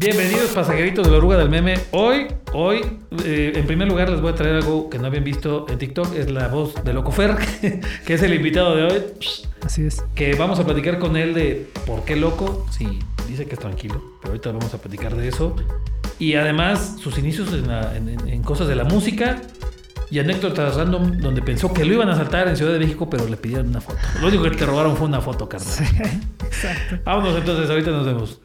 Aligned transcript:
Bienvenidos 0.00 0.50
pasajeritos 0.50 1.04
de 1.06 1.10
la 1.12 1.18
oruga 1.18 1.36
del 1.38 1.48
meme. 1.50 1.74
Hoy, 1.90 2.28
hoy, 2.52 2.82
eh, 3.24 3.52
en 3.56 3.66
primer 3.66 3.88
lugar 3.88 4.08
les 4.10 4.20
voy 4.20 4.30
a 4.30 4.34
traer 4.34 4.56
algo 4.56 4.88
que 4.88 4.98
no 4.98 5.06
habían 5.08 5.24
visto 5.24 5.66
en 5.68 5.78
TikTok. 5.78 6.14
Es 6.14 6.30
la 6.30 6.46
voz 6.48 6.74
de 6.84 6.92
Locofer, 6.92 7.36
que 8.06 8.14
es 8.14 8.22
el 8.22 8.32
invitado 8.34 8.76
de 8.76 8.84
hoy. 8.84 9.02
Así 9.64 9.84
es. 9.84 10.02
Que 10.14 10.34
vamos 10.36 10.60
a 10.60 10.64
platicar 10.64 10.98
con 11.00 11.16
él 11.16 11.34
de 11.34 11.68
por 11.86 12.04
qué 12.04 12.14
loco. 12.14 12.64
Sí, 12.70 13.00
dice 13.26 13.46
que 13.46 13.54
es 13.54 13.60
tranquilo, 13.60 14.00
pero 14.20 14.32
ahorita 14.34 14.52
vamos 14.52 14.72
a 14.72 14.78
platicar 14.78 15.16
de 15.16 15.26
eso. 15.28 15.56
Y 16.20 16.34
además 16.34 16.96
sus 17.00 17.18
inicios 17.18 17.52
en, 17.52 17.66
la- 17.66 17.96
en- 17.96 18.08
en- 18.28 18.42
cosas 18.42 18.68
de 18.68 18.76
la 18.76 18.84
música 18.84 19.42
y 20.10 20.20
anécdotas 20.20 20.76
random 20.76 21.18
donde 21.18 21.42
pensó 21.42 21.72
que 21.72 21.84
lo 21.84 21.94
iban 21.94 22.08
a 22.08 22.14
saltar 22.16 22.46
en 22.48 22.56
Ciudad 22.56 22.72
de 22.72 22.78
México, 22.78 23.10
pero 23.10 23.26
le 23.28 23.36
pidieron 23.36 23.68
una 23.68 23.80
foto. 23.80 23.98
Lo 24.20 24.28
único 24.28 24.44
que 24.44 24.50
te 24.52 24.64
robaron 24.64 24.96
fue 24.96 25.08
una 25.08 25.20
foto, 25.20 25.48
carnal. 25.48 25.68
Exacto. 26.46 26.98
Vámonos 27.04 27.36
entonces, 27.36 27.68
ahorita 27.68 27.90
nos 27.90 28.06
vemos. 28.06 28.40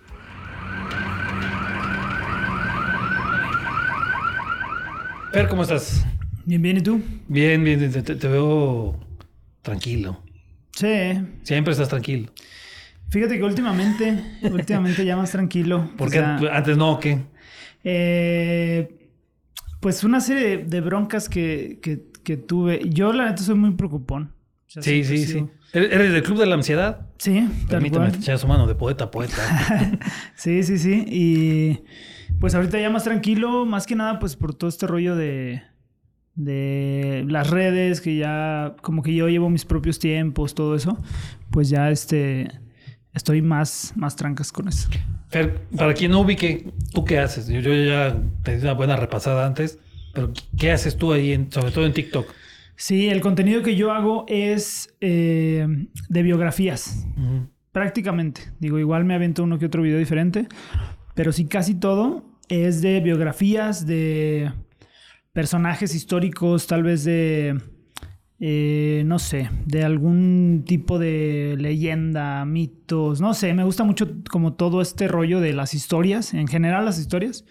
Fer, 5.34 5.48
¿cómo 5.48 5.64
estás? 5.64 6.06
Bien, 6.46 6.62
bien, 6.62 6.78
¿y 6.78 6.82
tú? 6.82 7.02
Bien, 7.28 7.64
bien, 7.64 7.92
te, 7.92 8.28
veo 8.28 8.96
tranquilo. 9.64 10.22
Sí. 10.76 10.88
Siempre 11.42 11.72
estás 11.72 11.90
tranquilo. 11.90 12.32
Fíjate 13.10 13.40
que 13.40 13.44
últimamente, 13.44 14.24
últimamente 14.44 15.04
ya 15.04 15.18
más 15.18 15.32
tranquilo. 15.32 15.90
Porque 15.98 16.20
O 16.20 16.40
sea, 16.40 16.56
antes 16.56 16.78
no, 16.78 17.00
¿qué? 17.00 17.24
eh, 17.84 19.10
pues 19.80 20.04
una 20.04 20.22
serie 20.22 20.58
de, 20.58 20.64
de 20.66 20.82
broncas 20.82 21.30
que, 21.30 21.80
que, 21.82 22.04
que 22.24 22.38
tuve. 22.38 22.82
Yo, 22.86 23.12
la 23.12 23.26
neta, 23.26 23.42
soy 23.42 23.56
muy 23.56 23.72
preocupón. 23.72 24.34
O 24.68 24.70
sea, 24.70 24.84
Sí, 24.84 25.04
sí, 25.04 25.26
sí. 25.26 25.46
¿Eres 25.74 26.14
del 26.14 26.22
club 26.22 26.38
de 26.38 26.46
la 26.46 26.54
ansiedad? 26.54 27.08
Sí, 27.18 27.50
Permíteme 27.68 28.10
echar 28.10 28.38
su 28.38 28.48
mano 28.48 28.68
de 28.68 28.76
poeta 28.76 29.06
a 29.06 29.12
poeta. 29.12 30.00
Sí, 30.36 30.62
sí, 30.62 30.78
sí. 30.78 31.04
Y 31.08 31.80
pues 32.40 32.56
ahorita 32.56 32.80
ya 32.80 32.90
más 32.90 33.04
tranquilo, 33.04 33.66
más 33.66 33.86
que 33.86 33.96
nada, 33.96 34.20
pues 34.20 34.36
por 34.36 34.54
todo 34.54 34.70
este 34.70 34.88
rollo 34.88 35.16
de, 35.16 35.62
de 36.36 37.26
las 37.28 37.50
redes, 37.50 38.02
que 38.02 38.16
ya 38.18 38.76
como 38.82 39.02
que 39.04 39.14
yo 39.14 39.28
llevo 39.30 39.50
mis 39.50 39.66
propios 39.66 40.00
tiempos, 40.00 40.56
todo 40.56 40.76
eso, 40.76 40.98
pues 41.52 41.70
ya 41.70 41.90
este 41.92 42.50
estoy 43.14 43.42
más, 43.42 43.94
más 43.96 44.16
trancas 44.16 44.52
con 44.52 44.68
eso. 44.68 44.90
Fer, 45.30 45.62
para 45.78 45.94
quien 45.94 46.12
no 46.12 46.22
ubique, 46.22 46.72
¿tú 46.94 47.06
qué 47.06 47.20
haces? 47.20 47.48
Yo, 47.48 47.60
yo 47.60 47.74
ya 47.74 48.18
te 48.44 48.56
di 48.58 48.62
una 48.64 48.74
buena 48.74 48.96
repasada 48.96 49.46
antes, 49.46 49.80
pero 50.14 50.32
¿qué 50.58 50.72
haces 50.72 50.98
tú 50.98 51.14
ahí, 51.14 51.32
en- 51.32 51.52
sobre 51.52 51.72
todo 51.72 51.86
en 51.86 51.94
TikTok? 51.94 52.28
Sí, 52.76 53.08
el 53.10 53.22
contenido 53.22 53.62
que 53.62 53.76
yo 53.76 53.92
hago 53.92 54.26
es 54.28 54.94
eh, 55.00 55.68
de 56.10 56.24
biografías. 56.24 57.06
Prácticamente. 57.72 58.42
Digo, 58.60 58.80
igual 58.80 59.06
me 59.06 59.14
avento 59.14 59.44
uno 59.44 59.60
que 59.60 59.68
otro 59.68 59.84
video 59.84 59.98
diferente. 60.00 60.48
Pero 61.16 61.32
sí, 61.32 61.46
casi 61.46 61.76
todo 61.76 62.26
es 62.50 62.82
de 62.82 63.00
biografías, 63.00 63.86
de 63.86 64.52
personajes 65.32 65.96
históricos, 65.96 66.68
tal 66.68 66.84
vez 66.84 67.04
de. 67.04 67.60
eh, 68.40 69.04
no 69.06 69.20
sé, 69.20 69.50
de 69.66 69.84
algún 69.84 70.64
tipo 70.66 71.00
de 71.00 71.56
leyenda, 71.58 72.46
mitos, 72.46 73.22
no 73.22 73.34
sé, 73.34 73.54
me 73.54 73.64
gusta 73.64 73.84
mucho 73.84 74.08
como 74.30 74.54
todo 74.54 74.82
este 74.82 75.08
rollo 75.08 75.40
de 75.40 75.54
las 75.54 75.74
historias, 75.74 76.34
en 76.34 76.48
general 76.48 76.86
las 76.86 77.00
historias, 77.00 77.46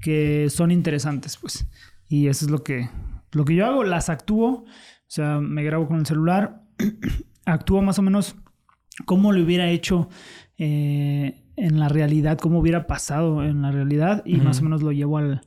que 0.00 0.48
son 0.50 0.70
interesantes, 0.70 1.36
pues. 1.36 1.66
Y 2.08 2.28
eso 2.28 2.44
es 2.44 2.50
lo 2.50 2.62
que, 2.62 2.90
lo 3.32 3.44
que 3.44 3.54
yo 3.54 3.66
hago, 3.66 3.84
las 3.84 4.08
actúo, 4.08 4.64
o 4.64 4.66
sea, 5.06 5.40
me 5.40 5.62
grabo 5.62 5.88
con 5.88 5.98
el 5.98 6.06
celular, 6.06 6.62
actúo 7.46 7.82
más 7.82 7.98
o 7.98 8.02
menos 8.02 8.36
cómo 9.06 9.32
lo 9.32 9.42
hubiera 9.42 9.70
hecho 9.70 10.08
eh, 10.58 11.43
en 11.56 11.78
la 11.78 11.88
realidad, 11.88 12.38
cómo 12.38 12.58
hubiera 12.58 12.86
pasado 12.86 13.44
en 13.44 13.62
la 13.62 13.70
realidad 13.70 14.22
y 14.24 14.36
más 14.36 14.60
o 14.60 14.64
menos 14.64 14.82
lo 14.82 14.92
llevo 14.92 15.18
al- 15.18 15.42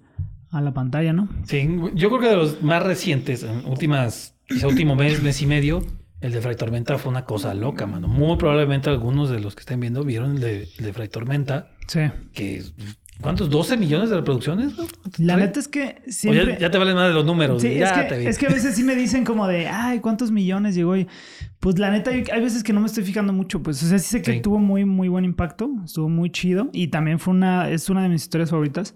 a 0.50 0.62
la 0.62 0.74
pantalla, 0.74 1.12
¿no? 1.14 1.28
Sí, 1.44 1.68
yo 1.96 2.08
creo 2.10 2.22
que 2.22 2.28
de 2.30 2.36
los 2.38 2.62
más 2.64 2.82
recientes, 2.84 3.44
en 3.44 3.66
últimas, 3.66 4.36
quizá 4.48 4.68
último 4.68 4.96
mes, 4.96 5.22
mes 5.22 5.42
y 5.42 5.46
medio, 5.46 5.84
el 6.22 6.32
de 6.32 6.42
Fray 6.42 6.56
Tormenta 6.56 6.98
fue 6.98 7.12
una 7.12 7.26
cosa 7.26 7.54
loca, 7.54 7.86
mano. 7.86 8.08
Muy 8.08 8.38
probablemente 8.38 8.90
algunos 8.90 9.30
de 9.30 9.40
los 9.42 9.56
que 9.56 9.60
estén 9.60 9.80
viendo 9.82 10.04
vieron 10.04 10.36
el 10.36 10.40
de, 10.40 10.68
el 10.78 10.86
de 10.86 10.94
Fray 10.94 11.10
Tormenta, 11.10 11.72
Sí. 11.88 12.00
que 12.34 12.64
¿cuántos? 13.22 13.50
¿12 13.50 13.78
millones 13.78 14.10
de 14.10 14.16
reproducciones? 14.18 14.74
La 15.18 15.36
neta 15.38 15.60
es 15.60 15.68
que 15.68 15.82
O 15.84 16.06
ya- 16.06 16.12
siempre... 16.12 16.58
ya, 16.60 16.70
te 16.72 16.78
valen 16.78 16.96
más 16.96 17.08
de 17.10 17.14
los 17.14 17.26
números. 17.26 17.62
Sí, 17.62 17.76
ya 17.76 17.88
es 18.02 18.10
te 18.10 18.18
que, 18.24 18.30
es 18.30 18.38
que 18.38 18.48
a 18.48 18.50
veces 18.50 18.76
sí 18.76 18.84
me 18.84 18.96
dicen 18.96 19.24
como 19.26 19.48
de, 19.48 19.68
ay, 19.68 20.00
¿cuántos 20.00 20.32
millones 20.32 20.76
llegó? 20.76 20.96
Y 20.98 21.08
pues 21.60 21.80
la 21.80 21.90
neta, 21.92 22.12
hay 22.12 22.24
hay 22.32 22.42
veces 22.42 22.64
que 22.64 22.74
no 22.74 22.80
me 22.80 22.88
estoy 22.88 23.04
fijando 23.04 23.34
mucho, 23.34 23.62
pues, 23.64 23.82
o 23.84 23.88
sea, 23.88 24.00
sí 24.00 24.08
sé 24.10 24.22
que 24.22 24.34
Sí. 24.34 24.42
tuvo 24.42 24.60
muy, 24.60 24.86
muy 24.86 25.08
buen 25.08 25.26
impacto, 25.26 25.70
estuvo 25.84 26.08
muy 26.10 26.30
chido 26.32 26.70
y 26.74 26.88
también 26.88 27.20
fue 27.20 27.34
una, 27.34 27.70
es 27.70 27.90
una 27.90 28.04
de 28.04 28.10
mis 28.10 28.22
historias 28.24 28.50
favoritas, 28.52 28.94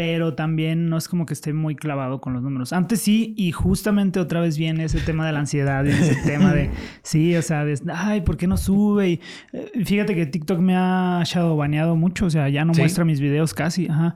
pero 0.00 0.32
también 0.32 0.88
no 0.88 0.96
es 0.96 1.08
como 1.08 1.26
que 1.26 1.34
esté 1.34 1.52
muy 1.52 1.76
clavado 1.76 2.22
con 2.22 2.32
los 2.32 2.42
números. 2.42 2.72
Antes 2.72 3.02
sí, 3.02 3.34
y 3.36 3.52
justamente 3.52 4.18
otra 4.18 4.40
vez 4.40 4.56
viene 4.56 4.84
ese 4.84 4.98
tema 4.98 5.26
de 5.26 5.32
la 5.32 5.40
ansiedad 5.40 5.84
y 5.84 5.90
ese 5.90 6.16
tema 6.24 6.54
de, 6.54 6.70
sí, 7.02 7.36
o 7.36 7.42
sea, 7.42 7.66
de, 7.66 7.78
ay, 7.94 8.22
¿por 8.22 8.38
qué 8.38 8.46
no 8.46 8.56
sube? 8.56 9.10
Y 9.10 9.20
eh, 9.52 9.84
fíjate 9.84 10.14
que 10.14 10.24
TikTok 10.24 10.58
me 10.58 10.74
ha 10.74 11.20
shadowbaneado 11.26 11.96
mucho, 11.96 12.24
o 12.24 12.30
sea, 12.30 12.48
ya 12.48 12.64
no 12.64 12.72
¿Sí? 12.72 12.80
muestra 12.80 13.04
mis 13.04 13.20
videos 13.20 13.52
casi, 13.52 13.88
ajá. 13.88 14.14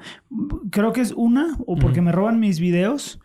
Creo 0.70 0.94
que 0.94 1.02
es 1.02 1.12
una, 1.12 1.54
o 1.66 1.76
porque 1.76 2.00
me 2.00 2.12
roban 2.12 2.40
mis 2.40 2.60
videos, 2.60 3.20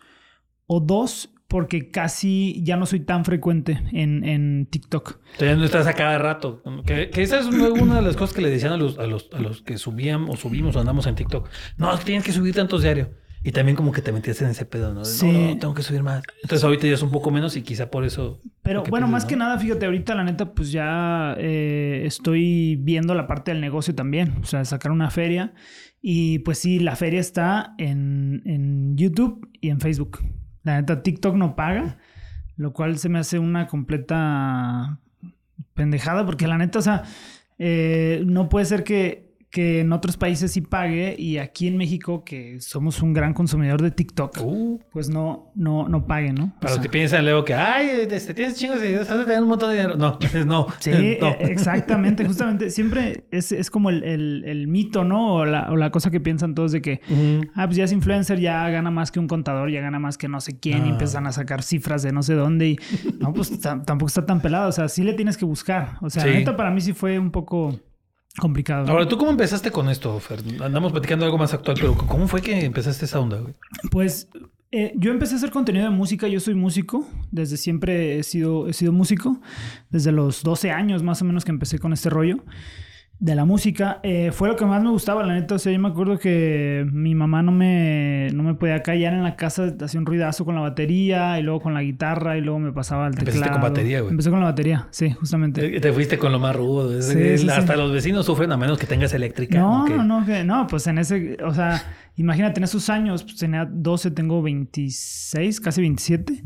o 0.67 0.81
dos, 0.81 1.33
porque 1.49 1.89
casi 1.89 2.61
ya 2.63 2.77
no 2.77 2.85
soy 2.85 3.01
tan 3.01 3.25
frecuente 3.25 3.81
en, 3.91 4.23
en 4.23 4.67
TikTok. 4.67 5.19
Entonces 5.33 5.57
no 5.57 5.65
estás 5.65 5.87
a 5.87 5.93
cada 5.93 6.19
rato. 6.19 6.63
Que, 6.85 7.09
que 7.09 7.23
esa 7.23 7.39
es 7.39 7.47
una 7.47 7.95
de 7.95 8.01
las 8.03 8.15
cosas 8.15 8.35
que 8.35 8.41
le 8.41 8.51
decían 8.51 8.71
a 8.73 8.77
los, 8.77 8.99
a 8.99 9.07
los, 9.07 9.29
a 9.33 9.39
los 9.39 9.63
que 9.63 9.77
subían 9.79 10.29
o 10.29 10.38
subimos 10.38 10.75
o 10.75 10.79
andamos 10.79 11.07
en 11.07 11.15
TikTok. 11.15 11.49
No, 11.77 11.97
tienes 11.97 12.23
que 12.23 12.31
subir 12.31 12.53
tantos 12.53 12.83
diarios. 12.83 13.09
Y 13.41 13.51
también 13.51 13.75
como 13.75 13.91
que 13.91 14.01
te 14.01 14.11
metías 14.11 14.41
en 14.41 14.49
ese 14.49 14.65
pedo, 14.65 14.93
¿no? 14.93 15.05
Sí. 15.05 15.31
No, 15.31 15.39
no, 15.39 15.57
tengo 15.57 15.73
que 15.73 15.81
subir 15.81 16.03
más. 16.03 16.21
Entonces 16.43 16.63
ahorita 16.63 16.85
ya 16.85 16.93
es 16.93 17.01
un 17.01 17.09
poco 17.09 17.31
menos 17.31 17.55
y 17.55 17.63
quizá 17.63 17.89
por 17.89 18.05
eso... 18.05 18.41
Pero 18.61 18.83
bueno, 18.83 19.07
más 19.07 19.25
que 19.25 19.35
nada, 19.35 19.57
fíjate, 19.57 19.85
ahorita 19.85 20.13
la 20.13 20.25
neta, 20.25 20.53
pues 20.53 20.71
ya 20.71 21.35
eh, 21.39 22.03
estoy 22.05 22.75
viendo 22.75 23.15
la 23.15 23.27
parte 23.27 23.51
del 23.51 23.61
negocio 23.61 23.95
también. 23.95 24.35
O 24.43 24.45
sea, 24.45 24.65
sacar 24.65 24.91
una 24.91 25.09
feria. 25.09 25.53
Y 26.01 26.39
pues 26.39 26.59
sí, 26.59 26.79
la 26.79 26.95
feria 26.95 27.21
está 27.21 27.73
en, 27.77 28.43
en 28.45 28.95
YouTube 28.97 29.49
y 29.59 29.69
en 29.69 29.79
Facebook. 29.79 30.19
La 30.63 30.79
neta, 30.79 31.03
TikTok 31.03 31.35
no 31.35 31.55
paga, 31.55 31.97
lo 32.57 32.73
cual 32.73 32.97
se 32.97 33.09
me 33.09 33.19
hace 33.19 33.39
una 33.39 33.67
completa 33.67 34.99
pendejada, 35.73 36.25
porque 36.25 36.47
la 36.47 36.57
neta, 36.57 36.79
o 36.79 36.81
sea, 36.81 37.03
eh, 37.57 38.23
no 38.25 38.49
puede 38.49 38.65
ser 38.65 38.83
que, 38.83 39.28
que 39.51 39.79
en 39.79 39.91
otros 39.93 40.15
países 40.15 40.51
sí 40.51 40.61
pague 40.61 41.15
y 41.17 41.39
aquí 41.39 41.67
en 41.67 41.75
México, 41.77 42.23
que 42.23 42.61
somos 42.61 43.01
un 43.01 43.13
gran 43.13 43.33
consumidor 43.33 43.81
de 43.81 43.89
TikTok, 43.91 44.37
Uh, 44.43 44.79
pues 44.91 45.09
no, 45.09 45.51
no, 45.55 45.87
no 45.89 46.05
pague, 46.05 46.31
¿no? 46.33 46.53
O 46.57 46.59
para 46.59 46.65
los 46.65 46.73
sea, 46.75 46.81
que 46.83 46.89
piensan 46.89 47.23
luego 47.25 47.43
que, 47.45 47.55
ay, 47.55 47.88
este, 48.11 48.33
tienes 48.35 48.55
chingos 48.57 48.77
de 48.77 48.83
seguidores, 48.83 49.09
has 49.09 49.17
de 49.17 49.25
tener 49.25 49.41
un 49.41 49.49
montón 49.49 49.69
de 49.71 49.75
dinero. 49.77 49.95
No, 49.97 50.19
no. 50.45 50.67
Sí, 50.79 50.91
no. 51.19 51.29
e- 51.29 51.38
exactamente, 51.51 52.25
justamente. 52.25 52.69
Siempre 52.69 53.25
es, 53.31 53.51
es 53.51 53.71
como 53.71 53.89
el, 53.89 54.03
el- 54.03 54.43
el 54.45 54.67
mito, 54.67 55.03
¿no? 55.03 55.33
O 55.35 55.45
la, 55.45 55.71
o 55.71 55.75
la 55.77 55.89
cosa 55.91 56.11
que 56.11 56.19
piensan 56.19 56.53
todos 56.53 56.71
de 56.71 56.81
que, 56.81 57.01
ah, 57.55 57.65
pues 57.65 57.77
ya 57.77 57.85
es 57.85 57.91
influencer, 57.91 58.39
ya 58.39 58.69
gana 58.69 58.91
más 58.91 59.11
que 59.11 59.19
un 59.19 59.27
contador, 59.27 59.71
ya 59.71 59.81
gana 59.81 59.97
más 59.99 60.17
que 60.19 60.27
no 60.27 60.41
sé 60.41 60.59
quién, 60.59 60.79
y 60.79 60.81
No. 60.81 60.91
empiezan 60.91 61.25
a 61.25 61.31
sacar 61.31 61.63
cifras 61.63 62.03
de 62.03 62.11
no 62.11 62.21
sé 62.21 62.35
dónde. 62.35 62.69
Y 62.69 62.79
no, 63.19 63.33
pues 63.33 63.59
ta- 63.59 63.83
tampoco 63.83 64.07
está 64.07 64.25
tan 64.25 64.41
pelado. 64.41 64.69
O 64.69 64.71
sea, 64.71 64.88
sí 64.89 65.03
le 65.03 65.13
tienes 65.13 65.38
que 65.38 65.45
buscar. 65.45 65.97
O 66.01 66.09
sea, 66.11 66.21
Sí. 66.23 66.29
la 66.29 66.35
neta 66.35 66.55
para 66.55 66.69
mí 66.71 66.81
sí 66.81 66.93
fue 66.93 67.17
un 67.17 67.31
poco 67.31 67.79
complicado. 68.38 68.85
¿no? 68.85 68.91
Ahora, 68.91 69.07
¿tú 69.07 69.17
cómo 69.17 69.31
empezaste 69.31 69.72
con 69.72 69.90
esto, 69.90 70.19
Fer? 70.19 70.40
Andamos 70.62 70.91
platicando 70.91 71.25
algo 71.25 71.38
más 71.38 71.53
actual, 71.53 71.78
pero 71.79 71.95
¿cómo 71.95 72.28
fue 72.28 72.41
que 72.41 72.66
empezaste 72.66 73.06
esa 73.06 73.19
onda, 73.19 73.38
güey? 73.38 73.53
Pues 73.91 74.29
eh, 74.72 74.94
yo 74.95 75.12
empecé 75.12 75.34
a 75.34 75.38
hacer 75.38 75.51
contenido 75.51 75.85
de 75.85 75.91
música, 75.91 76.28
yo 76.28 76.39
soy 76.39 76.53
músico, 76.53 77.07
desde 77.31 77.57
siempre 77.57 78.19
he 78.19 78.23
sido, 78.23 78.68
he 78.68 78.73
sido 78.73 78.91
músico, 78.91 79.41
desde 79.89 80.12
los 80.12 80.44
12 80.44 80.72
años 80.72 81.01
más 81.01 81.22
o 81.22 81.25
menos 81.25 81.44
que 81.44 81.51
empecé 81.51 81.79
con 81.79 81.91
este 81.91 82.09
rollo 82.09 82.44
de 83.19 83.35
la 83.35 83.44
música. 83.44 84.00
Eh, 84.03 84.31
fue 84.31 84.47
lo 84.47 84.56
que 84.56 84.63
más 84.66 84.81
me 84.81 84.90
gustaba, 84.90 85.24
la 85.25 85.34
neta, 85.34 85.56
o 85.56 85.59
sea, 85.59 85.74
yo 85.74 85.80
me 85.80 85.90
acuerdo 85.90 86.18
que 86.18 86.85
mi 86.92 87.16
mamá 87.16 87.42
no 87.44 87.51
me, 87.51 88.30
no 88.33 88.44
me 88.44 88.54
podía 88.54 88.81
callar 88.81 89.13
en 89.13 89.24
la 89.24 89.36
casa, 89.36 89.74
hacía 89.81 90.00
un 90.00 90.06
ruidazo 90.06 90.45
con 90.45 90.56
la 90.56 90.62
batería 90.62 91.38
y 91.38 91.44
luego 91.44 91.60
con 91.60 91.74
la 91.74 91.81
guitarra 91.83 92.38
y 92.38 92.42
luego 92.42 92.60
me 92.60 92.71
pasaba 92.71 93.07
al 93.07 93.16
teclado. 93.16 93.36
Empezaste 93.36 93.51
con 93.54 93.62
batería, 93.62 94.00
güey. 94.00 94.12
Empecé 94.12 94.30
con 94.30 94.39
la 94.39 94.45
batería, 94.45 94.88
sí, 94.92 95.12
justamente. 95.12 95.62
Te 95.69 95.80
te 95.81 95.92
fuiste 95.94 96.18
con 96.18 96.31
lo 96.31 96.39
más 96.39 96.56
rudo. 96.56 97.01
Sí, 97.01 97.38
sí, 97.38 97.50
hasta 97.50 97.74
sí. 97.74 97.77
los 97.77 97.92
vecinos 97.92 98.25
sufren 98.25 98.51
a 98.54 98.57
menos 98.57 98.77
que 98.77 98.88
tengas 98.88 99.13
eléctrica. 99.13 99.60
No, 99.60 99.86
no, 99.88 100.04
no, 100.04 100.25
que- 100.25 100.44
no, 100.45 100.65
pues 100.68 100.88
en 100.88 100.98
ese, 101.00 101.38
o 101.44 101.54
sea, 101.54 101.83
imagínate, 102.15 102.62
en 102.62 102.63
esos 102.63 102.89
años, 102.89 103.24
pues 103.24 103.36
tenía 103.36 103.68
12, 103.69 104.12
tengo 104.12 104.42
26, 104.42 105.60
casi 105.60 105.81
27. 105.81 106.42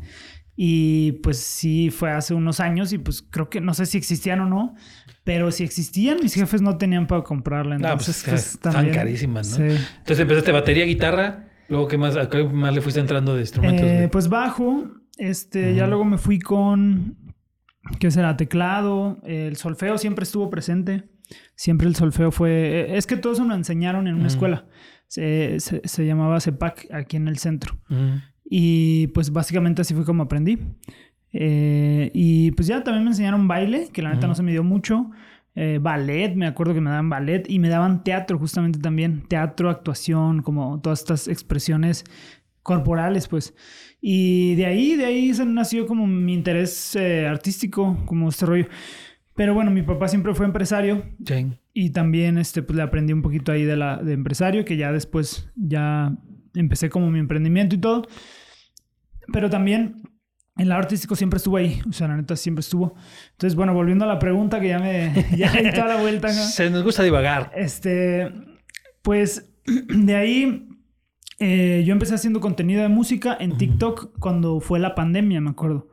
Y 0.55 1.13
pues 1.23 1.37
sí, 1.39 1.89
fue 1.89 2.11
hace 2.11 2.33
unos 2.33 2.59
años 2.59 2.93
y 2.93 2.99
pues 2.99 3.23
creo 3.27 3.49
que 3.49 3.59
no 3.59 3.73
sé 3.73 3.85
si 3.87 3.97
existían 3.97 4.39
o 4.41 4.45
no, 4.45 4.75
pero 5.23 5.51
si 5.51 5.63
existían, 5.63 6.17
mis 6.21 6.35
jefes 6.35 6.61
no 6.61 6.77
tenían 6.77 7.07
para 7.07 7.23
comprarla. 7.23 7.77
No, 7.77 7.81
pues, 7.95 8.07
Entonces, 8.07 8.23
pues, 8.27 8.53
están 8.53 8.73
también- 8.73 8.95
carísimas, 8.95 9.49
¿no? 9.49 9.55
Sí. 9.57 9.77
Entonces 9.97 10.19
empezaste 10.19 10.51
batería, 10.51 10.85
guitarra. 10.85 11.49
Luego, 11.69 11.87
¿qué 11.87 11.97
más, 11.97 12.15
a 12.17 12.29
qué 12.29 12.43
más 12.43 12.73
le 12.73 12.81
fuiste 12.81 12.99
entrando 12.99 13.33
de 13.33 13.41
instrumentos? 13.41 13.85
Eh, 13.85 14.09
pues 14.11 14.29
bajo, 14.29 14.91
este, 15.17 15.73
ya 15.73 15.87
luego 15.87 16.05
me 16.05 16.17
fui 16.17 16.39
con, 16.39 17.17
¿qué 17.99 18.11
será? 18.11 18.37
Teclado, 18.37 19.19
el 19.23 19.55
solfeo 19.55 19.97
siempre 19.97 20.23
estuvo 20.23 20.49
presente. 20.49 21.09
Siempre 21.55 21.87
el 21.87 21.95
solfeo 21.95 22.31
fue... 22.31 22.95
Es 22.97 23.07
que 23.07 23.15
todo 23.15 23.33
eso 23.33 23.45
me 23.45 23.55
enseñaron 23.55 24.07
en 24.07 24.15
una 24.15 24.27
escuela. 24.27 24.67
Se, 25.07 25.59
se, 25.59 26.05
llamaba 26.05 26.39
CEPAC 26.39 26.87
aquí 26.91 27.17
en 27.17 27.27
el 27.27 27.37
centro. 27.37 27.79
Y 28.55 29.07
pues 29.07 29.31
básicamente 29.31 29.81
así 29.81 29.95
fue 29.95 30.05
como 30.05 30.21
aprendí. 30.21 30.59
Eh, 31.31 32.11
y 32.13 32.51
pues 32.51 32.67
ya 32.67 32.83
también 32.83 33.03
me 33.03 33.09
enseñaron 33.09 33.47
baile, 33.47 33.87
que 33.91 34.03
la 34.03 34.13
neta 34.13 34.27
no 34.27 34.35
se 34.35 34.43
me 34.43 34.51
dio 34.51 34.63
mucho. 34.63 35.09
Eh, 35.55 35.79
ballet, 35.81 36.35
me 36.35 36.45
acuerdo 36.45 36.75
que 36.75 36.79
me 36.79 36.91
daban 36.91 37.09
ballet 37.09 37.49
y 37.49 37.57
me 37.57 37.67
daban 37.67 38.03
teatro 38.03 38.37
justamente 38.37 38.77
también. 38.77 39.23
Teatro, 39.27 39.71
actuación, 39.71 40.43
como 40.43 40.79
todas 40.81 40.99
estas 40.99 41.27
expresiones 41.27 42.03
corporales, 42.61 43.27
pues. 43.27 43.55
Y 43.99 44.53
de 44.53 44.67
ahí, 44.67 44.97
de 44.97 45.05
ahí 45.05 45.33
se 45.33 45.47
nació 45.47 45.87
como 45.87 46.05
mi 46.05 46.35
interés 46.35 46.95
eh, 46.95 47.25
artístico, 47.25 47.97
como 48.05 48.29
este 48.29 48.45
rollo. 48.45 48.67
Pero 49.33 49.55
bueno, 49.55 49.71
mi 49.71 49.81
papá 49.81 50.07
siempre 50.09 50.35
fue 50.35 50.45
empresario. 50.45 51.03
Y 51.73 51.89
también 51.89 52.37
este, 52.37 52.61
pues, 52.61 52.77
le 52.77 52.83
aprendí 52.83 53.13
un 53.13 53.23
poquito 53.23 53.51
ahí 53.51 53.63
de, 53.63 53.77
la, 53.77 53.97
de 53.97 54.13
empresario, 54.13 54.63
que 54.63 54.77
ya 54.77 54.91
después 54.91 55.49
ya 55.55 56.15
empecé 56.53 56.91
como 56.91 57.09
mi 57.09 57.17
emprendimiento 57.17 57.73
y 57.73 57.79
todo. 57.79 58.07
Pero 59.33 59.49
también 59.49 60.01
el 60.57 60.71
artístico 60.71 61.15
siempre 61.15 61.37
estuvo 61.37 61.57
ahí, 61.57 61.81
o 61.89 61.91
sea, 61.91 62.07
la 62.07 62.15
neta 62.15 62.35
siempre 62.35 62.61
estuvo. 62.61 62.95
Entonces, 63.31 63.55
bueno, 63.55 63.73
volviendo 63.73 64.05
a 64.05 64.07
la 64.07 64.19
pregunta 64.19 64.61
que 64.61 64.69
ya 64.69 64.79
me 64.79 65.11
ya 65.35 65.51
di 65.51 65.71
toda 65.71 65.87
la 65.87 66.01
vuelta. 66.01 66.29
Se 66.29 66.69
nos 66.69 66.83
gusta 66.83 67.03
divagar. 67.03 67.51
Este, 67.55 68.31
pues 69.01 69.51
de 69.65 70.15
ahí 70.15 70.69
eh, 71.39 71.83
yo 71.85 71.93
empecé 71.93 72.13
haciendo 72.13 72.39
contenido 72.39 72.83
de 72.83 72.89
música 72.89 73.35
en 73.39 73.57
TikTok 73.57 74.19
cuando 74.19 74.59
fue 74.59 74.79
la 74.79 74.93
pandemia, 74.93 75.41
me 75.41 75.49
acuerdo. 75.49 75.89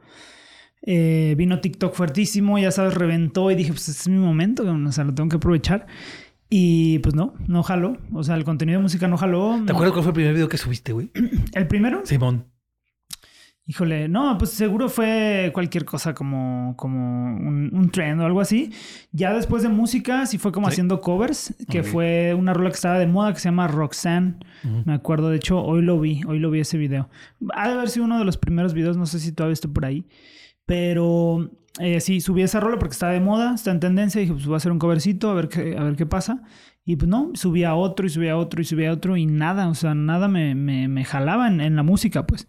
Eh, 0.83 1.35
vino 1.37 1.61
TikTok 1.61 1.95
fuertísimo, 1.95 2.59
ya 2.59 2.71
sabes, 2.71 2.95
reventó 2.95 3.51
y 3.51 3.55
dije, 3.55 3.71
pues 3.71 3.89
este 3.89 4.03
es 4.03 4.09
mi 4.09 4.19
momento, 4.19 4.63
o 4.63 4.93
sea, 4.93 5.05
lo 5.05 5.15
tengo 5.15 5.31
que 5.31 5.37
aprovechar. 5.37 5.87
Y 6.51 6.99
pues 6.99 7.15
no, 7.15 7.35
no 7.47 7.63
jaló. 7.63 7.97
O 8.13 8.25
sea, 8.25 8.35
el 8.35 8.45
contenido 8.45 8.79
de 8.79 8.83
música 8.83 9.09
no 9.09 9.17
jaló. 9.17 9.63
¿Te 9.65 9.73
acuerdas 9.73 9.93
cuál 9.93 10.03
fue 10.03 10.11
el 10.11 10.15
primer 10.15 10.35
video 10.35 10.49
que 10.49 10.59
subiste, 10.59 10.93
güey? 10.93 11.11
¿El 11.55 11.67
primero? 11.69 12.03
Simón. 12.05 12.47
Híjole, 13.71 14.09
no, 14.09 14.37
pues 14.37 14.51
seguro 14.51 14.89
fue 14.89 15.53
cualquier 15.55 15.85
cosa 15.85 16.13
como, 16.13 16.75
como 16.77 17.37
un, 17.37 17.71
un 17.73 17.91
trend 17.91 18.21
o 18.21 18.27
algo 18.27 18.41
así. 18.41 18.73
Ya 19.13 19.33
después 19.33 19.63
de 19.63 19.69
música, 19.69 20.27
sí 20.27 20.39
fue 20.39 20.51
como 20.51 20.67
haciendo 20.67 21.01
covers, 21.01 21.55
que 21.69 21.85
fue 21.85 22.35
una 22.35 22.53
rola 22.53 22.71
que 22.71 22.75
estaba 22.75 22.99
de 22.99 23.07
moda 23.07 23.33
que 23.33 23.39
se 23.39 23.45
llama 23.45 23.69
Roxanne. 23.69 24.39
Me 24.85 24.93
acuerdo, 24.93 25.31
de 25.31 25.37
hecho, 25.37 25.63
hoy 25.63 25.83
lo 25.83 26.01
vi, 26.01 26.21
hoy 26.27 26.41
lo 26.41 26.51
vi 26.51 26.59
ese 26.59 26.79
video. 26.79 27.11
Ha 27.55 27.69
de 27.69 27.75
haber 27.75 27.91
sido 27.91 28.07
uno 28.07 28.19
de 28.19 28.25
los 28.25 28.39
primeros 28.39 28.75
videos, 28.75 28.97
no 28.97 29.07
sé 29.07 29.21
si 29.21 29.31
todavía 29.31 29.53
está 29.53 29.69
por 29.69 29.85
ahí. 29.85 30.05
Pero 30.67 31.53
eh, 31.79 32.01
sí, 32.01 32.21
subí 32.21 32.43
esa 32.43 32.59
rola 32.59 32.77
porque 32.77 32.95
está 32.95 33.11
de 33.11 33.21
moda, 33.21 33.55
está 33.55 33.71
en 33.71 33.79
tendencia. 33.79 34.21
Y 34.21 34.25
dije, 34.25 34.35
pues 34.35 34.47
voy 34.47 34.55
a 34.55 34.57
hacer 34.57 34.73
un 34.73 34.81
covercito, 34.81 35.31
a 35.31 35.35
ver 35.35 35.49
qué, 35.49 35.77
a 35.79 35.85
ver 35.85 35.95
qué 35.95 36.07
pasa. 36.07 36.43
Y 36.91 36.97
pues 36.97 37.09
no, 37.09 37.31
subía 37.35 37.77
otro 37.77 38.05
y 38.05 38.11
subía 38.11 38.37
otro 38.37 38.61
y 38.61 38.65
subía 38.65 38.91
otro 38.91 39.17
y 39.17 39.25
nada, 39.25 39.69
o 39.69 39.77
sea, 39.77 39.95
nada 39.95 40.27
me, 40.27 40.57
me, 40.57 40.89
me 40.89 41.05
jalaba 41.05 41.47
en, 41.47 41.77
la 41.77 41.85
música, 41.85 42.27
pues. 42.27 42.49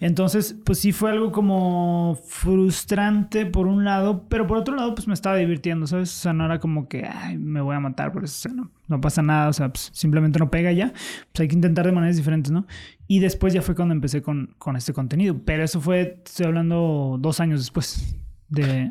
Entonces, 0.00 0.56
pues 0.64 0.80
sí 0.80 0.90
fue 0.90 1.12
algo 1.12 1.30
como 1.30 2.18
frustrante 2.26 3.46
por 3.46 3.68
un 3.68 3.84
lado, 3.84 4.24
pero 4.28 4.48
por 4.48 4.58
otro 4.58 4.74
lado, 4.74 4.96
pues 4.96 5.06
me 5.06 5.14
estaba 5.14 5.36
divirtiendo, 5.36 5.86
¿sabes? 5.86 6.10
O 6.10 6.20
sea, 6.22 6.32
no 6.32 6.44
era 6.44 6.58
como 6.58 6.88
que, 6.88 7.04
ay, 7.06 7.38
me 7.38 7.60
voy 7.60 7.76
a 7.76 7.78
matar 7.78 8.10
por 8.10 8.24
eso, 8.24 8.34
o 8.34 8.50
sea, 8.50 8.52
no, 8.52 8.72
no 8.88 9.00
pasa 9.00 9.22
nada, 9.22 9.48
o 9.48 9.52
sea, 9.52 9.68
pues 9.68 9.90
simplemente 9.92 10.40
no 10.40 10.50
pega 10.50 10.72
ya. 10.72 10.92
Pues 11.30 11.42
hay 11.42 11.46
que 11.46 11.54
intentar 11.54 11.86
de 11.86 11.92
maneras 11.92 12.16
diferentes, 12.16 12.50
¿no? 12.50 12.66
Y 13.06 13.20
después 13.20 13.54
ya 13.54 13.62
fue 13.62 13.76
cuando 13.76 13.94
empecé 13.94 14.22
con, 14.22 14.56
con 14.58 14.74
este 14.74 14.92
contenido, 14.92 15.40
pero 15.44 15.62
eso 15.62 15.80
fue, 15.80 16.20
estoy 16.26 16.46
hablando 16.46 17.16
dos 17.20 17.38
años 17.38 17.60
después 17.60 18.16
de, 18.48 18.90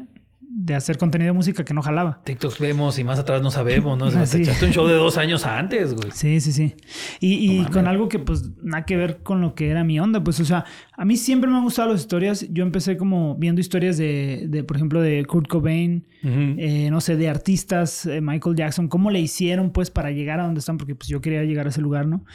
de 0.60 0.74
hacer 0.74 0.98
contenido 0.98 1.34
de 1.34 1.38
música 1.38 1.64
que 1.64 1.72
no 1.76 1.84
jalaba. 1.84 2.20
TikToks 2.24 2.58
vemos 2.58 2.98
y 2.98 3.04
más 3.04 3.20
atrás 3.20 3.44
no 3.44 3.52
sabemos, 3.52 3.96
¿no? 3.96 4.10
Te 4.10 4.24
echaste 4.42 4.66
un 4.66 4.72
show 4.72 4.88
de 4.88 4.96
dos 4.96 5.16
años 5.20 5.46
antes, 5.46 5.94
güey. 5.94 6.10
Sí, 6.12 6.42
sí, 6.42 6.52
sí. 6.52 6.76
Y, 7.20 7.62
y 7.62 7.66
con 7.66 7.88
algo 7.88 8.10
que 8.10 8.18
pues 8.18 8.50
nada 8.64 8.84
que 8.84 8.98
ver 8.98 9.20
con 9.22 9.40
lo 9.40 9.54
que 9.54 9.70
era 9.70 9.84
mi 9.84 10.00
onda, 10.00 10.24
pues 10.24 10.40
o 10.40 10.46
sea, 10.46 10.66
a 10.94 11.06
mí 11.06 11.16
siempre 11.16 11.48
me 11.48 11.58
han 11.58 11.64
gustado 11.64 11.92
las 11.92 12.02
historias. 12.02 12.48
Yo 12.50 12.64
empecé 12.64 12.98
como 12.98 13.36
viendo 13.36 13.62
historias 13.62 13.98
de, 13.98 14.46
de 14.50 14.64
por 14.64 14.78
ejemplo, 14.78 15.00
de 15.00 15.24
Kurt 15.26 15.48
Cobain, 15.48 16.08
eh, 16.24 16.90
no 16.90 17.02
sé, 17.02 17.18
de 17.18 17.30
artistas, 17.30 18.08
eh, 18.08 18.20
Michael 18.20 18.56
Jackson, 18.56 18.88
cómo 18.88 19.12
le 19.12 19.20
hicieron 19.20 19.70
pues 19.70 19.92
para 19.92 20.10
llegar 20.10 20.40
a 20.40 20.46
donde 20.46 20.60
están, 20.60 20.80
porque 20.80 20.96
pues 20.96 21.08
yo 21.08 21.22
quería 21.22 21.44
llegar 21.44 21.68
a 21.68 21.70
ese 21.70 21.82
lugar, 21.82 22.08
¿no? 22.08 22.26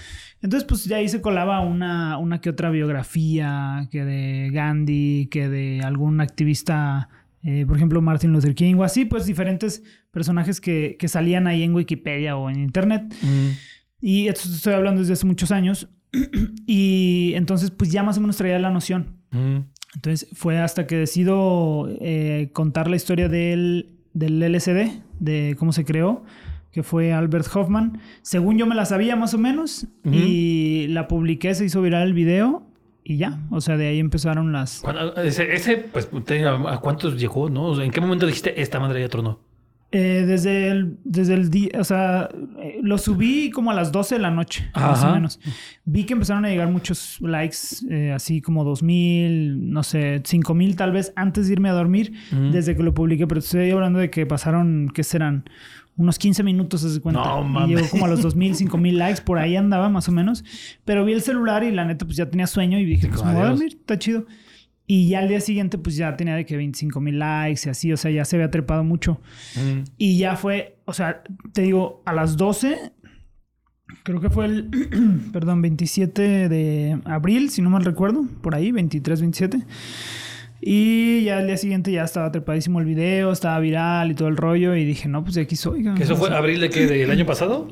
Entonces 0.40 0.64
pues 0.64 0.84
ya 0.84 0.98
ahí 0.98 1.08
se 1.08 1.20
colaba 1.20 1.58
una, 1.58 2.18
una 2.18 2.40
que 2.40 2.50
otra 2.50 2.70
biografía, 2.70 3.88
que 3.90 4.04
de 4.04 4.50
Gandhi, 4.52 5.26
que 5.28 5.48
de 5.48 5.80
algún 5.82 6.20
activista 6.20 7.08
eh, 7.44 7.64
por 7.66 7.76
ejemplo, 7.76 8.00
Martin 8.00 8.32
Luther 8.32 8.54
King 8.54 8.76
o 8.76 8.84
así, 8.84 9.04
pues 9.04 9.26
diferentes 9.26 9.82
personajes 10.10 10.60
que, 10.60 10.96
que 10.98 11.08
salían 11.08 11.46
ahí 11.46 11.62
en 11.62 11.74
Wikipedia 11.74 12.36
o 12.36 12.48
en 12.48 12.60
Internet. 12.60 13.02
Mm. 13.22 13.48
Y 14.00 14.28
esto 14.28 14.48
estoy 14.48 14.74
hablando 14.74 15.00
desde 15.00 15.14
hace 15.14 15.26
muchos 15.26 15.50
años. 15.50 15.88
y 16.66 17.32
entonces, 17.34 17.70
pues 17.70 17.90
ya 17.90 18.02
más 18.02 18.18
o 18.18 18.20
menos 18.20 18.36
traía 18.36 18.58
la 18.58 18.70
noción. 18.70 19.16
Mm. 19.32 19.58
Entonces 19.94 20.28
fue 20.32 20.58
hasta 20.58 20.86
que 20.86 20.96
decido 20.96 21.88
eh, 22.00 22.50
contar 22.52 22.88
la 22.88 22.96
historia 22.96 23.28
del, 23.28 23.98
del 24.14 24.42
LCD, 24.42 25.02
de 25.18 25.54
cómo 25.58 25.72
se 25.72 25.84
creó, 25.84 26.24
que 26.70 26.82
fue 26.82 27.12
Albert 27.12 27.46
Hoffman. 27.54 28.00
Según 28.22 28.56
yo 28.56 28.66
me 28.66 28.74
la 28.74 28.86
sabía 28.86 29.16
más 29.16 29.34
o 29.34 29.38
menos 29.38 29.86
y 30.04 30.86
la 30.88 31.08
publiqué, 31.08 31.54
se 31.54 31.66
hizo 31.66 31.82
viral 31.82 32.08
el 32.08 32.14
video 32.14 32.71
y 33.04 33.16
ya, 33.16 33.40
o 33.50 33.60
sea, 33.60 33.76
de 33.76 33.88
ahí 33.88 33.98
empezaron 33.98 34.52
las... 34.52 34.82
ese, 35.24 35.76
pues, 35.76 36.08
¿a 36.68 36.78
cuántos 36.78 37.20
llegó, 37.20 37.50
no? 37.50 37.80
¿En 37.80 37.90
qué 37.90 38.00
momento 38.00 38.26
dijiste, 38.26 38.60
esta 38.60 38.80
madre 38.80 39.00
ya 39.00 39.08
tronó? 39.08 39.40
Eh, 39.94 40.24
desde 40.26 40.68
el, 40.68 40.96
desde 41.04 41.34
el 41.34 41.50
día, 41.50 41.68
o 41.78 41.84
sea, 41.84 42.30
eh, 42.62 42.78
lo 42.82 42.96
subí 42.96 43.50
como 43.50 43.72
a 43.72 43.74
las 43.74 43.92
12 43.92 44.14
de 44.14 44.20
la 44.22 44.30
noche, 44.30 44.70
más 44.74 45.04
o 45.04 45.12
menos. 45.12 45.38
Vi 45.84 46.04
que 46.04 46.14
empezaron 46.14 46.46
a 46.46 46.48
llegar 46.48 46.70
muchos 46.70 47.20
likes, 47.20 47.58
eh, 47.90 48.10
así 48.10 48.40
como 48.40 48.64
2000, 48.64 49.70
no 49.70 49.82
sé, 49.82 50.22
5000 50.24 50.76
tal 50.76 50.92
vez, 50.92 51.12
antes 51.14 51.46
de 51.46 51.52
irme 51.52 51.68
a 51.68 51.74
dormir, 51.74 52.14
desde 52.30 52.74
que 52.74 52.82
lo 52.82 52.94
publiqué, 52.94 53.26
pero 53.26 53.40
estoy 53.40 53.70
hablando 53.70 53.98
de 53.98 54.08
que 54.08 54.24
pasaron, 54.24 54.90
¿qué 54.94 55.04
serán? 55.04 55.44
Unos 55.96 56.18
15 56.18 56.42
minutos, 56.42 56.80
se 56.80 57.00
cuenta. 57.00 57.22
No, 57.22 57.66
y 57.66 57.74
llegó 57.74 57.88
como 57.88 58.06
a 58.06 58.08
los 58.08 58.22
2000, 58.22 58.56
5000 58.56 58.98
likes, 58.98 59.22
por 59.22 59.38
ahí 59.38 59.56
andaba 59.56 59.88
más 59.88 60.08
o 60.08 60.12
menos. 60.12 60.44
Pero 60.84 61.04
vi 61.04 61.12
el 61.12 61.22
celular 61.22 61.64
y 61.64 61.70
la 61.70 61.84
neta, 61.84 62.04
pues 62.04 62.16
ya 62.16 62.28
tenía 62.30 62.46
sueño 62.46 62.78
y 62.78 62.84
dije, 62.84 63.08
pues 63.08 63.24
me 63.24 63.32
voy 63.32 63.42
a 63.42 63.48
dormir, 63.50 63.76
está 63.80 63.98
chido. 63.98 64.26
Y 64.86 65.08
ya 65.08 65.20
al 65.20 65.28
día 65.28 65.40
siguiente, 65.40 65.78
pues 65.78 65.96
ya 65.96 66.16
tenía 66.16 66.34
de 66.34 66.44
que 66.44 66.56
25 66.56 67.00
mil 67.00 67.18
likes 67.18 67.62
y 67.66 67.70
así, 67.70 67.92
o 67.92 67.96
sea, 67.96 68.10
ya 68.10 68.24
se 68.24 68.36
había 68.36 68.50
trepado 68.50 68.84
mucho. 68.84 69.20
Mm. 69.54 69.84
Y 69.96 70.18
ya 70.18 70.36
fue, 70.36 70.78
o 70.84 70.92
sea, 70.92 71.22
te 71.52 71.62
digo, 71.62 72.02
a 72.04 72.12
las 72.12 72.36
12, 72.36 72.92
creo 74.02 74.20
que 74.20 74.28
fue 74.28 74.46
el, 74.46 74.70
perdón, 75.32 75.62
27 75.62 76.48
de 76.48 77.00
abril, 77.04 77.50
si 77.50 77.62
no 77.62 77.70
mal 77.70 77.84
recuerdo, 77.84 78.26
por 78.42 78.54
ahí, 78.54 78.72
23, 78.72 79.20
27. 79.20 79.64
Y 80.64 81.24
ya 81.24 81.38
al 81.38 81.48
día 81.48 81.56
siguiente 81.56 81.90
ya 81.90 82.04
estaba 82.04 82.30
trepadísimo 82.30 82.78
el 82.78 82.86
video, 82.86 83.32
estaba 83.32 83.58
viral 83.58 84.12
y 84.12 84.14
todo 84.14 84.28
el 84.28 84.36
rollo. 84.36 84.76
Y 84.76 84.84
dije, 84.84 85.08
no, 85.08 85.24
pues 85.24 85.34
de 85.34 85.40
aquí 85.40 85.56
soy. 85.56 85.82
¿Que 85.96 86.04
eso 86.04 86.16
fue 86.16 86.32
abril 86.32 86.60
de 86.60 86.70
qué? 86.70 86.86
¿Del 86.86 87.10
año 87.10 87.26
pasado? 87.26 87.68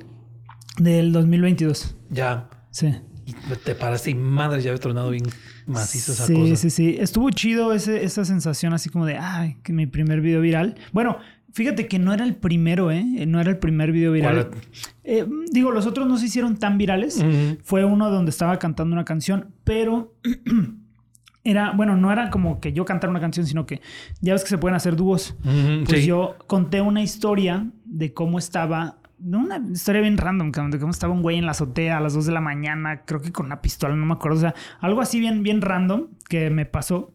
Del 0.77 1.13
2022. 1.13 1.97
Ya. 2.11 2.51
Sí. 2.73 2.93
Y 3.27 3.35
te 3.65 3.77
paraste 3.77 4.11
y 4.11 4.15
madre, 4.17 4.61
ya 4.61 4.71
había 4.71 4.81
tronado 4.81 5.11
bien 5.11 5.25
macizo 5.67 6.13
esa 6.13 6.27
sí, 6.27 6.35
cosa. 6.35 6.47
Sí, 6.47 6.57
sí, 6.57 6.71
sí. 6.71 6.97
Estuvo 6.99 7.31
chido 7.31 7.73
ese, 7.73 8.05
esa 8.05 8.25
sensación 8.25 8.73
así 8.73 8.89
como 8.89 9.07
de, 9.07 9.19
ay, 9.19 9.59
que 9.63 9.73
mi 9.73 9.87
primer 9.87 10.21
video 10.21 10.41
viral. 10.41 10.75
Bueno, 10.93 11.19
fíjate 11.53 11.87
que 11.87 12.01
no 12.01 12.13
era 12.13 12.25
el 12.25 12.35
primero, 12.35 12.91
¿eh? 12.91 13.05
No 13.29 13.41
era 13.41 13.51
el 13.51 13.59
primer 13.59 13.93
video 13.93 14.11
viral. 14.11 14.51
Eh, 15.05 15.27
digo, 15.53 15.71
los 15.71 15.87
otros 15.87 16.09
no 16.09 16.17
se 16.19 16.27
hicieron 16.27 16.57
tan 16.57 16.77
virales. 16.77 17.25
Fue 17.63 17.85
uno 17.85 18.11
donde 18.11 18.31
estaba 18.31 18.59
cantando 18.59 18.95
una 18.95 19.05
canción, 19.05 19.55
pero 19.63 20.17
era, 21.45 21.73
bueno, 21.73 21.97
no 21.97 22.13
era 22.13 22.31
como 22.31 22.61
que 22.61 22.73
yo 22.73 22.85
cantara 22.85 23.11
una 23.11 23.21
canción, 23.21 23.47
sino 23.47 23.67
que 23.67 23.81
ya 24.21 24.33
ves 24.33 24.43
que 24.43 24.51
se 24.51 24.59
pueden 24.59 24.77
hacer 24.77 24.97
dúos. 24.97 25.37
pues 25.87 26.05
yo 26.05 26.37
conté 26.47 26.81
una 26.81 27.03
historia 27.03 27.67
de 27.85 28.13
cómo 28.13 28.39
estaba, 28.39 28.99
una 29.19 29.59
historia 29.73 30.03
bien 30.03 30.19
random, 30.19 30.53
de 30.71 30.79
cómo 30.79 30.91
estaba 30.91 31.13
un 31.13 31.23
güey 31.23 31.39
en 31.39 31.47
la 31.47 31.53
azotea 31.53 31.99
a 31.99 32.01
las 32.01 32.15
2 32.15 32.27
de 32.27 32.33
la 32.33 32.41
mañana, 32.41 33.03
creo 33.05 33.21
que 33.21 33.33
con 33.33 33.47
una 33.47 33.63
pistola, 33.63 33.95
no 33.95 34.07
me 34.07 34.15
acuerdo, 34.15 34.39
o 34.39 34.41
sea, 34.41 34.55
algo 34.81 35.01
así 35.01 35.21
bien, 35.21 35.43
bien 35.43 35.61
random 35.63 36.09
que 36.29 36.51
me 36.51 36.67
pasó. 36.67 37.15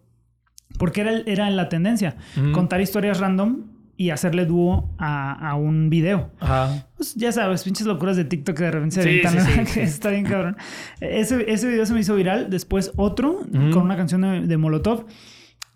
Porque 0.77 1.01
era, 1.01 1.11
era 1.25 1.49
la 1.51 1.69
tendencia, 1.69 2.17
contar 2.51 2.81
historias 2.81 3.19
random 3.19 3.74
y 3.97 4.09
hacerle 4.09 4.45
dúo 4.45 4.93
a, 4.97 5.55
un 5.55 5.89
video. 5.89 6.31
Ajá. 6.39 6.87
Pues 6.97 7.15
ya 7.15 7.31
sabes, 7.31 7.63
pinches 7.63 7.87
locuras 7.87 8.17
de 8.17 8.25
TikTok 8.25 8.57
que 8.57 8.63
de 8.63 8.71
repente 8.71 8.95
se 8.95 9.65
sí, 9.65 9.79
Está 9.79 10.09
bien 10.09 10.25
cabrón. 10.25 10.57
Ese, 10.99 11.49
ese 11.51 11.67
video 11.67 11.85
se 11.85 11.93
me 11.93 12.01
hizo 12.01 12.15
viral. 12.15 12.49
Después 12.49 12.91
otro 12.95 13.41
con 13.71 13.83
una 13.83 13.95
canción 13.95 14.47
de, 14.47 14.57
Molotov. 14.57 15.05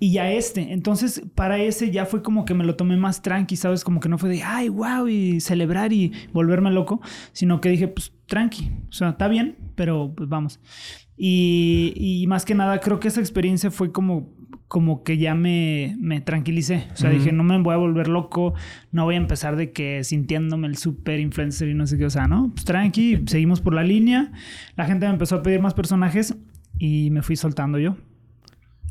Y 0.01 0.13
ya 0.13 0.31
este. 0.31 0.71
Entonces, 0.71 1.23
para 1.35 1.57
ese 1.59 1.91
ya 1.91 2.05
fue 2.05 2.23
como 2.23 2.45
que 2.45 2.53
me 2.53 2.63
lo 2.63 2.75
tomé 2.75 2.95
más 2.95 3.21
tranqui, 3.21 3.57
¿sabes? 3.57 3.83
Como 3.83 3.99
que 3.99 4.07
no 4.07 4.17
fue 4.17 4.29
de, 4.29 4.43
ay, 4.43 4.69
wow, 4.69 5.07
y 5.09 5.41
celebrar 5.41 5.91
y 5.91 6.13
volverme 6.31 6.71
loco. 6.71 7.01
Sino 7.33 7.59
que 7.59 7.69
dije, 7.69 7.89
pues 7.89 8.13
tranqui. 8.25 8.71
O 8.89 8.93
sea, 8.93 9.09
está 9.09 9.27
bien, 9.27 9.57
pero 9.75 10.13
pues 10.15 10.29
vamos. 10.29 10.59
Y, 11.17 11.93
y 11.95 12.27
más 12.27 12.45
que 12.45 12.55
nada, 12.55 12.79
creo 12.79 13.01
que 13.01 13.09
esa 13.09 13.19
experiencia 13.19 13.71
fue 13.71 13.91
como 13.91 14.29
como 14.69 15.03
que 15.03 15.17
ya 15.17 15.33
me, 15.33 15.97
me 15.99 16.21
tranquilicé. 16.21 16.87
O 16.93 16.95
sea, 16.95 17.09
dije, 17.09 17.31
no 17.31 17.43
me 17.43 17.57
voy 17.57 17.73
a 17.73 17.77
volver 17.77 18.07
loco, 18.07 18.53
no 18.91 19.03
voy 19.03 19.15
a 19.15 19.17
empezar 19.17 19.55
de 19.55 19.71
que 19.71 20.03
sintiéndome 20.03 20.67
el 20.67 20.77
super 20.77 21.19
influencer 21.19 21.67
y 21.69 21.73
no 21.73 21.87
sé 21.87 21.97
qué. 21.97 22.05
O 22.05 22.09
sea, 22.11 22.27
no, 22.27 22.51
pues 22.53 22.65
tranqui, 22.65 23.23
seguimos 23.25 23.61
por 23.61 23.73
la 23.73 23.83
línea. 23.83 24.31
La 24.75 24.85
gente 24.85 25.07
me 25.07 25.13
empezó 25.13 25.37
a 25.37 25.41
pedir 25.41 25.59
más 25.59 25.73
personajes 25.73 26.37
y 26.77 27.09
me 27.09 27.23
fui 27.23 27.35
soltando 27.35 27.79
yo. 27.79 27.97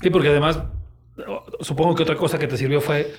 Sí, 0.02 0.10
porque 0.10 0.28
además, 0.28 0.60
supongo 1.60 1.94
que 1.94 2.02
otra 2.02 2.16
cosa 2.16 2.40
que 2.40 2.48
te 2.48 2.56
sirvió 2.56 2.80
fue 2.80 3.12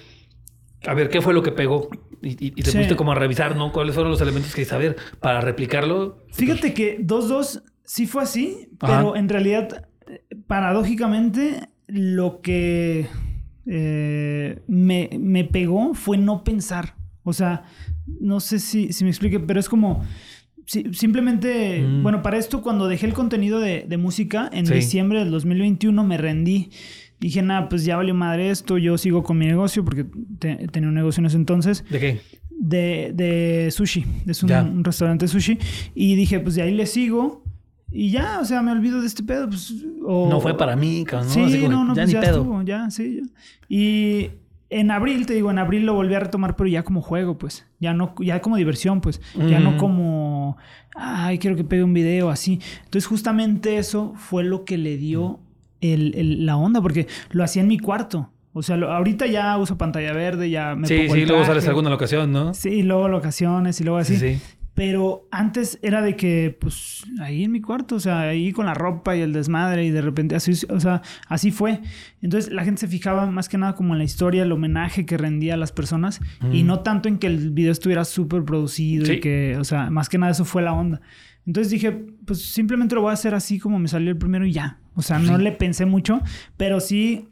a 0.86 0.94
ver 0.94 1.10
qué 1.10 1.22
fue 1.22 1.34
lo 1.34 1.42
que 1.42 1.52
pegó 1.52 1.90
y, 2.22 2.52
te 2.52 2.72
fuiste 2.72 2.98
como 2.98 3.14
a 3.14 3.16
revisar, 3.16 3.56
¿no? 3.56 3.72
¿Cuáles 3.72 3.96
fueron 3.96 4.12
los 4.12 4.20
elementos 4.20 4.54
que 4.54 4.66
saber 4.66 4.98
para 5.22 5.40
replicarlo? 5.40 6.26
Fíjate 6.34 6.74
que 6.74 7.00
2-2 7.00 7.64
sí 7.86 8.06
fue 8.06 8.24
así, 8.24 8.70
pero 8.82 9.16
en 9.16 9.30
realidad, 9.30 9.88
paradójicamente, 10.46 11.70
lo 11.90 12.42
que 12.42 13.08
eh, 13.66 14.60
me, 14.68 15.44
pegó 15.46 15.94
fue 15.94 16.18
no 16.18 16.44
pensar. 16.44 16.96
O 17.24 17.34
sea, 17.34 17.64
no 18.20 18.40
sé 18.40 18.60
si, 18.60 18.90
me 19.02 19.10
explique, 19.10 19.40
pero 19.40 19.60
es 19.60 19.70
como... 19.70 20.04
simplemente, 20.66 21.82
mm. 21.82 22.04
bueno, 22.04 22.22
para 22.22 22.38
esto 22.38 22.62
cuando 22.62 22.88
dejé 22.88 23.08
el 23.08 23.14
contenido 23.14 23.60
de, 23.60 23.98
música 23.98 24.50
en 24.52 24.66
diciembre 24.66 25.20
del 25.20 25.32
2021 25.32 26.04
me 26.04 26.18
rendí. 26.18 26.70
Dije, 27.20 27.42
nada, 27.42 27.68
pues 27.68 27.84
ya 27.84 27.98
valió 27.98 28.16
madre 28.16 28.50
esto, 28.50 28.78
yo 28.78 28.98
sigo 28.98 29.24
con 29.24 29.38
mi 29.38 29.46
negocio 29.46 29.84
porque 29.84 30.06
tenía 30.40 30.88
un 30.88 30.96
negocio 30.96 31.20
en 31.20 31.26
ese 31.26 31.36
entonces. 31.36 31.84
¿De 31.90 32.00
qué? 32.00 32.22
De, 32.62 33.70
sushi, 33.72 34.06
es 34.26 34.42
un, 34.44 34.52
un, 34.52 34.84
restaurante 34.84 35.26
de 35.26 35.30
sushi. 35.30 35.60
Y 35.96 36.16
dije, 36.16 36.40
pues 36.40 36.56
de 36.56 36.62
ahí 36.62 36.74
le 36.74 36.86
sigo. 36.86 37.44
Y 37.92 38.12
ya, 38.12 38.40
o 38.40 38.46
sea, 38.46 38.62
me 38.62 38.72
olvido 38.72 39.02
de 39.02 39.08
este 39.08 39.24
pedo. 39.24 39.48
Pues, 39.48 39.74
no 39.74 40.40
fue 40.40 40.58
para 40.58 40.76
mí, 40.76 41.04
cabrón. 41.06 41.30
Sí, 41.30 41.68
no, 41.68 41.84
no, 41.84 41.96
ya 41.96 42.04
pues 42.04 42.12
ya 42.12 42.22
estuvo, 42.22 42.62
ya, 42.62 42.90
sí. 42.92 43.22
Y 43.68 44.30
en 44.70 44.92
abril, 44.92 45.26
te 45.26 45.34
digo, 45.34 45.50
en 45.50 45.58
abril 45.58 45.86
lo 45.86 45.96
volví 45.96 46.14
a 46.14 46.20
retomar, 46.20 46.56
pero 46.56 46.68
ya 46.68 46.84
como 46.84 47.02
juego, 47.02 47.38
pues. 47.38 47.66
Ya 47.80 47.94
no, 47.94 48.14
ya 48.20 48.42
como 48.42 48.58
diversión, 48.58 49.02
pues. 49.02 49.22
Ya 49.36 49.60
no 49.60 49.78
como, 49.78 50.58
ay, 50.96 51.40
quiero 51.40 51.56
que 51.56 51.64
pegue 51.64 51.84
un 51.84 51.94
video 51.94 52.30
así. 52.30 52.60
Entonces, 52.86 53.08
justamente 53.08 53.78
eso 53.78 54.14
fue 54.16 54.44
lo 54.44 54.66
que 54.66 54.78
le 54.78 54.98
dio 54.98 55.40
el, 55.82 56.46
la 56.46 56.58
onda, 56.58 56.82
porque 56.82 57.08
lo 57.32 57.44
hacía 57.44 57.64
en 57.64 57.68
mi 57.68 57.80
cuarto. 57.80 58.30
O 58.54 58.62
sea, 58.62 58.76
ahorita 58.76 59.26
ya 59.28 59.58
uso 59.58 59.78
pantalla 59.78 60.12
verde, 60.14 60.50
ya 60.50 60.76
me 60.76 60.88
Sí, 60.88 61.08
sí, 61.10 61.26
luego 61.26 61.46
sales 61.46 61.68
alguna 61.68 61.94
ocasión, 61.94 62.32
¿no? 62.32 62.54
Sí, 62.54 62.84
luego 62.84 63.08
locaciones 63.08 63.80
y 63.80 63.84
luego 63.84 64.00
así. 64.00 64.18
Sí, 64.18 64.36
sí. 64.36 64.42
Pero 64.80 65.28
antes 65.30 65.78
era 65.82 66.02
de 66.02 66.16
que, 66.16 66.58
pues, 66.58 67.04
ahí 67.20 67.44
en 67.44 67.52
mi 67.52 67.60
cuarto, 67.60 67.96
o 67.96 68.00
sea, 68.00 68.22
ahí 68.22 68.54
con 68.54 68.66
la 68.66 68.74
ropa 68.74 69.14
y 69.14 69.20
el 69.20 69.34
desmadre 69.34 69.84
y 69.84 69.90
de 69.90 70.02
repente 70.02 70.38
así, 70.38 70.54
o 70.70 70.80
sea, 70.80 71.02
así 71.28 71.52
fue. 71.52 71.82
Entonces 72.22 72.50
la 72.50 72.64
gente 72.64 72.80
se 72.80 72.88
fijaba 72.88 73.26
más 73.30 73.50
que 73.50 73.58
nada 73.58 73.76
como 73.76 73.94
en 73.94 73.98
la 73.98 74.06
historia, 74.06 74.44
el 74.44 74.54
homenaje 74.54 75.06
que 75.06 75.18
rendía 75.18 75.56
a 75.56 75.58
las 75.58 75.74
personas 75.74 76.22
y 76.54 76.64
no 76.64 76.80
tanto 76.80 77.10
en 77.10 77.18
que 77.18 77.28
el 77.28 77.52
video 77.52 77.74
estuviera 77.74 78.06
súper 78.06 78.46
producido 78.46 79.12
y 79.12 79.20
que, 79.20 79.58
o 79.58 79.66
sea, 79.66 79.90
más 79.90 80.08
que 80.08 80.18
nada 80.18 80.32
eso 80.32 80.46
fue 80.46 80.62
la 80.62 80.72
onda. 80.72 81.02
Entonces 81.46 81.72
dije, 81.72 81.92
pues 82.26 82.42
simplemente 82.42 82.96
lo 82.96 83.02
voy 83.02 83.10
a 83.12 83.16
hacer 83.16 83.36
así 83.36 83.60
como 83.60 83.80
me 83.80 83.90
salió 83.90 84.12
el 84.12 84.18
primero 84.18 84.46
y 84.46 84.54
ya. 84.54 84.80
O 84.96 85.02
sea, 85.02 85.20
no 85.20 85.38
le 85.38 85.52
pensé 85.52 85.86
mucho, 85.86 86.22
pero 86.56 86.80
sí 86.80 87.28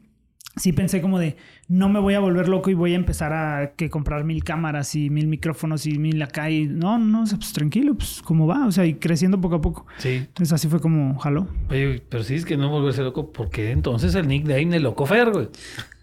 sí 0.58 0.72
pensé 0.72 1.00
como 1.00 1.18
de 1.18 1.36
no 1.68 1.88
me 1.88 2.00
voy 2.00 2.14
a 2.14 2.20
volver 2.20 2.48
loco 2.48 2.70
y 2.70 2.74
voy 2.74 2.92
a 2.92 2.96
empezar 2.96 3.32
a 3.32 3.72
que 3.76 3.90
comprar 3.90 4.24
mil 4.24 4.44
cámaras 4.44 4.94
y 4.94 5.10
mil 5.10 5.26
micrófonos 5.26 5.86
y 5.86 5.98
mil 5.98 6.20
acá 6.22 6.50
y 6.50 6.66
no, 6.66 6.98
no, 6.98 7.24
pues 7.24 7.52
tranquilo, 7.52 7.94
pues 7.94 8.22
como 8.22 8.46
va, 8.46 8.66
o 8.66 8.72
sea, 8.72 8.86
y 8.86 8.94
creciendo 8.94 9.40
poco 9.40 9.56
a 9.56 9.60
poco. 9.60 9.86
Sí. 9.98 10.14
Entonces 10.16 10.52
así 10.52 10.68
fue 10.68 10.80
como 10.80 11.18
jaló. 11.18 11.48
Oye, 11.70 12.02
pero 12.08 12.22
sí 12.22 12.34
es 12.34 12.44
que 12.44 12.56
no 12.56 12.70
volverse 12.70 13.02
loco, 13.02 13.32
porque 13.32 13.70
entonces 13.70 14.14
el 14.14 14.28
nickname 14.28 14.66
de 14.66 14.80
Loco 14.80 15.06
Fer, 15.06 15.30
güey. 15.30 15.48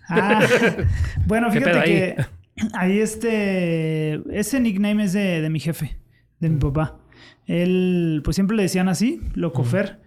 Ah, 0.07 0.45
bueno, 1.25 1.51
fíjate 1.51 1.83
que 1.83 2.15
ahí 2.73 2.99
este, 2.99 4.21
ese 4.37 4.59
nickname 4.59 5.03
es 5.03 5.13
de, 5.13 5.41
de 5.41 5.49
mi 5.49 5.59
jefe, 5.59 5.97
de 6.39 6.49
mi 6.49 6.59
papá. 6.59 6.99
Él, 7.47 8.21
pues 8.23 8.35
siempre 8.35 8.57
le 8.57 8.63
decían 8.63 8.87
así, 8.87 9.21
Locofer. 9.33 9.99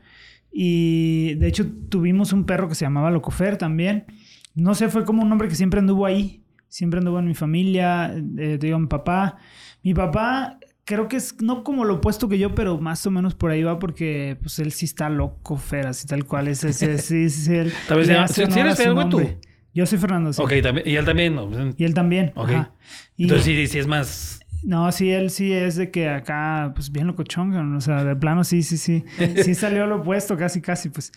Y 0.50 1.34
de 1.34 1.46
hecho 1.46 1.66
tuvimos 1.88 2.32
un 2.32 2.44
perro 2.44 2.68
que 2.68 2.74
se 2.74 2.84
llamaba 2.84 3.10
Locofer 3.10 3.58
también 3.58 4.06
no 4.58 4.74
sé, 4.74 4.88
fue 4.88 5.04
como 5.04 5.22
un 5.22 5.30
hombre 5.30 5.48
que 5.48 5.54
siempre 5.54 5.80
anduvo 5.80 6.06
ahí, 6.06 6.42
siempre 6.68 6.98
anduvo 6.98 7.18
en 7.18 7.26
mi 7.26 7.34
familia, 7.34 8.12
eh, 8.38 8.58
digo, 8.60 8.78
mi 8.78 8.86
papá. 8.86 9.38
Mi 9.82 9.94
papá 9.94 10.58
creo 10.84 11.06
que 11.06 11.16
es 11.16 11.40
no 11.40 11.64
como 11.64 11.84
lo 11.84 11.96
opuesto 11.96 12.28
que 12.28 12.38
yo, 12.38 12.54
pero 12.54 12.78
más 12.78 13.06
o 13.06 13.10
menos 13.10 13.34
por 13.34 13.50
ahí 13.50 13.62
va 13.62 13.78
porque 13.78 14.36
pues 14.40 14.58
él 14.58 14.72
sí 14.72 14.86
está 14.86 15.08
loco, 15.08 15.56
Fer, 15.56 15.86
así 15.86 16.06
tal 16.06 16.24
cual. 16.24 16.48
Es, 16.48 16.64
ese 16.64 16.98
sí, 16.98 17.30
sí, 17.30 17.54
él. 17.54 17.72
Tal 17.86 17.98
vez 17.98 18.08
¿Sí 18.32 18.42
eres 18.58 18.80
algo 18.80 19.08
tú? 19.08 19.22
Yo 19.74 19.86
soy 19.86 19.98
Fernando, 19.98 20.32
sí. 20.32 20.42
Ok, 20.42 20.52
y 20.84 20.96
él 20.96 21.04
también, 21.04 21.34
¿no? 21.34 21.48
Y 21.76 21.84
él 21.84 21.94
también. 21.94 22.32
Ok. 22.34 22.50
Entonces 23.16 23.44
sí, 23.44 23.66
sí 23.66 23.78
es 23.78 23.86
más... 23.86 24.40
No, 24.64 24.90
sí, 24.90 25.10
él 25.10 25.30
sí 25.30 25.52
es 25.52 25.76
de 25.76 25.92
que 25.92 26.08
acá, 26.08 26.72
pues 26.74 26.90
bien 26.90 27.06
locochón, 27.06 27.76
o 27.76 27.80
sea, 27.80 28.02
de 28.02 28.16
plano 28.16 28.42
sí, 28.42 28.64
sí, 28.64 28.76
sí. 28.76 29.04
Sí 29.44 29.54
salió 29.54 29.86
lo 29.86 30.00
opuesto, 30.00 30.36
casi, 30.36 30.60
casi, 30.60 30.88
pues. 30.88 31.12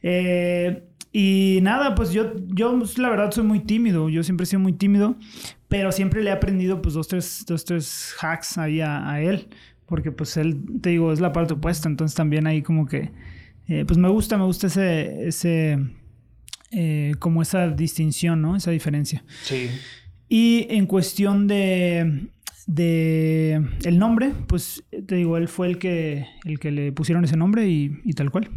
Eh, 0.00 0.84
y 1.16 1.60
nada, 1.62 1.94
pues 1.94 2.10
yo, 2.10 2.32
yo 2.48 2.76
pues, 2.76 2.98
la 2.98 3.08
verdad 3.08 3.30
soy 3.30 3.44
muy 3.44 3.60
tímido, 3.60 4.08
yo 4.08 4.24
siempre 4.24 4.42
he 4.42 4.46
sido 4.48 4.58
muy 4.58 4.72
tímido, 4.72 5.16
pero 5.68 5.92
siempre 5.92 6.24
le 6.24 6.30
he 6.30 6.32
aprendido 6.32 6.82
pues 6.82 6.94
dos, 6.94 7.06
tres, 7.06 7.44
dos, 7.46 7.64
tres 7.64 8.12
hacks 8.20 8.58
ahí 8.58 8.80
a, 8.80 9.20
él, 9.20 9.46
porque 9.86 10.10
pues 10.10 10.36
él, 10.36 10.60
te 10.82 10.90
digo, 10.90 11.12
es 11.12 11.20
la 11.20 11.32
parte 11.32 11.54
opuesta, 11.54 11.88
entonces 11.88 12.16
también 12.16 12.48
ahí 12.48 12.62
como 12.62 12.86
que, 12.86 13.12
eh, 13.68 13.84
pues 13.86 13.96
me 13.96 14.08
gusta, 14.08 14.36
me 14.36 14.42
gusta 14.42 14.66
ese, 14.66 15.28
ese, 15.28 15.78
eh, 16.72 17.14
como 17.20 17.42
esa 17.42 17.68
distinción, 17.68 18.42
¿no? 18.42 18.56
Esa 18.56 18.72
diferencia. 18.72 19.22
Sí. 19.44 19.70
Y 20.28 20.66
en 20.68 20.86
cuestión 20.86 21.46
de, 21.46 22.26
de 22.66 23.64
el 23.84 24.00
nombre, 24.00 24.32
pues 24.48 24.82
te 25.06 25.14
digo, 25.14 25.36
él 25.36 25.46
fue 25.46 25.68
el 25.68 25.78
que, 25.78 26.26
el 26.44 26.58
que 26.58 26.72
le 26.72 26.90
pusieron 26.90 27.22
ese 27.22 27.36
nombre 27.36 27.68
y, 27.68 28.00
y 28.04 28.14
tal 28.14 28.32
cual. 28.32 28.50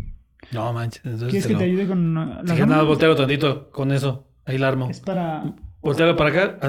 No 0.51 0.73
manches. 0.73 1.01
Entonces 1.03 1.29
¿Quieres 1.29 1.47
que 1.47 1.55
te 1.55 1.63
ayude 1.63 1.87
con 1.87 2.13
la 2.13 2.43
Si 2.45 2.61
nada, 2.61 2.83
voltealo 2.83 3.15
tantito 3.15 3.69
con 3.71 3.91
eso. 3.91 4.27
Ahí 4.45 4.57
la 4.57 4.69
armo. 4.69 4.89
Es 4.89 4.99
para. 4.99 5.55
Voltealo 5.81 6.15
para 6.15 6.29
acá. 6.29 6.59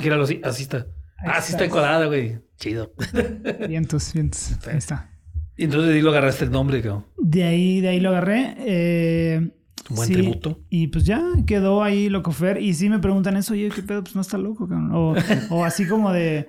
Gíralo 0.00 0.24
así. 0.24 0.40
Así 0.42 0.62
está. 0.62 0.86
ah, 1.18 1.40
sí 1.40 1.52
está 1.52 1.64
encuadrada, 1.64 2.06
güey. 2.06 2.40
Chido. 2.56 2.92
Vientos, 3.68 4.12
vientos. 4.12 4.58
Ahí 4.66 4.76
está. 4.76 5.10
Y 5.56 5.64
entonces 5.64 5.90
de 5.90 5.96
ahí 5.96 6.00
lo 6.00 6.10
agarraste 6.10 6.44
el 6.44 6.50
nombre, 6.50 6.80
cabrón. 6.80 7.06
De 7.18 7.44
ahí, 7.44 7.80
de 7.80 7.88
ahí 7.88 8.00
lo 8.00 8.08
agarré. 8.10 8.56
Eh, 8.58 9.50
un 9.90 9.96
buen 9.96 10.12
tributo. 10.12 10.60
Y 10.70 10.88
pues 10.88 11.04
ya 11.04 11.22
quedó 11.46 11.82
ahí 11.82 12.08
Locofer. 12.08 12.60
Y 12.60 12.74
sí 12.74 12.88
me 12.88 12.98
preguntan 12.98 13.36
eso, 13.36 13.52
oye, 13.52 13.68
¿qué 13.68 13.82
pedo? 13.82 14.02
Pues 14.02 14.14
no 14.14 14.22
está 14.22 14.38
loco, 14.38 14.68
cabrón. 14.68 14.90
O, 14.92 15.14
o 15.50 15.64
así 15.64 15.86
como 15.86 16.12
de, 16.12 16.48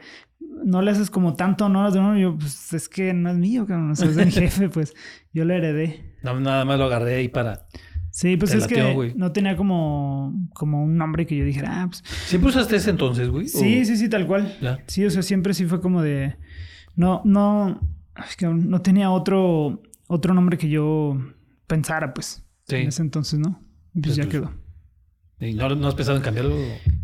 no 0.63 0.82
le 0.82 0.92
haces 0.92 1.10
como 1.10 1.36
tanto 1.36 1.66
honor 1.66 1.96
no, 1.96 2.18
yo, 2.18 2.38
pues 2.38 2.74
es 2.74 2.88
que 2.88 3.13
no 3.13 3.30
es 3.30 3.38
mío, 3.38 3.66
cabrón. 3.66 3.92
O 3.92 3.96
sea, 3.96 4.08
es 4.08 4.16
de 4.16 4.25
mi 4.25 4.32
jefe, 4.32 4.70
pues 4.70 4.94
yo 5.34 5.46
lo 5.46 5.54
heredé. 5.54 6.12
No, 6.24 6.39
nada 6.39 6.65
más 6.65 6.80
lo 6.80 6.86
agarré 6.86 7.15
ahí 7.15 7.27
para. 7.27 7.68
Sí, 8.10 8.38
pues 8.38 8.53
es 8.53 8.68
que 8.68 9.13
no 9.15 9.32
tenía 9.32 9.58
como, 9.58 10.34
como 10.53 10.84
un 10.84 10.98
nombre 10.98 11.25
que 11.25 11.36
yo 11.36 11.46
dijera, 11.46 11.82
ah, 11.82 11.88
pues. 11.88 12.03
¿Siempre 12.25 12.50
usaste 12.50 12.75
ese 12.75 12.92
entonces, 12.92 13.30
güey? 13.30 13.48
Sí, 13.48 13.86
sí, 13.86 13.98
sí, 13.98 14.10
tal 14.10 14.27
cual. 14.27 14.56
Sí, 14.88 15.06
o 15.06 15.10
sea, 15.10 15.22
siempre 15.22 15.53
sí 15.53 15.65
fue 15.65 15.82
como 15.82 16.01
de. 16.01 16.36
No, 16.96 17.22
no. 17.25 17.82
Es 18.27 18.36
que 18.36 18.46
no 18.46 18.82
tenía 18.82 19.10
otro, 19.10 19.82
otro 20.08 20.34
nombre 20.34 20.58
que 20.58 20.70
yo 20.70 21.18
pensara, 21.68 22.13
pues. 22.13 22.46
Sí. 22.68 22.75
En 22.75 22.88
ese 22.89 23.01
entonces, 23.01 23.39
¿no? 23.39 23.60
Pues, 23.94 24.06
pues 24.06 24.15
ya 24.15 24.24
pues, 24.24 24.34
quedó. 24.34 24.63
¿Y 25.39 25.56
no, 25.56 25.88
has 25.88 25.96
pensado 25.96 26.15
en 26.15 26.24
cambiarlo? 26.24 26.56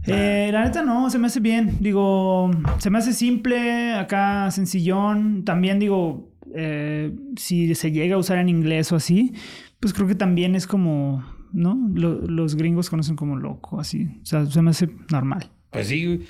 Eh, 0.05 0.49
la 0.53 0.63
neta 0.63 0.83
no, 0.83 1.09
se 1.09 1.17
me 1.17 1.27
hace 1.27 1.39
bien. 1.39 1.77
Digo, 1.79 2.51
se 2.77 2.89
me 2.89 2.99
hace 2.99 3.13
simple, 3.13 3.93
acá 3.93 4.49
sencillón. 4.51 5.43
También 5.43 5.79
digo, 5.79 6.28
eh, 6.55 7.13
si 7.37 7.75
se 7.75 7.91
llega 7.91 8.15
a 8.15 8.19
usar 8.19 8.37
en 8.37 8.49
inglés 8.49 8.91
o 8.91 8.95
así, 8.95 9.33
pues 9.79 9.93
creo 9.93 10.07
que 10.07 10.15
también 10.15 10.55
es 10.55 10.67
como, 10.67 11.23
¿no? 11.53 11.77
los 11.93 12.55
gringos 12.55 12.89
conocen 12.89 13.15
como 13.15 13.35
loco, 13.35 13.79
así. 13.79 14.07
O 14.21 14.25
sea, 14.25 14.45
se 14.45 14.61
me 14.61 14.71
hace 14.71 14.89
normal. 15.11 15.51
Pues 15.71 15.87
sí. 15.87 16.25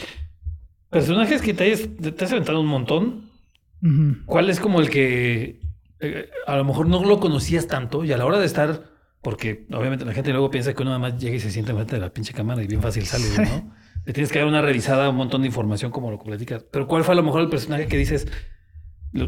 Personajes 0.90 1.42
que 1.42 1.54
te, 1.54 1.76
te 1.76 2.26
has 2.26 2.32
aventado 2.32 2.62
un 2.62 2.68
montón. 2.68 3.30
¿Cuál 4.26 4.50
es 4.50 4.60
como 4.60 4.82
el 4.82 4.90
que 4.90 5.62
eh, 6.02 6.30
a 6.48 6.58
lo 6.58 6.66
mejor 6.66 6.88
no 6.88 7.04
lo 7.04 7.20
conocías 7.20 7.68
tanto 7.68 8.04
y 8.04 8.12
a 8.12 8.18
la 8.18 8.26
hora 8.26 8.40
de 8.40 8.46
estar 8.46 8.90
porque 9.22 9.66
obviamente 9.72 10.06
la 10.06 10.14
gente 10.14 10.32
luego 10.32 10.50
piensa 10.50 10.74
que 10.74 10.82
uno 10.82 10.92
nada 10.92 11.00
más 11.00 11.22
llega 11.22 11.36
y 11.36 11.40
se 11.40 11.52
siente 11.52 11.72
enfrente 11.72 11.96
de 11.96 12.02
la 12.02 12.14
pinche 12.14 12.34
cámara 12.34 12.64
y 12.64 12.68
bien 12.68 12.82
fácil 12.82 13.06
sale, 13.06 13.26
¿no? 13.38 13.74
Le 14.06 14.14
tienes 14.14 14.32
que 14.32 14.40
dar 14.40 14.48
una 14.48 14.62
revisada, 14.62 15.10
un 15.10 15.18
montón 15.18 15.42
de 15.42 15.48
información 15.48 15.92
como 15.92 16.10
lo 16.10 16.20
platicas. 16.20 16.64
Pero 16.64 16.88
¿cuál 16.88 17.04
fue 17.04 17.14
a 17.14 17.16
lo 17.16 17.24
mejor 17.24 17.42
el 17.42 17.50
personaje 17.50 17.88
que 17.88 17.98
dices, 17.98 18.28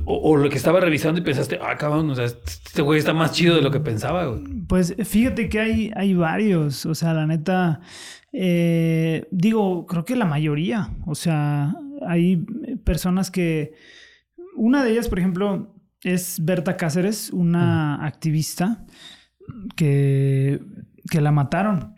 o, 0.06 0.38
lo 0.38 0.50
que 0.50 0.58
estaba 0.58 0.80
revisando 0.80 1.20
y 1.20 1.24
pensaste, 1.24 1.60
ah, 1.62 1.76
cabrón, 1.76 2.10
o 2.10 2.16
sea, 2.16 2.26
este 2.26 2.82
güey 2.82 3.00
está 3.00 3.14
más 3.14 3.32
chido 3.32 3.56
de 3.56 3.62
lo 3.62 3.72
que 3.72 3.80
pensaba, 3.80 4.26
güey? 4.26 4.44
Pues 4.68 4.96
fíjate 5.04 5.50
que 5.50 5.60
hay, 5.60 5.92
hay 5.96 6.14
varios, 6.14 6.86
o 6.86 6.94
sea, 6.94 7.14
la 7.14 7.26
neta, 7.26 7.82
eh, 8.32 9.28
digo, 9.32 9.86
creo 9.88 10.06
que 10.06 10.16
la 10.16 10.26
mayoría, 10.26 10.92
o 11.06 11.16
sea, 11.16 11.76
hay 12.08 12.38
personas 12.84 13.32
que, 13.32 13.74
una 14.56 14.84
de 14.84 14.92
ellas, 14.92 15.10
por 15.10 15.20
ejemplo, 15.20 15.74
es 16.04 16.44
Berta 16.44 16.78
Cáceres, 16.78 17.32
una 17.32 18.06
activista 18.06 18.86
que, 19.76 20.60
que 21.10 21.22
la 21.22 21.32
mataron. 21.32 21.96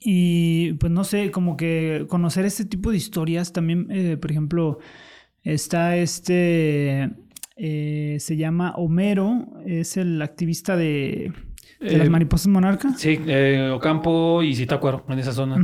Y 0.00 0.74
pues 0.74 0.92
no 0.92 1.02
sé, 1.04 1.30
como 1.30 1.56
que 1.56 2.06
conocer 2.08 2.44
este 2.44 2.64
tipo 2.64 2.90
de 2.90 2.96
historias 2.96 3.52
también, 3.52 3.88
eh, 3.90 4.16
por 4.16 4.30
ejemplo, 4.30 4.78
está 5.54 5.96
este, 5.96 7.10
eh, 7.56 8.16
se 8.20 8.36
llama 8.36 8.72
Homero, 8.76 9.46
es 9.66 9.96
el 9.96 10.20
activista 10.22 10.76
de, 10.76 11.32
de 11.80 11.98
las 11.98 12.06
Eh, 12.06 12.10
mariposas 12.10 12.48
monarca. 12.48 12.92
Sí, 12.96 13.18
eh, 13.26 13.70
Ocampo 13.72 14.42
y 14.42 14.54
Zitácuaro, 14.54 15.04
en 15.08 15.18
esa 15.18 15.32
zona. 15.32 15.56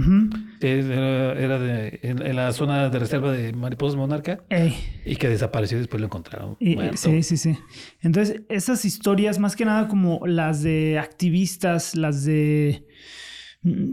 Era, 0.61 1.33
era 1.39 1.59
de, 1.59 1.99
en, 2.03 2.25
en 2.25 2.37
la 2.37 2.53
zona 2.53 2.89
de 2.89 2.99
reserva 2.99 3.31
de 3.33 3.53
Mariposas 3.53 3.97
Monarca 3.97 4.41
Ey. 4.49 4.75
y 5.05 5.17
que 5.17 5.29
desapareció 5.29 5.77
y 5.77 5.81
después 5.81 6.01
lo 6.01 6.07
encontraron. 6.07 6.57
Y- 6.59 6.77
sí, 6.95 7.23
sí, 7.23 7.37
sí. 7.37 7.57
Entonces, 8.01 8.43
esas 8.49 8.85
historias, 8.87 9.39
más 9.39 9.57
que 9.57 9.65
nada 9.67 9.89
como 9.89 10.27
las 10.27 10.63
de 10.63 10.99
activistas, 10.99 11.95
las 11.97 12.25
de 12.25 12.85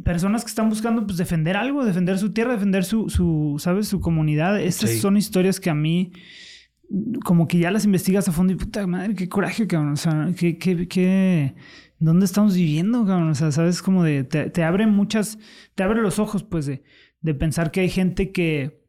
personas 0.04 0.44
que 0.44 0.50
están 0.50 0.70
buscando 0.70 1.06
pues 1.06 1.18
defender 1.18 1.56
algo, 1.58 1.86
defender 1.86 2.18
su 2.18 2.32
tierra, 2.34 2.54
defender 2.54 2.84
su, 2.84 3.10
su 3.10 3.56
¿sabes? 3.60 3.88
Su 3.88 4.00
comunidad. 4.02 4.60
Esas 4.60 4.90
Sí. 4.92 5.00
son 5.00 5.18
historias 5.18 5.60
que 5.60 5.70
a 5.70 5.76
mí 5.76 6.12
mm, 6.90 7.20
como 7.24 7.48
que 7.48 7.58
ya 7.58 7.72
las 7.72 7.86
investigas 7.86 8.28
a 8.28 8.32
fondo 8.32 8.52
y 8.54 8.58
puta 8.58 8.86
madre, 8.88 9.16
qué 9.16 9.30
coraje, 9.30 9.68
cabrón. 9.68 9.94
O 9.94 9.98
sea, 9.98 10.30
qué, 10.38 10.58
qué, 10.58 10.88
qué- 10.88 11.56
¿dónde 12.00 12.26
estamos 12.26 12.56
viviendo, 12.56 13.06
cabrón? 13.06 13.30
O 13.30 13.36
sea, 13.36 13.52
sabes 13.52 13.82
como 13.82 14.04
de, 14.04 14.24
te, 14.24 14.50
te 14.50 14.64
abre 14.64 14.88
muchas, 14.88 15.38
te 15.76 15.84
abre 15.84 16.02
los 16.02 16.20
ojos, 16.20 16.44
pues, 16.44 16.66
de, 16.66 16.84
de 17.22 17.34
pensar 17.34 17.72
que 17.72 17.80
hay 17.82 17.90
gente 17.90 18.32
que, 18.32 18.82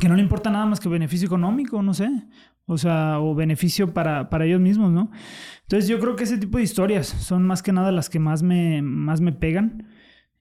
que 0.00 0.08
no 0.08 0.16
le 0.16 0.22
importa 0.22 0.50
nada 0.50 0.66
más 0.66 0.80
que 0.80 0.88
beneficio 0.88 1.26
económico, 1.26 1.82
no 1.82 1.94
sé. 1.94 2.10
O 2.66 2.78
sea, 2.78 3.18
o 3.18 3.34
beneficio 3.34 3.92
para, 3.92 4.28
para 4.30 4.44
ellos 4.44 4.60
mismos, 4.60 4.92
¿no? 4.92 5.10
Entonces 5.62 5.88
yo 5.88 5.98
creo 5.98 6.14
que 6.16 6.24
ese 6.24 6.38
tipo 6.38 6.58
de 6.58 6.64
historias 6.64 7.06
son 7.08 7.44
más 7.44 7.62
que 7.62 7.72
nada 7.72 7.90
las 7.92 8.08
que 8.10 8.18
más 8.20 8.42
me, 8.42 8.82
más 8.82 9.20
me 9.20 9.32
pegan. 9.32 9.88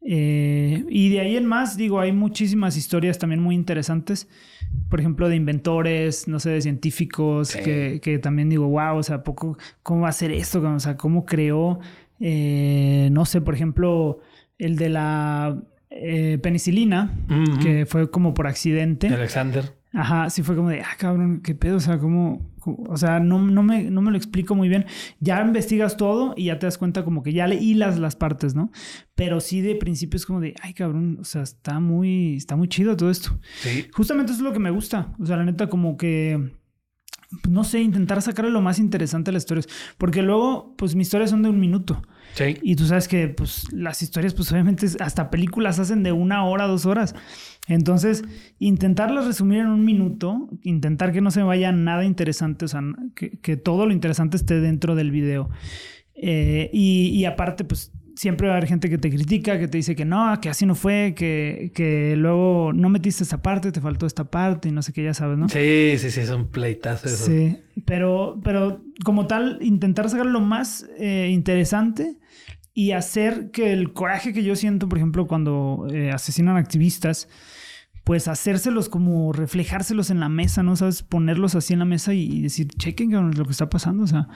Eh, 0.04 0.84
y 0.90 1.10
de 1.10 1.20
ahí 1.20 1.36
en 1.38 1.46
más, 1.46 1.78
digo, 1.78 2.00
hay 2.00 2.12
muchísimas 2.12 2.76
historias 2.78 3.18
también 3.20 3.42
muy 3.42 3.56
interesantes. 3.56 4.28
Por 4.90 5.00
ejemplo, 5.00 5.30
de 5.30 5.36
inventores, 5.36 6.28
no 6.28 6.40
sé, 6.40 6.50
de 6.52 6.62
científicos, 6.62 7.50
Sí. 7.50 7.60
que, 7.64 8.00
que 8.02 8.18
también 8.20 8.50
digo, 8.50 8.68
wow, 8.68 8.98
o 8.98 9.04
sea, 9.04 9.24
poco, 9.24 9.58
¿cómo 9.84 10.02
va 10.02 10.10
a 10.10 10.14
ser 10.14 10.32
esto? 10.32 10.62
O 10.62 10.80
sea, 10.80 10.98
¿cómo 10.98 11.26
creó, 11.26 11.80
eh, 12.20 13.10
no 13.12 13.26
sé, 13.26 13.42
por 13.42 13.54
ejemplo, 13.54 14.20
el 14.58 14.76
de 14.76 14.90
la 14.90 15.62
eh, 15.90 16.40
penicilina, 16.42 17.14
que 17.62 17.86
fue 17.86 18.10
como 18.10 18.34
por 18.34 18.48
accidente? 18.48 19.08
Alexander. 19.10 19.74
Ajá, 19.94 20.30
sí 20.30 20.42
fue 20.42 20.56
como 20.56 20.70
de, 20.70 20.82
ah, 20.82 20.96
cabrón, 20.98 21.42
qué 21.42 21.54
pedo, 21.54 21.76
o 21.76 21.80
sea, 21.82 22.00
como, 22.00 22.50
o 22.66 22.96
sea, 22.96 23.20
no, 23.20 23.40
no, 23.40 23.62
me, 23.62 23.84
no 23.90 24.02
me 24.02 24.12
lo 24.12 24.18
explico 24.18 24.56
muy 24.56 24.70
bien. 24.70 24.86
Ya 25.20 25.42
investigas 25.42 25.98
todo 25.98 26.34
y 26.38 26.46
ya 26.46 26.60
te 26.60 26.66
das 26.66 26.78
cuenta 26.78 27.04
como 27.04 27.24
que 27.24 27.34
ya 27.34 27.46
le 27.46 27.56
hilas 27.56 28.00
las 28.00 28.16
partes, 28.16 28.56
¿no? 28.56 28.72
Pero 29.16 29.42
sí 29.42 29.60
de 29.60 29.76
principio 29.76 30.16
es 30.16 30.26
como 30.26 30.40
de, 30.40 30.56
ay, 30.62 30.74
cabrón, 30.74 31.18
o 31.20 31.26
sea, 31.26 31.42
está 31.42 31.82
muy, 31.82 32.38
está 32.38 32.56
muy 32.56 32.70
chido 32.70 32.96
todo 32.96 33.12
esto. 33.12 33.38
Sí. 33.62 33.88
Justamente 33.92 34.32
eso 34.32 34.42
es 34.42 34.46
lo 34.46 34.54
que 34.54 34.60
me 34.60 34.72
gusta, 34.72 35.14
o 35.20 35.26
sea, 35.26 35.36
la 35.36 35.44
neta 35.44 35.68
como 35.68 35.98
que, 35.98 36.52
no 37.50 37.66
sé, 37.66 37.82
intentar 37.82 38.22
sacarle 38.22 38.52
lo 38.52 38.62
más 38.62 38.80
interesante 38.80 39.32
a 39.32 39.34
las 39.34 39.44
historias, 39.44 39.68
porque 39.98 40.22
luego, 40.22 40.74
pues 40.78 40.96
mis 40.96 41.08
historias 41.08 41.32
son 41.32 41.44
de 41.44 41.50
un 41.50 41.60
minuto. 41.60 42.02
Sí. 42.34 42.58
Y 42.62 42.78
tú 42.78 42.86
sabes 42.86 43.10
que 43.10 43.28
pues 43.28 43.72
las 43.74 44.02
historias 44.02 44.34
pues 44.34 44.50
obviamente 44.54 44.88
hasta 45.02 45.30
películas 45.30 45.80
hacen 45.80 46.02
de 46.02 46.14
una 46.14 46.46
hora, 46.46 46.66
dos 46.66 46.86
horas. 46.86 47.14
Entonces, 47.68 48.24
intentarlas 48.60 49.28
resumir 49.28 49.60
en 49.60 49.68
un 49.68 49.86
minuto, 49.86 50.50
intentar 50.64 51.12
que 51.12 51.22
no 51.22 51.32
se 51.32 51.44
vaya 51.44 51.72
nada 51.72 52.06
interesante, 52.06 52.66
o 52.66 52.68
sea, 52.68 52.82
que, 53.16 53.40
que 53.40 53.56
todo 53.56 53.86
lo 53.86 53.94
interesante 53.94 54.36
esté 54.36 54.60
dentro 54.60 54.96
del 54.96 55.12
video. 55.12 55.50
Eh, 56.16 56.70
y, 56.74 57.10
y 57.10 57.26
aparte, 57.26 57.64
pues 57.64 57.92
siempre 58.16 58.48
va 58.48 58.54
a 58.54 58.58
haber 58.58 58.68
gente 58.68 58.90
que 58.90 58.98
te 58.98 59.10
critica, 59.10 59.58
que 59.58 59.68
te 59.68 59.78
dice 59.78 59.96
que 59.96 60.06
no, 60.06 60.40
que 60.42 60.50
así 60.50 60.66
no 60.66 60.76
fue, 60.76 61.14
que, 61.16 61.72
que 61.74 62.16
luego 62.16 62.72
no 62.74 62.90
metiste 62.90 63.24
esta 63.24 63.42
parte, 63.42 63.72
te 63.72 63.82
faltó 63.82 64.06
esta 64.06 64.26
parte 64.26 64.70
y 64.70 64.72
no 64.72 64.82
sé 64.82 64.94
qué, 64.94 65.04
ya 65.04 65.14
sabes, 65.14 65.38
¿no? 65.38 65.50
Sí, 65.50 65.94
sí, 65.98 66.12
sí, 66.12 66.26
son 66.26 66.48
pleitazos. 66.50 67.12
Sí, 67.12 67.58
pero, 67.86 68.40
pero 68.44 68.84
como 69.04 69.28
tal, 69.28 69.58
intentar 69.62 70.10
sacar 70.10 70.26
lo 70.28 70.42
más 70.42 70.88
eh, 71.00 71.30
interesante 71.32 72.18
y 72.74 72.92
hacer 72.92 73.52
que 73.52 73.74
el 73.74 73.94
coraje 73.94 74.34
que 74.34 74.44
yo 74.44 74.56
siento, 74.56 74.88
por 74.88 74.98
ejemplo, 74.98 75.28
cuando 75.28 75.88
eh, 75.92 76.12
asesinan 76.12 76.58
activistas, 76.58 77.28
pues 78.04 78.28
hacérselos 78.28 78.90
como 78.90 79.32
reflejárselos 79.32 80.10
en 80.10 80.20
la 80.20 80.30
mesa, 80.30 80.64
¿no? 80.64 80.76
Sabes, 80.76 81.04
ponerlos 81.04 81.56
así 81.56 81.74
en 81.74 81.80
la 81.80 81.86
mesa 81.86 82.14
y, 82.14 82.24
y 82.24 82.42
decir, 82.42 82.68
chequen 82.68 83.12
lo 83.12 83.46
que 83.46 83.52
está 83.52 83.70
pasando. 83.70 84.04
O 84.04 84.08
sea, 84.08 84.28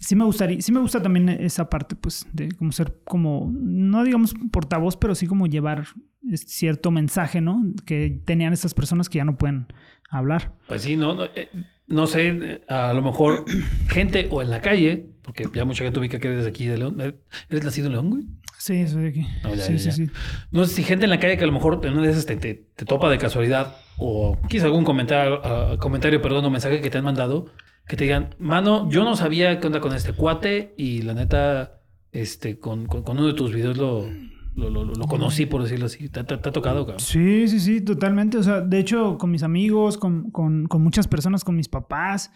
sí 0.00 0.14
me 0.14 0.24
gustaría, 0.24 0.60
sí 0.60 0.72
me 0.72 0.80
gusta 0.80 1.02
también 1.02 1.28
esa 1.28 1.68
parte, 1.68 1.96
pues, 1.96 2.26
de 2.32 2.50
como 2.52 2.72
ser 2.72 3.00
como, 3.04 3.50
no 3.52 4.04
digamos 4.04 4.34
portavoz, 4.52 4.96
pero 4.96 5.14
sí 5.14 5.26
como 5.26 5.46
llevar 5.46 5.86
cierto 6.34 6.90
mensaje, 6.90 7.40
¿no? 7.40 7.62
Que 7.86 8.20
tenían 8.24 8.52
estas 8.52 8.74
personas 8.74 9.08
que 9.08 9.18
ya 9.18 9.24
no 9.24 9.36
pueden 9.36 9.66
hablar. 10.10 10.54
Pues 10.68 10.82
sí, 10.82 10.96
no, 10.96 11.14
no, 11.14 11.24
eh, 11.24 11.48
no 11.92 12.06
sé, 12.06 12.62
a 12.68 12.92
lo 12.92 13.02
mejor 13.02 13.44
gente 13.88 14.26
o 14.30 14.42
en 14.42 14.50
la 14.50 14.60
calle, 14.60 15.06
porque 15.22 15.46
ya 15.54 15.64
mucha 15.64 15.84
gente 15.84 16.00
ubica 16.00 16.18
que 16.18 16.28
eres 16.28 16.44
de 16.44 16.50
aquí 16.50 16.66
de 16.66 16.78
León. 16.78 17.00
¿Eres 17.48 17.64
nacido 17.64 17.86
en 17.86 17.92
León, 17.92 18.10
güey? 18.10 18.22
Sí, 18.58 18.86
soy 18.88 19.02
de 19.02 19.08
aquí. 19.08 19.26
No, 19.44 19.54
ya, 19.54 19.62
sí, 19.64 19.72
ya, 19.74 19.78
sí, 19.78 19.84
ya. 19.86 19.92
sí. 19.92 20.06
No 20.50 20.64
sé 20.64 20.74
si 20.74 20.82
gente 20.84 21.04
en 21.04 21.10
la 21.10 21.18
calle 21.20 21.36
que 21.36 21.44
a 21.44 21.46
lo 21.46 21.52
mejor 21.52 21.80
en 21.84 21.92
una 21.94 22.02
de 22.06 22.10
esas 22.12 22.26
te, 22.26 22.36
te- 22.36 22.54
te 22.76 22.84
topa 22.84 23.10
de 23.10 23.18
casualidad 23.18 23.76
o 23.98 24.38
quizá 24.48 24.66
algún 24.66 24.84
comentario, 24.84 25.40
ah, 25.44 25.76
comentario, 25.78 26.20
perdón, 26.22 26.44
o 26.44 26.50
mensaje 26.50 26.80
que 26.80 26.90
te 26.90 26.98
han 26.98 27.04
mandado 27.04 27.46
que 27.88 27.96
te 27.96 28.04
digan, 28.04 28.34
mano, 28.38 28.88
yo 28.88 29.02
no 29.02 29.16
sabía 29.16 29.58
qué 29.58 29.66
onda 29.66 29.80
con 29.80 29.92
este 29.94 30.12
cuate 30.12 30.72
y 30.78 31.02
la 31.02 31.14
neta, 31.14 31.80
este, 32.12 32.58
con, 32.60 32.86
con- 32.86 33.02
con 33.02 33.18
uno 33.18 33.26
de 33.26 33.34
tus 33.34 33.52
videos 33.52 33.76
lo, 33.76 34.06
lo, 34.54 34.68
lo- 34.70 34.84
lo 34.84 35.06
conocí, 35.06 35.46
por 35.46 35.62
decirlo 35.62 35.86
así. 35.86 36.08
¿Te, 36.08 36.24
te- 36.24 36.36
te 36.36 36.48
ha 36.48 36.52
tocado, 36.52 36.84
cabrón? 36.84 37.00
Sí, 37.00 37.48
sí, 37.48 37.58
sí, 37.60 37.80
totalmente. 37.80 38.36
O 38.38 38.42
sea, 38.42 38.60
de 38.60 38.78
hecho, 38.78 39.16
con 39.18 39.30
mis 39.30 39.42
amigos, 39.42 39.96
con, 39.96 40.30
con- 40.30 40.66
con 40.66 40.82
muchas 40.82 41.08
personas, 41.08 41.42
con 41.44 41.56
mis 41.56 41.68
papás. 41.68 42.30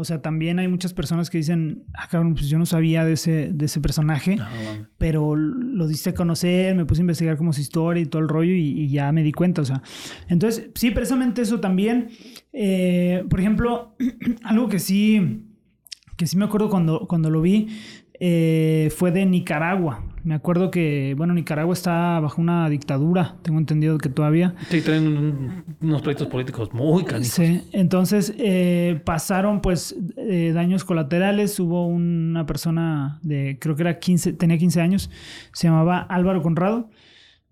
O 0.00 0.04
sea, 0.04 0.22
también 0.22 0.60
hay 0.60 0.68
muchas 0.68 0.94
personas 0.94 1.28
que 1.28 1.38
dicen, 1.38 1.82
ah, 1.92 2.06
cabrón, 2.08 2.34
pues 2.34 2.48
yo 2.48 2.56
no 2.56 2.66
sabía 2.66 3.04
de 3.04 3.14
ese, 3.14 3.50
de 3.52 3.64
ese 3.66 3.80
personaje, 3.80 4.36
No, 4.36 4.44
mames. 4.44 4.86
pero 4.96 5.34
lo 5.34 5.88
diste 5.88 6.10
a 6.10 6.14
conocer, 6.14 6.76
me 6.76 6.84
puse 6.84 7.00
a 7.00 7.02
investigar 7.02 7.36
como 7.36 7.52
su 7.52 7.60
historia 7.60 8.00
y 8.02 8.06
todo 8.06 8.22
el 8.22 8.28
rollo 8.28 8.52
y, 8.54 8.60
y 8.80 8.88
ya 8.90 9.10
me 9.10 9.24
di 9.24 9.32
cuenta. 9.32 9.60
O 9.62 9.64
sea, 9.64 9.82
entonces, 10.28 10.70
sí, 10.76 10.92
precisamente 10.92 11.42
eso 11.42 11.58
también. 11.58 12.10
Eh, 12.52 13.24
por 13.28 13.40
ejemplo, 13.40 13.96
algo 14.44 14.68
que 14.68 14.78
sí, 14.78 15.42
que 16.16 16.28
sí 16.28 16.36
me 16.36 16.44
acuerdo 16.44 16.70
cuando, 16.70 17.06
cuando 17.08 17.28
lo 17.28 17.42
vi, 17.42 17.66
eh, 18.20 18.92
fue 18.96 19.10
de 19.10 19.26
Nicaragua. 19.26 20.04
Me 20.28 20.34
acuerdo 20.34 20.70
que, 20.70 21.14
bueno, 21.16 21.32
Nicaragua 21.32 21.72
está 21.72 22.20
bajo 22.20 22.42
una 22.42 22.68
dictadura, 22.68 23.36
tengo 23.40 23.58
entendido 23.58 23.96
que 23.96 24.10
todavía. 24.10 24.54
Sí, 24.68 24.82
traen 24.82 25.06
un- 25.06 25.64
unos 25.80 26.02
proyectos 26.02 26.28
políticos 26.28 26.70
muy 26.74 27.04
canijos. 27.04 27.32
Sí, 27.32 27.62
entonces 27.72 28.34
eh, 28.36 29.00
pasaron 29.06 29.62
pues 29.62 29.96
eh, 30.18 30.52
daños 30.54 30.84
colaterales. 30.84 31.58
Hubo 31.58 31.86
una 31.86 32.44
persona 32.44 33.18
de, 33.22 33.56
creo 33.58 33.74
que 33.74 33.82
era 33.84 33.98
15, 33.98 34.34
tenía 34.34 34.58
15 34.58 34.82
años, 34.82 35.10
se 35.54 35.66
llamaba 35.68 36.00
Álvaro 36.00 36.42
Conrado 36.42 36.90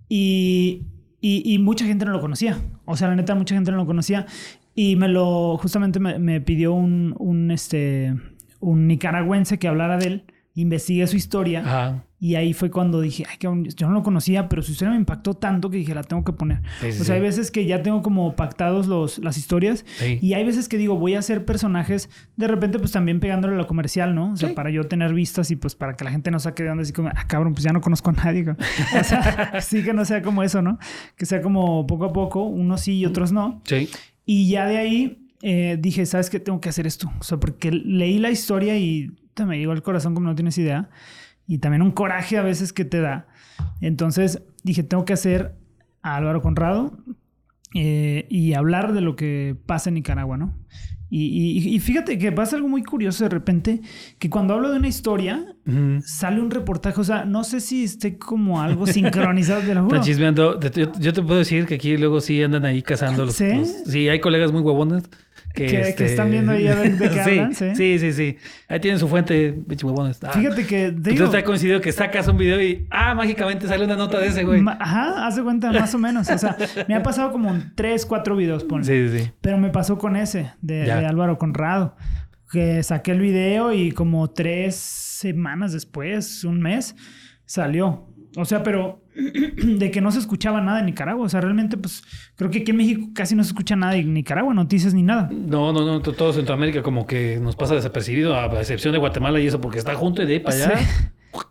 y, 0.08 0.82
y, 1.20 1.42
y 1.54 1.58
mucha 1.58 1.86
gente 1.86 2.04
no 2.04 2.12
lo 2.12 2.20
conocía. 2.20 2.58
O 2.84 2.96
sea, 2.96 3.08
la 3.08 3.16
neta, 3.16 3.34
mucha 3.34 3.54
gente 3.54 3.70
no 3.70 3.78
lo 3.78 3.86
conocía 3.86 4.26
y 4.74 4.96
me 4.96 5.08
lo, 5.08 5.56
justamente 5.56 5.98
me, 5.98 6.18
me 6.18 6.40
pidió 6.42 6.72
un, 6.74 7.14
un, 7.18 7.50
este, 7.50 8.14
un 8.60 8.86
nicaragüense 8.86 9.58
que 9.58 9.66
hablara 9.68 9.96
de 9.96 10.06
él. 10.06 10.24
Investigué 10.54 11.06
su 11.06 11.16
historia. 11.16 11.60
Ajá. 11.60 12.04
Y 12.18 12.34
ahí 12.34 12.54
fue 12.54 12.70
cuando 12.70 13.02
dije, 13.02 13.24
ay, 13.28 13.36
cabrón, 13.36 13.64
yo 13.64 13.86
no 13.88 13.92
lo 13.92 14.02
conocía, 14.02 14.48
pero 14.48 14.62
su 14.62 14.72
historia 14.72 14.92
me 14.92 14.98
impactó 14.98 15.34
tanto 15.34 15.68
que 15.68 15.76
dije, 15.76 15.94
la 15.94 16.02
tengo 16.02 16.24
que 16.24 16.32
poner. 16.32 16.62
Sí, 16.80 16.92
sí, 16.92 17.02
o 17.02 17.04
sea, 17.04 17.16
hay 17.16 17.20
veces 17.20 17.50
que 17.50 17.66
ya 17.66 17.82
tengo 17.82 18.00
como 18.00 18.34
pactados 18.36 18.86
los, 18.86 19.18
las 19.18 19.36
historias 19.36 19.84
y 20.22 20.32
hay 20.32 20.44
veces 20.44 20.68
que 20.68 20.78
digo, 20.78 20.96
voy 20.96 21.14
a 21.14 21.18
hacer 21.18 21.44
personajes, 21.44 22.08
de 22.36 22.48
repente 22.48 22.78
pues 22.78 22.92
también 22.92 23.20
pegándole 23.20 23.54
a 23.54 23.58
lo 23.58 23.66
comercial, 23.66 24.14
¿no? 24.14 24.32
O 24.32 24.36
sea, 24.36 24.54
para 24.54 24.70
yo 24.70 24.84
tener 24.84 25.12
vistas 25.12 25.50
y 25.50 25.56
pues 25.56 25.74
para 25.74 25.94
que 25.94 26.04
la 26.04 26.10
gente 26.10 26.30
no 26.30 26.38
saque 26.38 26.62
de 26.62 26.70
onda 26.70 26.82
así 26.82 26.92
como, 26.94 27.08
ah, 27.08 27.26
cabrón, 27.26 27.52
pues 27.52 27.64
ya 27.64 27.72
no 27.72 27.82
conozco 27.82 28.10
a 28.10 28.12
nadie. 28.14 28.44
cabrón". 28.44 28.66
O 28.98 29.04
sea, 29.04 29.60
sí 29.60 29.82
que 29.82 29.92
no 29.92 30.04
sea 30.06 30.22
como 30.22 30.42
eso, 30.42 30.62
¿no? 30.62 30.78
Que 31.16 31.26
sea 31.26 31.42
como 31.42 31.86
poco 31.86 32.06
a 32.06 32.12
poco, 32.14 32.44
unos 32.44 32.80
sí 32.80 32.98
y 32.98 33.04
otros 33.06 33.32
no. 33.32 33.60
Sí. 33.64 33.90
Y 34.24 34.48
ya 34.48 34.66
de 34.66 34.78
ahí 34.78 35.26
eh, 35.42 35.76
dije, 35.78 36.06
¿sabes 36.06 36.30
qué? 36.30 36.40
Tengo 36.40 36.60
que 36.60 36.68
hacer 36.68 36.86
esto. 36.86 37.12
O 37.20 37.22
sea, 37.22 37.38
porque 37.38 37.70
leí 37.70 38.18
la 38.18 38.30
historia 38.30 38.76
y 38.78 39.08
puta, 39.08 39.46
me 39.46 39.58
llegó 39.58 39.72
al 39.72 39.82
corazón 39.82 40.14
como 40.14 40.28
no 40.28 40.34
tienes 40.34 40.56
idea. 40.58 40.88
Y 41.46 41.58
también 41.58 41.82
un 41.82 41.92
coraje 41.92 42.38
a 42.38 42.42
veces 42.42 42.72
que 42.72 42.84
te 42.84 43.00
da. 43.00 43.26
Entonces 43.80 44.42
dije, 44.64 44.82
tengo 44.82 45.04
que 45.04 45.12
hacer 45.12 45.54
a 46.02 46.16
Álvaro 46.16 46.42
Conrado 46.42 46.96
eh, 47.74 48.26
y 48.30 48.54
hablar 48.54 48.92
de 48.92 49.00
lo 49.00 49.16
que 49.16 49.56
pasa 49.66 49.90
en 49.90 49.94
Nicaragua, 49.94 50.36
¿no? 50.36 50.54
Y, 51.08 51.26
y- 51.26 51.74
y 51.74 51.78
fíjate 51.78 52.18
que 52.18 52.32
pasa 52.32 52.56
algo 52.56 52.68
muy 52.68 52.82
curioso 52.82 53.22
de 53.22 53.30
repente, 53.30 53.80
que 54.18 54.28
cuando 54.28 54.54
hablo 54.54 54.70
de 54.72 54.78
una 54.78 54.88
historia, 54.88 55.54
sale 56.04 56.40
un 56.40 56.50
reportaje. 56.50 57.00
O 57.00 57.04
sea, 57.04 57.24
no 57.24 57.44
sé 57.44 57.60
si 57.60 57.84
esté 57.84 58.18
como 58.18 58.60
algo 58.60 58.86
sincronizado, 58.88 59.60
te 59.62 59.72
lo 59.74 59.84
juro. 59.84 59.96
Yo, 60.74 60.92
yo 60.98 61.12
te 61.12 61.22
puedo 61.22 61.38
decir 61.38 61.66
que 61.66 61.76
aquí 61.76 61.96
luego 61.96 62.20
sí 62.20 62.42
andan 62.42 62.64
ahí 62.64 62.82
cazando 62.82 63.24
los. 63.24 63.36
¿Sí? 63.36 63.54
los- 63.54 63.68
sí, 63.86 64.08
hay 64.08 64.18
colegas 64.20 64.50
muy 64.50 64.62
huevones 64.62 65.04
Que, 65.56 65.66
que, 65.68 65.80
este, 65.80 66.04
están 66.04 66.30
viendo 66.30 66.52
ahí 66.52 66.68
a 66.68 66.74
ver 66.74 66.98
de 66.98 67.08
qué 67.08 67.14
sí, 67.24 67.30
hablan, 67.30 67.54
¿sí? 67.54 67.74
sí, 67.74 67.98
sí, 67.98 68.12
sí. 68.12 68.36
Ahí 68.68 68.78
tienen 68.78 69.00
su 69.00 69.08
fuente, 69.08 69.58
pinche 69.66 69.86
huevones. 69.86 70.22
Ah. 70.22 70.32
Fíjate 70.32 70.66
que... 70.66 70.90
Digo, 70.90 71.10
Entonces 71.10 71.30
te 71.30 71.38
ha 71.38 71.44
coincidido 71.44 71.80
que 71.80 71.92
sacas 71.92 72.28
un 72.28 72.36
video 72.36 72.60
y, 72.60 72.86
ah, 72.90 73.14
mágicamente 73.14 73.66
sale 73.66 73.86
una 73.86 73.96
nota 73.96 74.18
de 74.18 74.26
ese, 74.26 74.44
güey. 74.44 74.62
Ajá, 74.78 75.26
haz 75.26 75.36
de 75.36 75.42
cuenta, 75.42 75.72
más 75.72 75.94
o 75.94 75.98
menos. 75.98 76.28
O 76.28 76.36
sea, 76.36 76.58
me 76.86 76.94
ha 76.94 77.02
pasado 77.02 77.32
como 77.32 77.48
en 77.48 77.72
tres, 77.74 78.04
cuatro 78.04 78.36
videos, 78.36 78.64
ponle. 78.64 78.84
Sí, 78.84 79.08
sí, 79.08 79.24
sí. 79.24 79.32
Pero 79.40 79.56
me 79.56 79.70
pasó 79.70 79.96
con 79.96 80.14
ese, 80.14 80.52
de, 80.60 80.84
de 80.84 80.92
Álvaro 80.92 81.38
Conrado. 81.38 81.96
Que 82.52 82.82
saqué 82.82 83.12
el 83.12 83.20
video 83.20 83.72
y 83.72 83.92
como 83.92 84.28
tres 84.28 84.76
semanas 84.76 85.72
después, 85.72 86.44
un 86.44 86.60
mes, 86.60 86.94
salió. 87.46 88.12
O 88.36 88.44
sea, 88.44 88.62
pero 88.62 89.05
de 89.78 89.90
que 89.90 90.00
no 90.00 90.10
se 90.12 90.18
escuchaba 90.18 90.60
nada 90.60 90.80
en 90.80 90.86
Nicaragua. 90.86 91.24
O 91.26 91.28
sea, 91.28 91.40
realmente, 91.40 91.76
pues, 91.76 92.02
creo 92.36 92.50
que 92.50 92.58
aquí 92.58 92.70
en 92.70 92.76
México 92.76 93.08
casi 93.14 93.34
no 93.34 93.42
se 93.44 93.48
escucha 93.48 93.76
nada 93.76 93.96
en 93.96 94.12
Nicaragua, 94.14 94.52
noticias 94.54 94.94
ni 94.94 95.02
nada. 95.02 95.28
No, 95.32 95.72
no, 95.72 95.84
no, 95.84 96.00
to- 96.00 96.12
todo 96.12 96.32
Centroamérica 96.32 96.82
como 96.82 97.06
que 97.06 97.38
nos 97.40 97.56
pasa 97.56 97.74
desapercibido, 97.74 98.34
a 98.38 98.46
excepción 98.60 98.92
de 98.92 98.98
Guatemala 98.98 99.40
y 99.40 99.46
eso, 99.46 99.60
porque 99.60 99.78
está 99.78 99.94
junto 99.94 100.22
y 100.22 100.26
de 100.26 100.34
ahí 100.34 100.40
para 100.40 100.56
allá. 100.56 100.78
Sí. 100.78 100.84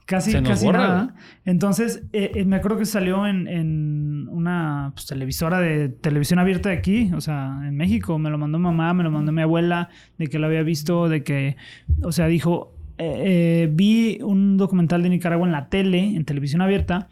Casi, 0.07 0.31
Se 0.31 0.41
nos 0.41 0.49
casi 0.51 0.65
borra, 0.65 0.79
nada. 0.79 1.15
Entonces, 1.45 2.03
eh, 2.11 2.31
eh, 2.35 2.45
me 2.45 2.55
acuerdo 2.55 2.77
que 2.79 2.85
salió 2.85 3.27
en, 3.27 3.47
en 3.47 4.27
una 4.31 4.91
pues, 4.95 5.05
televisora 5.05 5.59
de 5.59 5.89
televisión 5.89 6.39
abierta 6.39 6.69
de 6.69 6.75
aquí, 6.77 7.11
o 7.15 7.21
sea, 7.21 7.59
en 7.67 7.75
México. 7.75 8.17
Me 8.17 8.31
lo 8.31 8.37
mandó 8.39 8.57
mamá, 8.57 8.93
me 8.95 9.03
lo 9.03 9.11
mandó 9.11 9.31
mi 9.31 9.43
abuela, 9.43 9.89
de 10.17 10.25
que 10.27 10.39
lo 10.39 10.47
había 10.47 10.63
visto, 10.63 11.07
de 11.07 11.23
que, 11.23 11.55
o 12.01 12.11
sea, 12.11 12.25
dijo, 12.27 12.73
eh, 12.97 13.69
vi 13.71 14.19
un 14.23 14.57
documental 14.57 15.03
de 15.03 15.09
Nicaragua 15.09 15.45
en 15.45 15.51
la 15.51 15.69
tele, 15.69 15.99
en 16.15 16.25
televisión 16.25 16.61
abierta. 16.61 17.09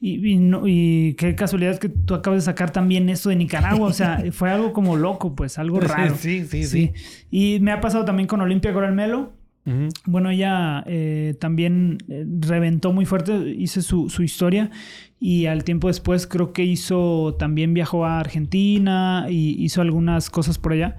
Y, 0.00 0.26
y, 0.32 0.36
no- 0.38 0.66
y 0.66 1.14
qué 1.18 1.34
casualidad 1.34 1.78
que 1.78 1.90
tú 1.90 2.14
acabas 2.14 2.38
de 2.38 2.44
sacar 2.46 2.70
también 2.72 3.08
esto 3.10 3.28
de 3.28 3.36
Nicaragua. 3.36 3.88
O 3.88 3.92
sea, 3.92 4.22
fue 4.32 4.50
algo 4.50 4.72
como 4.72 4.96
loco, 4.96 5.34
pues, 5.34 5.58
algo 5.58 5.78
raro. 5.80 6.14
Sí, 6.16 6.44
sí, 6.46 6.64
sí. 6.64 6.92
Y 7.30 7.58
me 7.60 7.70
ha 7.72 7.80
pasado 7.80 8.04
también 8.04 8.26
con 8.26 8.40
Olimpia 8.40 8.72
Coral 8.72 8.94
Melo. 8.94 9.32
Ujú. 9.66 9.88
Bueno, 10.06 10.30
ella 10.30 10.82
eh, 10.86 11.34
también 11.38 11.98
eh, 12.08 12.24
reventó 12.40 12.94
muy 12.94 13.04
fuerte, 13.04 13.36
hice 13.58 13.82
su, 13.82 14.08
su 14.08 14.22
historia 14.22 14.70
y 15.20 15.44
al 15.46 15.64
tiempo 15.64 15.88
después 15.88 16.26
creo 16.26 16.54
que 16.54 16.64
hizo, 16.64 17.36
también 17.38 17.74
viajó 17.74 18.06
a 18.06 18.20
Argentina 18.20 19.26
y 19.28 19.62
hizo 19.62 19.82
algunas 19.82 20.30
cosas 20.30 20.56
por 20.58 20.72
allá. 20.72 20.96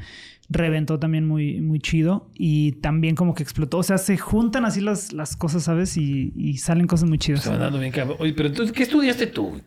Reventó 0.52 1.00
también 1.00 1.26
muy, 1.26 1.62
muy 1.62 1.80
chido 1.80 2.30
y 2.36 2.74
también 2.74 3.16
como 3.16 3.34
que 3.34 3.44
explotó. 3.44 3.78
O 3.78 3.84
sea, 3.84 3.98
se 3.98 4.18
juntan 4.18 4.66
así 4.66 4.82
las, 4.82 5.14
las 5.14 5.38
cosas, 5.38 5.64
¿sabes? 5.64 5.96
Y, 5.98 6.34
y 6.36 6.58
salen 6.58 6.88
cosas 6.88 7.08
muy 7.08 7.18
chidas. 7.18 7.44
Se 7.44 7.50
van 7.50 7.60
dando 7.60 7.80
bien 7.80 7.92
cabrón. 7.92 8.18
Oye, 8.20 8.34
pero 8.34 8.50
entonces, 8.50 8.76
¿qué 8.76 8.84
estudiaste 8.84 9.28
tú? 9.28 9.62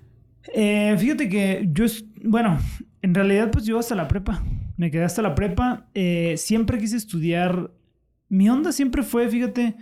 Eh, 0.54 0.94
fíjate 0.98 1.28
que 1.28 1.66
yo, 1.72 1.86
bueno, 2.22 2.58
en 3.00 3.14
realidad 3.14 3.50
pues 3.50 3.64
yo 3.64 3.78
hasta 3.78 3.94
la 3.94 4.06
prepa, 4.08 4.44
me 4.76 4.90
quedé 4.90 5.04
hasta 5.04 5.22
la 5.22 5.34
prepa, 5.34 5.88
Eh, 5.94 6.34
siempre 6.36 6.78
quise 6.78 6.96
estudiar, 6.96 7.70
mi 8.28 8.50
onda 8.50 8.70
siempre 8.70 9.02
fue, 9.02 9.28
fíjate, 9.28 9.74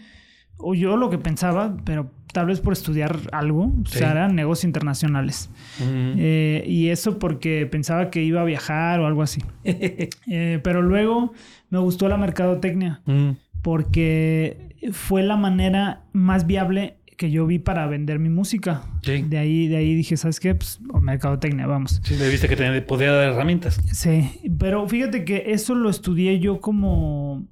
o 0.63 0.75
yo 0.75 0.97
lo 0.97 1.11
que 1.11 1.19
pensaba, 1.19 1.77
pero 1.85 2.11
tal 2.33 2.47
vez 2.47 2.61
por 2.61 2.73
estudiar 2.73 3.19
algo, 3.33 3.65
o 3.67 3.87
Sí. 3.87 3.99
sea, 3.99 4.13
eran 4.13 4.35
negocios 4.35 4.65
internacionales. 4.65 5.51
Eh, 5.83 6.65
y 6.67 6.89
eso 6.89 7.19
porque 7.19 7.67
pensaba 7.67 8.11
que 8.11 8.23
iba 8.23 8.41
a 8.41 8.45
viajar 8.45 9.01
o 9.01 9.07
algo 9.07 9.23
así. 9.23 9.43
Eh, 10.27 10.61
pero 10.65 10.81
luego 10.83 11.33
me 11.71 11.79
gustó 11.79 12.09
la 12.09 12.17
mercadotecnia 12.17 13.03
Ujú. 13.07 13.37
porque 13.63 14.57
fue 14.93 15.23
la 15.23 15.37
manera 15.37 16.03
más 16.13 16.47
viable 16.47 16.97
que 17.17 17.31
yo 17.31 17.47
vi 17.47 17.59
para 17.59 17.87
vender 17.87 18.19
mi 18.19 18.31
música. 18.31 18.83
Sí. 19.03 19.23
De 19.23 19.39
ahí, 19.39 19.69
de 19.69 19.77
ahí 19.77 19.95
dije, 19.95 20.17
¿sabes 20.17 20.41
qué? 20.41 20.55
Pues 20.55 20.81
o 20.93 21.01
mercadotecnia, 21.01 21.67
vamos. 21.67 22.01
Sí, 22.03 22.17
me 22.19 22.29
viste 22.29 22.49
que 22.49 22.57
tenía, 22.57 22.85
podía 22.87 23.13
dar 23.13 23.33
herramientas. 23.33 23.81
Sí, 23.93 24.31
pero 24.59 24.89
fíjate 24.89 25.25
que 25.25 25.45
eso 25.53 25.75
lo 25.75 25.89
estudié 25.91 26.41
yo 26.41 26.61
como 26.61 27.45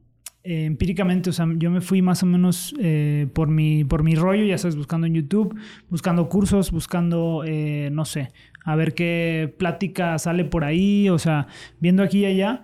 eh, 0.44 0.64
empíricamente, 0.64 1.30
o 1.30 1.32
sea, 1.32 1.46
yo 1.56 1.70
me 1.70 1.80
fui 1.80 2.02
más 2.02 2.22
o 2.22 2.26
menos 2.26 2.74
eh, 2.80 3.26
por, 3.34 3.48
mi, 3.48 3.84
por 3.84 4.02
mi 4.02 4.14
rollo, 4.14 4.44
ya 4.44 4.56
sabes, 4.58 4.76
buscando 4.76 5.06
en 5.06 5.14
YouTube, 5.14 5.54
buscando 5.88 6.28
cursos, 6.28 6.70
buscando, 6.70 7.42
eh, 7.46 7.90
no 7.92 8.04
sé, 8.04 8.30
a 8.64 8.74
ver 8.76 8.94
qué 8.94 9.54
plática 9.58 10.18
sale 10.18 10.44
por 10.44 10.64
ahí, 10.64 11.08
o 11.08 11.18
sea, 11.18 11.46
viendo 11.80 12.02
aquí 12.02 12.20
y 12.20 12.24
allá. 12.26 12.62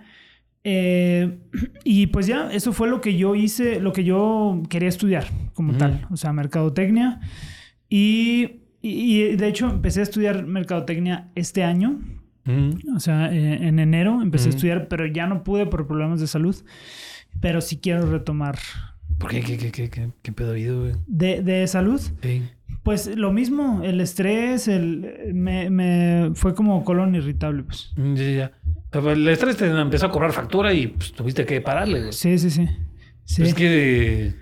Eh, 0.63 1.37
y 1.83 2.07
pues 2.07 2.27
ya, 2.27 2.51
eso 2.51 2.73
fue 2.73 2.87
lo 2.89 2.99
que 3.01 3.15
yo 3.15 3.35
hice, 3.35 3.79
lo 3.79 3.93
que 3.93 4.03
yo 4.03 4.61
quería 4.69 4.89
estudiar 4.89 5.25
como 5.53 5.73
tal, 5.77 6.07
o 6.11 6.17
sea, 6.17 6.33
mercadotecnia. 6.33 7.19
Y, 7.89 8.61
y- 8.81 9.21
y 9.31 9.35
de 9.35 9.47
hecho 9.47 9.69
empecé 9.69 10.01
a 10.01 10.03
estudiar 10.03 10.45
mercadotecnia 10.45 11.29
este 11.35 11.63
año, 11.63 11.99
o 12.95 12.99
sea, 13.01 13.33
eh, 13.33 13.67
en 13.67 13.77
enero 13.79 14.21
empecé 14.21 14.47
a 14.47 14.51
estudiar, 14.55 14.87
pero 14.87 15.05
ya 15.05 15.27
no 15.27 15.43
pude 15.43 15.65
por 15.65 15.85
problemas 15.85 16.19
de 16.21 16.27
salud. 16.27 16.55
Pero 17.41 17.61
sí 17.61 17.77
quiero 17.77 18.09
retomar. 18.09 18.57
¿Por 19.17 19.31
qué? 19.31 19.41
¿Qué, 19.41 19.57
qué, 19.57 19.71
qué, 19.71 19.89
qué, 19.89 20.09
qué 20.21 20.31
pedo 20.31 20.49
ha 20.49 20.51
habido, 20.51 20.81
güey? 20.81 20.93
De, 21.07 21.41
de 21.41 21.67
salud, 21.67 21.99
Sí. 22.21 22.43
pues 22.83 23.07
lo 23.15 23.31
mismo, 23.31 23.81
el 23.83 23.99
estrés, 24.01 24.67
el, 24.67 25.31
me, 25.33 25.69
me 25.69 26.31
fue 26.35 26.53
como 26.53 26.83
colon 26.83 27.15
irritable, 27.15 27.63
pues. 27.63 27.91
Mm, 27.95 28.13
Ya, 28.15 28.31
ya. 28.31 28.51
Pero 28.89 29.11
El 29.11 29.27
estrés 29.27 29.57
te 29.57 29.65
empezó 29.67 30.05
a 30.05 30.11
cobrar 30.11 30.31
factura 30.33 30.73
y 30.73 30.87
pues, 30.87 31.11
tuviste 31.13 31.45
que 31.45 31.61
pararle, 31.61 31.99
güey. 31.99 32.13
Sí, 32.13 32.37
sí, 32.37 32.49
sí. 32.49 32.67
Sí. 33.25 33.41
Pues 33.41 33.49
es 33.49 33.53
que 33.55 34.33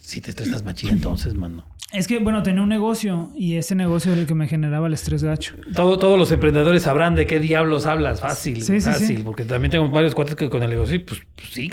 si 0.00 0.20
te 0.20 0.30
estresas 0.30 0.64
machín 0.64 0.90
entonces, 0.90 1.34
mano. 1.34 1.64
Es 1.92 2.08
que, 2.08 2.18
bueno, 2.18 2.42
tenía 2.42 2.62
un 2.62 2.68
negocio 2.68 3.30
y 3.36 3.54
ese 3.54 3.76
negocio 3.76 4.10
era 4.12 4.20
el 4.20 4.26
que 4.26 4.34
me 4.34 4.48
generaba 4.48 4.88
el 4.88 4.92
estrés 4.92 5.22
gacho. 5.22 5.54
Todo, 5.72 5.98
todos 6.00 6.18
los 6.18 6.30
emprendedores 6.32 6.82
sabrán 6.82 7.14
de 7.14 7.26
qué 7.26 7.38
diablos 7.38 7.86
hablas. 7.86 8.20
Fácil, 8.20 8.60
Sí, 8.62 8.80
fácil. 8.80 9.06
sí. 9.18 9.22
Porque 9.24 9.44
también 9.44 9.70
tengo 9.70 9.88
varios 9.88 10.14
cuates 10.14 10.34
que 10.34 10.50
con 10.50 10.64
el 10.64 10.70
negocio, 10.70 11.00
pues, 11.06 11.22
pues 11.36 11.48
sí, 11.50 11.70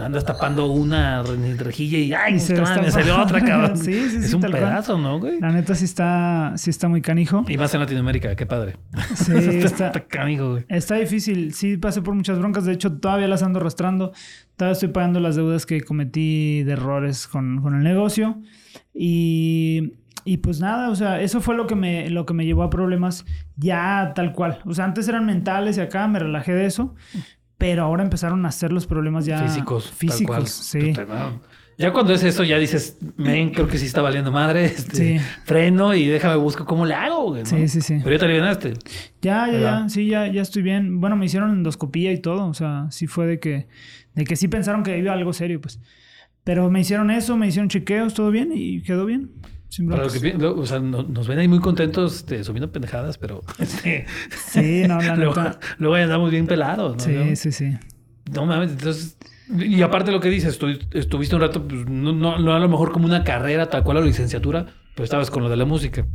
andas 0.00 0.24
tapando 0.24 0.66
una 0.72 1.22
re- 1.22 1.54
rejilla 1.58 1.98
y 1.98 2.12
¡ay! 2.14 2.34
Y 2.36 2.40
se 2.40 2.54
me 2.58 2.90
salió 2.90 3.20
otra, 3.22 3.40
cabrón. 3.44 3.76
Sí, 3.82 3.92
sí, 4.08 4.16
es 4.16 4.28
sí, 4.30 4.34
un 4.34 4.40
tal 4.40 4.52
cual. 4.52 4.62
pedazo, 4.64 4.96
¿no, 4.98 5.20
güey? 5.20 5.38
La 5.38 5.50
neta 5.52 5.74
sí 5.74 5.84
está, 5.84 6.54
sí 6.56 6.70
está 6.70 6.88
muy 6.88 7.02
canijo. 7.02 7.44
Y 7.46 7.58
más 7.58 7.74
en 7.74 7.80
Latinoamérica, 7.80 8.34
qué 8.34 8.46
padre. 8.46 8.76
Sí, 9.14 9.32
está, 9.36 9.86
está, 9.88 10.00
canijo, 10.00 10.52
güey. 10.52 10.64
Está 10.70 10.94
difícil, 10.96 11.52
sí 11.52 11.76
pasé 11.76 12.00
por 12.00 12.14
muchas 12.14 12.38
broncas, 12.38 12.64
de 12.64 12.72
hecho 12.72 12.90
todavía 12.94 13.28
las 13.28 13.42
ando 13.42 13.60
arrastrando, 13.60 14.12
todavía 14.56 14.72
estoy 14.72 14.88
pagando 14.88 15.20
las 15.20 15.36
deudas 15.36 15.66
que 15.66 15.82
cometí 15.82 16.62
de 16.62 16.72
errores 16.72 17.26
con, 17.26 17.60
con 17.60 17.74
el 17.76 17.82
negocio 17.84 18.40
y, 18.94 19.94
y 20.24 20.36
pues 20.38 20.60
nada, 20.60 20.90
o 20.90 20.94
sea, 20.96 21.20
eso 21.20 21.40
fue 21.40 21.56
lo 21.56 21.66
que, 21.66 21.74
me, 21.74 22.10
lo 22.10 22.26
que 22.26 22.34
me 22.34 22.44
llevó 22.44 22.62
a 22.62 22.70
problemas 22.70 23.24
ya 23.56 24.12
tal 24.14 24.32
cual, 24.32 24.58
o 24.64 24.74
sea, 24.74 24.84
antes 24.84 25.08
eran 25.08 25.26
mentales 25.26 25.76
y 25.78 25.80
acá 25.80 26.06
me 26.08 26.18
relajé 26.18 26.52
de 26.52 26.66
eso, 26.66 26.94
pero 27.58 27.84
ahora 27.84 28.02
empezaron 28.02 28.44
a 28.46 28.52
ser 28.52 28.72
los 28.72 28.86
problemas 28.86 29.24
ya 29.26 29.38
Físicos. 29.38 29.90
físicos, 29.90 30.50
sí. 30.50 30.92
Ya 31.78 31.90
cuando 31.92 32.12
es 32.12 32.22
eso, 32.22 32.44
ya 32.44 32.58
dices, 32.58 32.98
men, 33.16 33.50
creo 33.50 33.66
que 33.66 33.78
sí 33.78 33.86
está 33.86 34.02
valiendo 34.02 34.30
madre. 34.30 34.66
Este, 34.76 35.18
Sí. 35.18 35.24
Freno 35.44 35.94
y 35.94 36.06
déjame 36.06 36.36
busco 36.36 36.64
cómo 36.66 36.84
le 36.84 36.94
hago, 36.94 37.30
güey. 37.30 37.42
¿no? 37.42 37.48
Sí, 37.48 37.66
sí, 37.66 37.80
sí. 37.80 37.98
Pero 38.04 38.14
ya 38.14 38.18
te 38.18 38.24
alivianaste. 38.26 38.74
Ya, 39.22 39.46
ya, 39.46 39.52
¿Verdad? 39.52 39.82
ya, 39.84 39.88
sí, 39.88 40.06
ya, 40.06 40.26
ya 40.26 40.42
estoy 40.42 40.62
bien. 40.62 41.00
Bueno, 41.00 41.16
me 41.16 41.24
hicieron 41.24 41.50
endoscopía 41.50 42.12
y 42.12 42.18
todo, 42.20 42.46
o 42.46 42.54
sea, 42.54 42.86
sí 42.90 43.06
fue 43.06 43.26
de 43.26 43.40
que, 43.40 43.66
de 44.14 44.24
que 44.24 44.36
sí 44.36 44.48
pensaron 44.48 44.82
que 44.82 44.98
iba 44.98 45.12
algo 45.12 45.32
serio, 45.32 45.60
pues. 45.60 45.80
Pero 46.44 46.70
me 46.70 46.80
hicieron 46.80 47.10
eso, 47.10 47.36
me 47.36 47.46
hicieron 47.48 47.68
chequeos, 47.68 48.14
todo 48.14 48.30
bien 48.30 48.50
y 48.54 48.82
quedó 48.82 49.06
bien. 49.06 49.30
Sin 49.68 49.88
Para 49.88 50.02
los 50.02 50.12
broncas. 50.12 50.32
que 50.32 50.38
lo- 50.38 50.58
o 50.58 50.66
sea, 50.66 50.80
no- 50.80 51.02
nos 51.04 51.26
ven 51.28 51.38
ahí 51.38 51.48
muy 51.48 51.60
contentos 51.60 52.16
este, 52.16 52.44
subiendo 52.44 52.70
pendejadas, 52.72 53.16
pero 53.16 53.42
este, 53.58 54.06
Sí, 54.50 54.82
no, 54.86 55.00
la 55.00 55.16
luego, 55.16 55.34
neta. 55.34 55.58
luego 55.78 55.96
ya 55.96 56.04
andamos 56.04 56.30
bien 56.30 56.46
pelados, 56.46 56.96
¿no? 56.96 57.02
Sí, 57.02 57.12
¿No? 57.12 57.36
sí, 57.36 57.52
sí. 57.52 57.70
No 58.34 58.44
mames, 58.46 58.72
entonces. 58.72 59.16
Y 59.58 59.82
aparte 59.82 60.12
lo 60.12 60.20
que 60.20 60.30
dices, 60.30 60.58
estu- 60.60 60.78
estuviste 60.92 61.34
un 61.34 61.42
rato, 61.42 61.66
pues, 61.66 61.86
no, 61.86 62.12
no, 62.12 62.38
no 62.38 62.54
a 62.54 62.58
lo 62.58 62.68
mejor 62.68 62.92
como 62.92 63.04
una 63.06 63.22
carrera, 63.24 63.68
tal 63.68 63.82
cual 63.84 63.98
la 63.98 64.04
licenciatura, 64.04 64.66
pero 64.94 65.04
estabas 65.04 65.30
con 65.30 65.42
lo 65.42 65.48
de 65.48 65.56
la 65.56 65.64
música. 65.64 66.06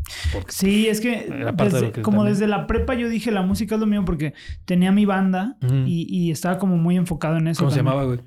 Sí, 0.50 0.88
es 0.88 1.02
que, 1.02 1.26
de 1.28 1.40
lo 1.40 1.56
como 2.04 2.18
también- 2.20 2.26
desde 2.34 2.48
la 2.48 2.68
prepa 2.68 2.96
yo 2.96 3.10
dije 3.10 3.32
la 3.32 3.42
música 3.44 3.76
es 3.76 3.82
lo 3.82 3.88
mío 3.88 4.04
porque 4.06 4.34
tenía 4.66 4.92
mi 4.92 5.06
banda 5.06 5.58
y, 5.86 6.08
y 6.10 6.32
estaba 6.32 6.58
como 6.58 6.78
muy 6.78 6.96
enfocado 6.96 7.38
en 7.38 7.48
eso. 7.48 7.60
¿Cómo 7.60 7.72
se 7.72 7.78
llamaba, 7.78 8.04
güey? 8.06 8.20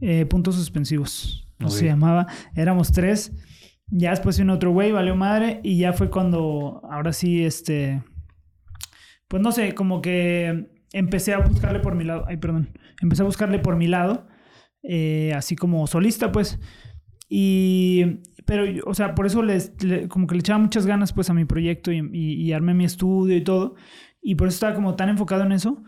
Eh, 0.00 0.26
puntos 0.26 0.54
suspensivos. 0.56 1.47
Ok. 1.62 1.70
Se 1.70 1.86
llamaba. 1.86 2.26
Éramos 2.54 2.92
tres. 2.92 3.32
Ya 3.90 4.10
después 4.10 4.38
vino 4.38 4.52
otro 4.54 4.70
güey, 4.72 4.92
valió 4.92 5.16
madre. 5.16 5.60
Y 5.62 5.78
ya 5.78 5.92
fue 5.92 6.10
cuando, 6.10 6.80
ahora 6.90 7.12
sí, 7.12 7.44
este. 7.44 8.02
Pues 9.28 9.42
no 9.42 9.52
sé, 9.52 9.74
como 9.74 10.00
que 10.00 10.68
empecé 10.92 11.34
a 11.34 11.38
buscarle 11.38 11.80
por 11.80 11.94
mi 11.94 12.04
lado. 12.04 12.24
Ay, 12.28 12.36
perdón. 12.38 12.70
Empecé 13.02 13.22
a 13.22 13.26
buscarle 13.26 13.58
por 13.58 13.76
mi 13.76 13.86
lado. 13.88 14.26
eh, 14.82 15.32
así 15.34 15.56
como 15.56 15.86
solista, 15.86 16.30
pues. 16.32 16.58
Y. 17.28 18.20
Pero, 18.46 18.64
o 18.86 18.94
sea, 18.94 19.14
por 19.14 19.26
eso 19.26 19.42
les, 19.42 19.74
le- 19.84 20.08
como 20.08 20.26
que 20.26 20.34
le 20.34 20.40
echaba 20.40 20.58
muchas 20.58 20.86
ganas, 20.86 21.12
pues, 21.12 21.28
a 21.28 21.34
mi 21.34 21.44
proyecto 21.44 21.92
y, 21.92 21.98
y- 22.12 22.34
y 22.42 22.52
armé 22.52 22.72
mi 22.74 22.84
estudio 22.84 23.36
y 23.36 23.42
todo. 23.44 23.74
Y 24.22 24.36
por 24.36 24.48
eso 24.48 24.54
estaba 24.56 24.74
como 24.74 24.94
tan 24.96 25.08
enfocado 25.10 25.42
en 25.44 25.52
eso 25.52 25.82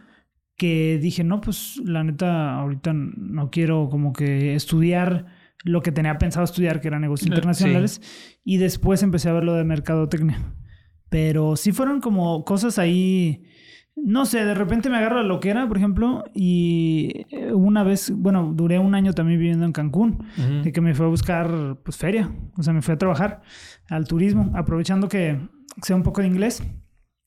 que 0.56 0.98
dije, 1.00 1.24
no, 1.24 1.40
pues 1.40 1.78
la 1.84 2.04
neta, 2.04 2.56
ahorita 2.60 2.92
no 2.92 3.50
quiero 3.50 3.88
como 3.88 4.12
que 4.12 4.54
estudiar 4.54 5.26
lo 5.64 5.82
que 5.82 5.92
tenía 5.92 6.16
pensado 6.18 6.44
estudiar, 6.44 6.80
que 6.80 6.88
eran 6.88 7.02
negocios 7.02 7.26
Eh, 7.26 7.34
internacionales, 7.34 8.00
y 8.44 8.56
después 8.58 9.02
empecé 9.02 9.28
a 9.28 9.32
ver 9.32 9.44
lo 9.44 9.54
de 9.54 9.64
mercadotecnia. 9.64 10.54
Pero 11.08 11.56
sí 11.56 11.72
fueron 11.72 12.00
como 12.00 12.44
cosas 12.44 12.78
ahí 12.78 13.44
no 13.96 14.24
sé, 14.24 14.44
de 14.46 14.54
repente 14.54 14.88
me 14.88 14.96
agarra 14.96 15.16
la 15.16 15.24
loquera, 15.28 15.68
por 15.68 15.76
ejemplo, 15.76 16.24
y 16.32 17.26
eh, 17.30 17.52
una 17.52 17.82
vez, 17.82 18.10
bueno, 18.16 18.50
duré 18.54 18.78
un 18.78 18.94
año 18.94 19.12
también 19.12 19.38
viviendo 19.38 19.66
en 19.66 19.72
Cancún, 19.72 20.24
Ujú. 20.38 20.62
de 20.62 20.72
que 20.72 20.80
me 20.80 20.94
fue 20.94 21.04
a 21.04 21.08
buscar, 21.10 21.76
pues, 21.84 21.98
feria, 21.98 22.30
o 22.56 22.62
sea, 22.62 22.72
me 22.72 22.80
fui 22.80 22.94
a 22.94 22.98
trabajar 22.98 23.42
al 23.90 24.06
turismo, 24.06 24.52
aprovechando 24.54 25.08
que 25.08 25.38
sé 25.82 25.92
un 25.92 26.02
poco 26.02 26.22
de 26.22 26.28
inglés, 26.28 26.62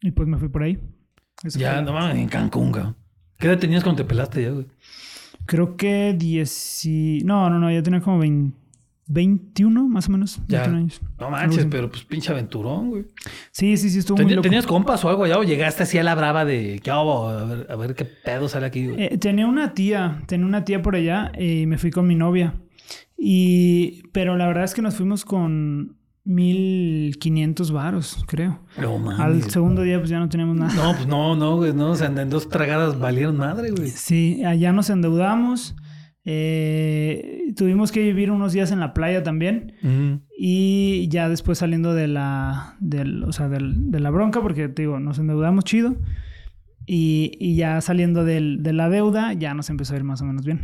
y 0.02 0.12
pues 0.12 0.28
me 0.28 0.38
fui 0.38 0.48
por 0.50 0.64
ahí. 0.64 0.80
Eso 1.44 1.60
Ya, 1.60 1.80
no 1.82 1.94
mames, 1.94 2.16
en 2.18 2.28
Cancún, 2.30 2.72
cabrón. 2.72 2.96
¿Qué 3.38 3.48
edad 3.48 3.60
tenías 3.60 3.84
cuando 3.84 4.02
te 4.02 4.08
pelaste 4.10 4.42
ya, 4.42 4.50
güey? 4.50 4.66
Creo 5.46 5.76
que 5.76 6.16
10 6.18 6.86
y... 6.86 7.22
No, 7.26 7.50
no, 7.50 7.60
no, 7.60 7.72
ya 7.72 7.84
tenía 7.84 8.02
como 8.02 8.20
20 8.20 8.64
21, 9.06 9.88
más 9.90 10.08
o 10.08 10.12
menos. 10.12 10.40
Ya. 10.48 10.60
21 10.62 10.78
años. 10.78 11.02
No 11.20 11.30
manches, 11.30 11.68
pero 11.70 11.90
pues 11.90 12.04
pinche 12.04 12.32
aventurón, 12.32 12.90
güey. 12.90 13.06
Sí, 13.52 13.76
sí, 13.78 13.90
sí, 13.90 14.00
estuvo 14.00 14.18
muy 14.18 14.28
¿Ten- 14.28 14.38
loco. 14.38 14.44
¿Tenías 14.44 14.66
compas 14.66 15.04
o 15.04 15.10
algo 15.10 15.26
allá 15.26 15.38
o 15.40 15.44
llegaste 15.44 15.84
así 15.84 15.98
a 15.98 16.04
la 16.04 16.16
brava 16.16 16.46
de 16.46 16.80
qué 16.82 16.90
hago? 16.90 17.28
A 17.28 17.44
ver, 17.44 17.68
a 17.70 17.76
ver 17.76 17.96
qué 17.96 18.06
pedo 18.06 18.48
sale 18.48 18.66
aquí, 18.66 18.88
güey? 18.88 19.04
Eh, 19.04 19.18
tenía 19.18 19.46
una 19.46 19.74
tía, 19.74 20.22
tenía 20.26 20.46
una 20.46 20.64
tía 20.64 20.82
por 20.82 20.96
allá 20.96 21.32
y 21.38 21.66
me 21.66 21.78
fui 21.78 21.92
con 21.92 22.08
mi 22.08 22.16
novia. 22.16 22.56
Y, 23.18 24.04
pero 24.14 24.38
la 24.38 24.48
verdad 24.48 24.64
es 24.64 24.74
que 24.74 24.82
nos 24.82 24.96
fuimos 24.96 25.26
con 25.26 25.98
1500 26.26 27.72
varos, 27.72 28.24
creo. 28.28 28.60
No 28.80 28.96
Al 28.96 29.02
mames. 29.36 29.46
segundo 29.52 29.82
día 29.82 29.98
pues 30.00 30.10
ya 30.10 30.20
no 30.20 30.30
teníamos 30.30 30.56
nada. 30.56 30.74
No, 30.74 30.94
pues 30.96 31.08
no, 31.08 31.36
no, 31.36 31.58
güey. 31.58 31.74
No, 31.74 31.92
o 31.92 31.96
sea, 31.96 32.08
en 32.08 32.30
dos 32.30 32.50
tragadas 32.50 33.00
valieron 33.00 33.38
madre, 33.38 33.72
güey. 33.72 33.90
Sí, 33.90 34.44
allá 34.46 34.72
nos 34.72 34.90
endeudamos. 34.90 35.76
eh, 36.26 37.52
tuvimos 37.58 37.92
que 37.92 38.00
vivir 38.02 38.32
unos 38.32 38.54
días 38.54 38.72
en 38.72 38.80
la 38.80 38.94
playa 38.94 39.24
también. 39.24 39.74
Y 40.38 41.08
ya 41.10 41.28
después 41.30 41.58
saliendo 41.58 41.94
de 41.94 42.08
la, 42.08 42.76
del, 42.80 43.24
o 43.26 43.32
sea, 43.34 43.50
del- 43.50 43.92
de 43.92 44.00
la 44.00 44.10
bronca, 44.10 44.42
porque 44.42 44.70
te 44.70 44.84
digo, 44.84 45.00
nos 45.00 45.20
endeudamos 45.20 45.64
chido. 45.66 45.98
Y, 46.86 47.32
y 47.40 47.56
ya 47.56 47.80
saliendo 47.82 48.24
del- 48.26 48.62
de 48.64 48.74
la 48.74 48.90
deuda, 48.90 49.34
ya 49.34 49.54
nos 49.54 49.70
empezó 49.70 49.94
a 49.94 49.98
ir 49.98 50.04
más 50.04 50.22
o 50.22 50.26
menos 50.26 50.46
bien. 50.46 50.62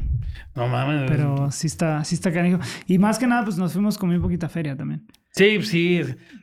No 0.56 0.68
mames. 0.68 1.10
Pero 1.10 1.50
sí 1.52 1.68
está, 1.68 2.04
sí 2.04 2.16
está 2.16 2.32
canijo. 2.34 2.60
Y 2.88 2.98
más 2.98 3.20
que 3.20 3.28
nada, 3.28 3.44
pues 3.44 3.58
nos 3.58 3.74
fuimos 3.74 3.98
con 3.98 4.10
muy 4.10 4.20
poquita 4.20 4.48
feria 4.50 4.76
también. 4.78 5.06
Sí, 5.32 5.62
sí. 5.62 5.98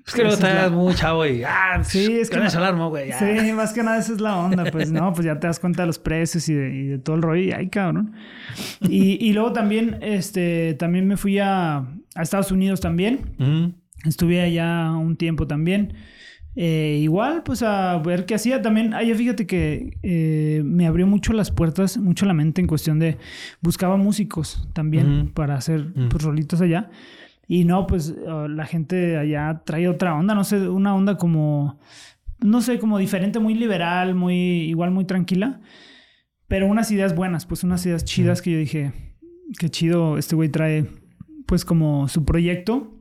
Es 0.07 0.15
que 0.15 0.23
luego 0.23 0.35
estás 0.35 0.71
muy 0.71 0.95
chavo 0.95 1.27
y. 1.27 1.43
Ah, 1.43 1.83
Sí, 1.83 2.19
es 2.21 2.31
que 2.31 2.37
Con 2.37 2.47
eso 2.47 2.59
alarmo, 2.59 2.89
güey. 2.91 3.11
Sí, 3.13 3.53
más 3.53 3.73
que 3.73 3.83
nada 3.83 3.99
esa 3.99 4.13
es 4.13 4.21
la 4.21 4.37
onda. 4.37 4.71
Pues 4.71 4.93
no, 4.93 5.13
pues 5.13 5.27
ya 5.27 5.39
te 5.41 5.49
das 5.49 5.59
cuenta 5.59 5.83
de 5.83 5.87
los 5.89 5.99
precios 5.99 6.49
y 6.49 6.55
de, 6.55 6.75
y 6.75 6.87
de 6.87 6.99
todo 6.99 7.17
el 7.17 7.23
rollo. 7.23 7.43
Y 7.43 7.53
ay, 7.53 7.69
cabrón. 7.69 8.13
Y, 8.89 9.19
y 9.27 9.33
luego 9.33 9.53
también, 9.53 9.99
este, 10.03 10.75
también 10.75 11.07
me 11.09 11.17
fui 11.17 11.39
a, 11.39 11.79
a 11.79 12.23
Estados 12.23 12.53
Unidos 12.53 12.81
también. 12.81 13.75
Estuve 14.05 14.41
allá 14.41 14.93
un 14.93 15.17
tiempo 15.17 15.47
también. 15.49 15.95
Eh, 16.59 17.01
igual, 17.03 17.43
pues 17.43 17.63
a 17.63 17.99
ver 17.99 18.25
qué 18.25 18.35
hacía. 18.37 18.63
También, 18.63 18.95
allá 18.95 19.15
fíjate 19.15 19.47
que 19.47 19.99
eh, 20.03 20.63
me 20.65 20.87
abrió 20.87 21.07
mucho 21.07 21.33
las 21.35 21.51
puertas, 21.51 21.99
mucho 21.99 22.25
la 22.25 22.33
mente 22.33 22.61
en 22.63 22.67
cuestión 22.67 22.99
de 22.99 23.19
buscaba 23.61 23.97
músicos 23.97 24.67
también 24.73 25.33
para 25.35 25.57
hacer 25.57 25.93
pues, 26.09 26.23
rolitos 26.23 26.61
allá. 26.63 26.89
Y 27.49 27.65
no, 27.65 27.87
pues 27.87 28.11
uh, 28.11 28.49
la 28.49 28.67
gente 28.67 29.17
allá 29.17 29.63
trae 29.65 29.89
otra 29.89 30.15
onda, 30.17 30.35
no 30.35 30.43
sé, 30.45 30.69
una 30.69 30.95
onda 30.95 31.17
como, 31.17 31.79
no 32.41 32.61
sé, 32.61 32.79
como 32.79 32.99
diferente, 32.99 33.39
muy 33.39 33.55
liberal, 33.55 34.15
muy, 34.15 34.35
igual 34.63 34.91
muy 34.91 35.05
tranquila, 35.05 35.61
pero 36.49 36.67
unas 36.67 36.91
ideas 36.91 37.15
buenas, 37.15 37.47
pues 37.47 37.63
unas 37.65 37.85
ideas 37.87 38.05
chidas 38.05 38.43
que 38.43 38.51
yo 38.53 38.59
dije, 38.59 38.93
qué 39.59 39.69
chido, 39.69 40.19
este 40.19 40.35
güey 40.35 40.49
trae 40.49 40.87
pues 41.47 41.65
como 41.65 42.09
su 42.09 42.25
proyecto. 42.25 42.93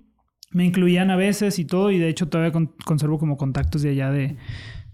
Me 0.51 0.63
incluían 0.63 1.09
a 1.11 1.15
veces 1.17 1.57
y 1.59 1.65
todo, 1.65 1.91
y 1.91 1.97
de 1.97 2.07
hecho 2.07 2.29
todavía 2.29 2.51
con- 2.53 2.71
conservo 2.85 3.17
como 3.17 3.35
contactos 3.35 3.81
de 3.81 3.89
allá 3.89 4.11
de, 4.11 4.37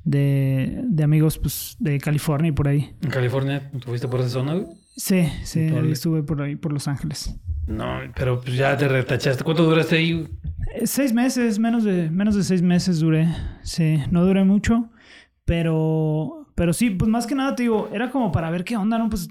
de, 0.05 0.81
de 0.85 1.03
amigos 1.03 1.37
pues, 1.37 1.75
de 1.79 1.99
California 1.99 2.49
y 2.49 2.51
por 2.53 2.67
ahí. 2.67 2.95
En 3.01 3.09
California, 3.11 3.69
¿tú 3.71 3.89
fuiste 3.89 4.07
por 4.07 4.21
esa 4.21 4.29
zona? 4.29 4.65
Sí, 4.95 5.27
sí, 5.43 5.59
estuve 5.91 6.23
por 6.23 6.41
ahí, 6.41 6.55
por 6.55 6.71
Los 6.73 6.87
Ángeles. 6.87 7.35
No, 7.71 7.99
pero 8.15 8.41
pues 8.41 8.55
ya 8.55 8.75
te 8.77 8.87
retachaste. 8.87 9.43
¿Cuánto 9.43 9.63
duraste 9.63 9.95
ahí? 9.97 10.27
Eh, 10.75 10.87
Seis 10.87 11.13
meses, 11.13 11.59
menos 11.59 11.83
de, 11.83 12.09
menos 12.09 12.35
de 12.35 12.43
seis 12.43 12.61
meses 12.61 12.99
duré. 12.99 13.27
Sí, 13.63 13.99
no 14.11 14.25
duré 14.25 14.43
mucho, 14.43 14.89
pero, 15.45 16.47
pero 16.55 16.73
sí, 16.73 16.89
pues 16.91 17.09
más 17.09 17.27
que 17.27 17.35
nada 17.35 17.55
te 17.55 17.63
digo, 17.63 17.89
era 17.93 18.09
como 18.11 18.31
para 18.31 18.49
ver 18.49 18.63
qué 18.63 18.77
onda, 18.77 18.97
¿no? 18.97 19.09
Pues 19.09 19.29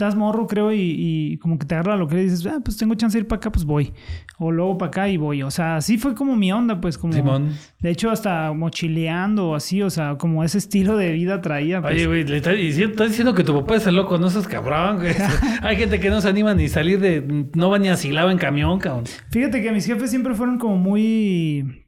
estás 0.00 0.16
morro, 0.16 0.46
creo, 0.46 0.72
y, 0.72 0.94
y 0.96 1.36
como 1.38 1.58
que 1.58 1.66
te 1.66 1.74
agarra 1.74 1.96
lo 1.96 2.08
que 2.08 2.16
dices, 2.16 2.46
ah, 2.46 2.60
pues 2.64 2.78
tengo 2.78 2.94
chance 2.94 3.18
de 3.18 3.22
ir 3.22 3.28
para 3.28 3.36
acá, 3.36 3.52
pues 3.52 3.66
voy. 3.66 3.92
O 4.38 4.50
luego 4.50 4.78
para 4.78 4.88
acá 4.88 5.08
y 5.10 5.18
voy. 5.18 5.42
O 5.42 5.50
sea, 5.50 5.76
así 5.76 5.98
fue 5.98 6.14
como 6.14 6.36
mi 6.36 6.50
onda, 6.50 6.80
pues 6.80 6.96
como... 6.96 7.12
Simón. 7.12 7.52
De 7.80 7.90
hecho, 7.90 8.10
hasta 8.10 8.50
mochileando 8.52 9.50
o 9.50 9.54
así, 9.54 9.82
o 9.82 9.90
sea, 9.90 10.16
como 10.16 10.42
ese 10.42 10.56
estilo 10.56 10.96
de 10.96 11.12
vida 11.12 11.42
traía. 11.42 11.82
Pues. 11.82 11.94
Oye, 11.94 12.06
güey, 12.06 12.24
le 12.24 12.38
estás 12.38 12.56
diciendo, 12.56 13.34
que 13.34 13.44
tu 13.44 13.52
papá 13.52 13.76
es 13.76 13.86
el 13.86 13.96
loco, 13.96 14.16
no 14.16 14.30
seas 14.30 14.48
cabrón, 14.48 14.96
güey. 14.96 15.14
Hay 15.62 15.76
gente 15.76 16.00
que 16.00 16.08
no 16.08 16.22
se 16.22 16.28
anima 16.28 16.54
ni 16.54 16.68
salir 16.68 16.98
de. 16.98 17.46
No 17.54 17.68
va 17.68 17.78
ni 17.78 17.88
asilado 17.88 18.30
en 18.30 18.38
camión, 18.38 18.78
cabrón. 18.78 19.04
Fíjate 19.30 19.60
que 19.60 19.70
mis 19.70 19.84
jefes 19.84 20.08
siempre 20.08 20.34
fueron 20.34 20.58
como 20.58 20.78
muy 20.78 21.84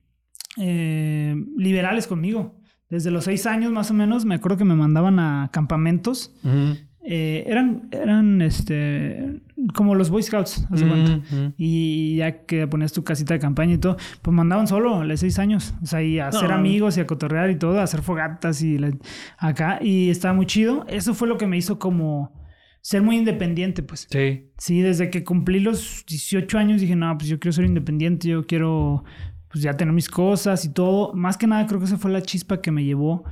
eh, 0.58 1.34
liberales 1.56 2.06
conmigo. 2.06 2.58
Desde 2.90 3.10
los 3.10 3.24
seis 3.24 3.46
años 3.46 3.72
más 3.72 3.90
o 3.90 3.94
menos, 3.94 4.26
me 4.26 4.34
acuerdo 4.34 4.58
que 4.58 4.64
me 4.64 4.74
mandaban 4.74 5.18
a 5.18 5.48
campamentos. 5.50 6.34
Ujú. 6.44 6.76
Eh, 7.04 7.44
eran, 7.48 7.88
eran 7.90 8.40
este, 8.42 9.40
como 9.74 9.94
los 9.96 10.08
Boy 10.10 10.22
Scouts, 10.22 10.66
haz 10.70 10.80
de 10.80 10.86
cuenta. 10.88 11.20
Y 11.56 12.16
ya 12.16 12.44
que 12.46 12.66
ponías 12.68 12.92
tu 12.92 13.02
casita 13.02 13.34
de 13.34 13.40
campaña 13.40 13.74
y 13.74 13.78
todo, 13.78 13.96
pues 14.22 14.34
mandaban 14.34 14.66
solo 14.68 15.00
a 15.00 15.04
los 15.04 15.20
seis 15.20 15.38
años. 15.38 15.74
O 15.82 15.86
sea, 15.86 16.02
y 16.02 16.18
a 16.20 16.28
hacer 16.28 16.48
No. 16.50 16.54
amigos 16.54 16.96
y 16.96 17.00
a 17.00 17.06
cotorrear 17.06 17.50
y 17.50 17.56
todo, 17.56 17.80
a 17.80 17.82
hacer 17.82 18.02
fogatas 18.02 18.62
y 18.62 18.78
la- 18.78 18.92
acá. 19.38 19.78
Y 19.82 20.10
estaba 20.10 20.32
muy 20.34 20.46
chido. 20.46 20.84
Eso 20.88 21.12
fue 21.14 21.26
lo 21.28 21.38
que 21.38 21.46
me 21.46 21.56
hizo 21.56 21.78
como 21.78 22.40
ser 22.80 23.02
muy 23.02 23.16
independiente, 23.16 23.82
pues. 23.82 24.06
Sí. 24.10 24.50
Sí, 24.58 24.80
desde 24.80 25.10
que 25.10 25.24
cumplí 25.24 25.58
los 25.60 26.04
18 26.06 26.58
años 26.58 26.80
dije, 26.80 26.94
no, 26.96 27.16
pues 27.18 27.28
yo 27.28 27.38
quiero 27.40 27.52
ser 27.52 27.64
independiente, 27.64 28.28
yo 28.28 28.46
quiero 28.46 29.04
pues 29.50 29.62
ya 29.62 29.76
tener 29.76 29.92
mis 29.92 30.08
cosas 30.08 30.64
y 30.64 30.72
todo. 30.72 31.12
Más 31.14 31.36
que 31.36 31.46
nada 31.46 31.66
creo 31.66 31.78
que 31.78 31.84
esa 31.86 31.98
fue 31.98 32.10
la 32.10 32.22
chispa 32.22 32.62
que 32.62 32.70
me 32.70 32.84
llevó 32.84 33.24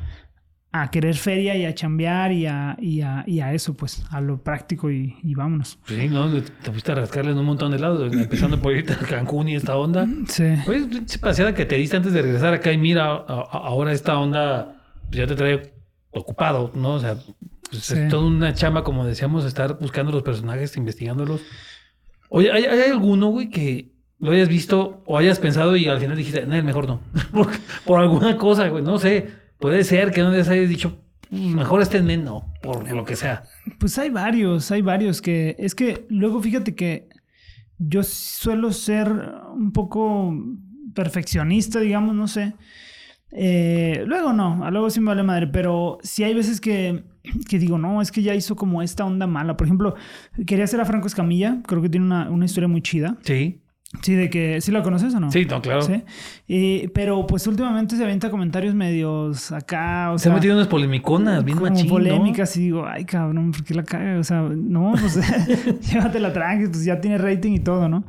a 0.73 0.91
querer 0.91 1.17
feria 1.17 1.57
y 1.57 1.65
a 1.65 1.75
chambear 1.75 2.31
y 2.33 2.47
a, 2.47 2.77
y 2.81 3.01
a, 3.01 3.25
y 3.27 3.41
a 3.41 3.53
eso, 3.53 3.75
pues, 3.77 4.05
a 4.11 4.21
lo 4.21 4.43
práctico 4.43 4.91
y, 4.91 5.17
y 5.23 5.35
vámonos. 5.35 5.79
Sí, 5.87 6.09
¿no? 6.09 6.31
Te 6.31 6.71
fuiste 6.71 6.93
a 6.93 6.95
rascarle 6.95 7.33
en 7.33 7.39
un 7.39 7.45
montón 7.47 7.73
de 7.73 7.79
lados, 7.81 8.13
empezando 8.13 8.61
por 8.61 8.73
irte 8.77 8.93
a 8.93 8.99
Cancún 8.99 9.49
y 9.49 9.57
esta 9.57 9.77
onda. 9.77 10.07
Sí. 10.29 10.45
Pinche 10.67 11.19
paseada 11.19 11.55
que 11.55 11.67
te 11.67 11.75
diste 11.77 11.97
antes 11.97 12.13
de 12.13 12.23
regresar 12.23 12.55
acá 12.55 12.73
y 12.73 12.79
mira, 12.79 13.07
a- 13.07 13.17
a- 13.17 13.43
ahora 13.67 13.93
esta 13.93 14.17
onda 14.19 14.77
pues 15.09 15.19
ya 15.19 15.27
te 15.27 15.35
trae 15.35 15.75
ocupado, 16.13 16.71
¿no? 16.75 16.95
O 16.95 16.99
sea, 17.01 17.17
pues, 17.69 17.83
Sí. 17.85 17.95
es 17.99 18.09
toda 18.09 18.27
una 18.27 18.55
chamba, 18.55 18.85
como 18.85 19.05
decíamos, 19.05 19.45
estar 19.45 19.79
buscando 19.81 20.13
los 20.13 20.23
personajes, 20.23 20.77
investigándolos. 20.77 21.41
Oye, 22.29 22.51
¿hay, 22.53 22.65
hay 22.65 22.91
alguno, 22.91 23.29
güey, 23.29 23.49
que 23.51 23.93
lo 24.21 24.31
hayas 24.31 24.49
visto 24.49 25.03
o 25.07 25.19
hayas 25.19 25.39
pensado 25.41 25.77
y 25.77 25.87
al 25.89 25.99
final 25.99 26.17
dijiste, 26.17 26.47
no, 26.47 26.63
mejor 26.63 26.87
no? 26.87 27.01
por, 27.33 27.49
por 27.85 28.01
alguna 28.01 28.37
cosa, 28.37 28.69
güey, 28.69 28.85
no 28.85 28.99
sé. 28.99 29.40
Puede 29.61 29.85
ser 29.85 30.11
que 30.11 30.23
no 30.23 30.31
les 30.31 30.49
hayas 30.49 30.69
dicho, 30.69 30.99
"Mm, 31.31 31.55
mejor 31.55 32.03
men, 32.03 32.25
no, 32.25 32.53
por 32.63 32.91
lo 32.91 33.05
que 33.05 33.17
sea. 33.17 33.45
Pues 33.79 33.99
hay 33.99 34.11
varios, 34.11 34.71
hay 34.71 34.83
varios 34.83 35.21
que... 35.21 35.55
Es 35.59 35.75
que 35.75 36.07
luego 36.09 36.41
fíjate 36.41 36.75
que 36.75 37.09
yo 37.79 38.03
suelo 38.03 38.73
ser 38.73 39.09
un 39.55 39.73
poco 39.73 40.35
perfeccionista, 40.95 41.81
digamos, 41.81 42.15
no 42.15 42.29
sé. 42.29 42.55
Eh, 43.33 44.03
luego 44.07 44.33
no, 44.33 44.65
a 44.65 44.71
luego 44.71 44.91
sí 44.91 45.01
me 45.01 45.07
vale 45.07 45.23
madre, 45.23 45.47
pero 45.47 45.99
sí 46.03 46.25
hay 46.25 46.35
veces 46.35 46.61
que, 46.61 47.05
que 47.49 47.59
digo, 47.59 47.79
no, 47.79 48.03
es 48.03 48.11
que 48.11 48.23
ya 48.23 48.35
hizo 48.35 48.57
como 48.57 48.83
esta 48.83 49.05
onda 49.05 49.27
mala. 49.27 49.57
Por 49.57 49.67
ejemplo, 49.67 49.95
quería 50.47 50.65
hacer 50.65 50.81
a 50.81 50.85
Franco 50.85 51.07
Escamilla, 51.07 51.61
creo 51.67 51.81
que 51.81 51.89
tiene 51.89 52.07
una, 52.07 52.29
una 52.31 52.45
historia 52.45 52.69
muy 52.69 52.83
chida. 52.83 53.17
Sí, 53.23 53.61
Sí, 54.03 54.15
de 54.15 54.31
que, 54.31 54.61
¿sí 54.61 54.71
la 54.71 54.83
conoces 54.85 55.13
o 55.15 55.21
no? 55.21 55.31
sí, 55.33 55.45
no, 55.47 55.61
claro. 55.61 55.83
Sí. 55.83 56.03
Y- 56.47 56.89
pero 56.89 57.27
pues 57.27 57.47
últimamente 57.49 57.97
se 57.97 58.05
avienta 58.05 58.31
comentarios 58.31 58.73
medios 58.75 59.51
acá, 59.51 60.13
o 60.13 60.19
Se 60.19 60.29
ha 60.29 60.31
sea... 60.31 60.35
metido 60.35 60.55
unas 60.55 60.69
polemiconas, 60.69 61.45
bien 61.45 61.61
machín, 61.61 61.87
¿no? 61.89 61.93
polémicas 61.95 62.57
y 62.57 62.61
digo, 62.61 62.87
ay 62.87 63.05
cabrón, 63.05 63.51
¿por 63.51 63.65
qué 63.65 63.75
la 63.75 63.83
caga? 63.83 64.19
O 64.19 64.25
sea, 64.25 64.43
no, 64.43 64.93
pues 64.93 65.19
llévatela 65.93 66.33
tranqui, 66.33 66.69
pues 66.69 66.85
ya 66.85 67.01
tiene 67.01 67.19
rating 67.19 67.53
y 67.53 67.59
todo, 67.61 67.89
¿no? 67.89 68.05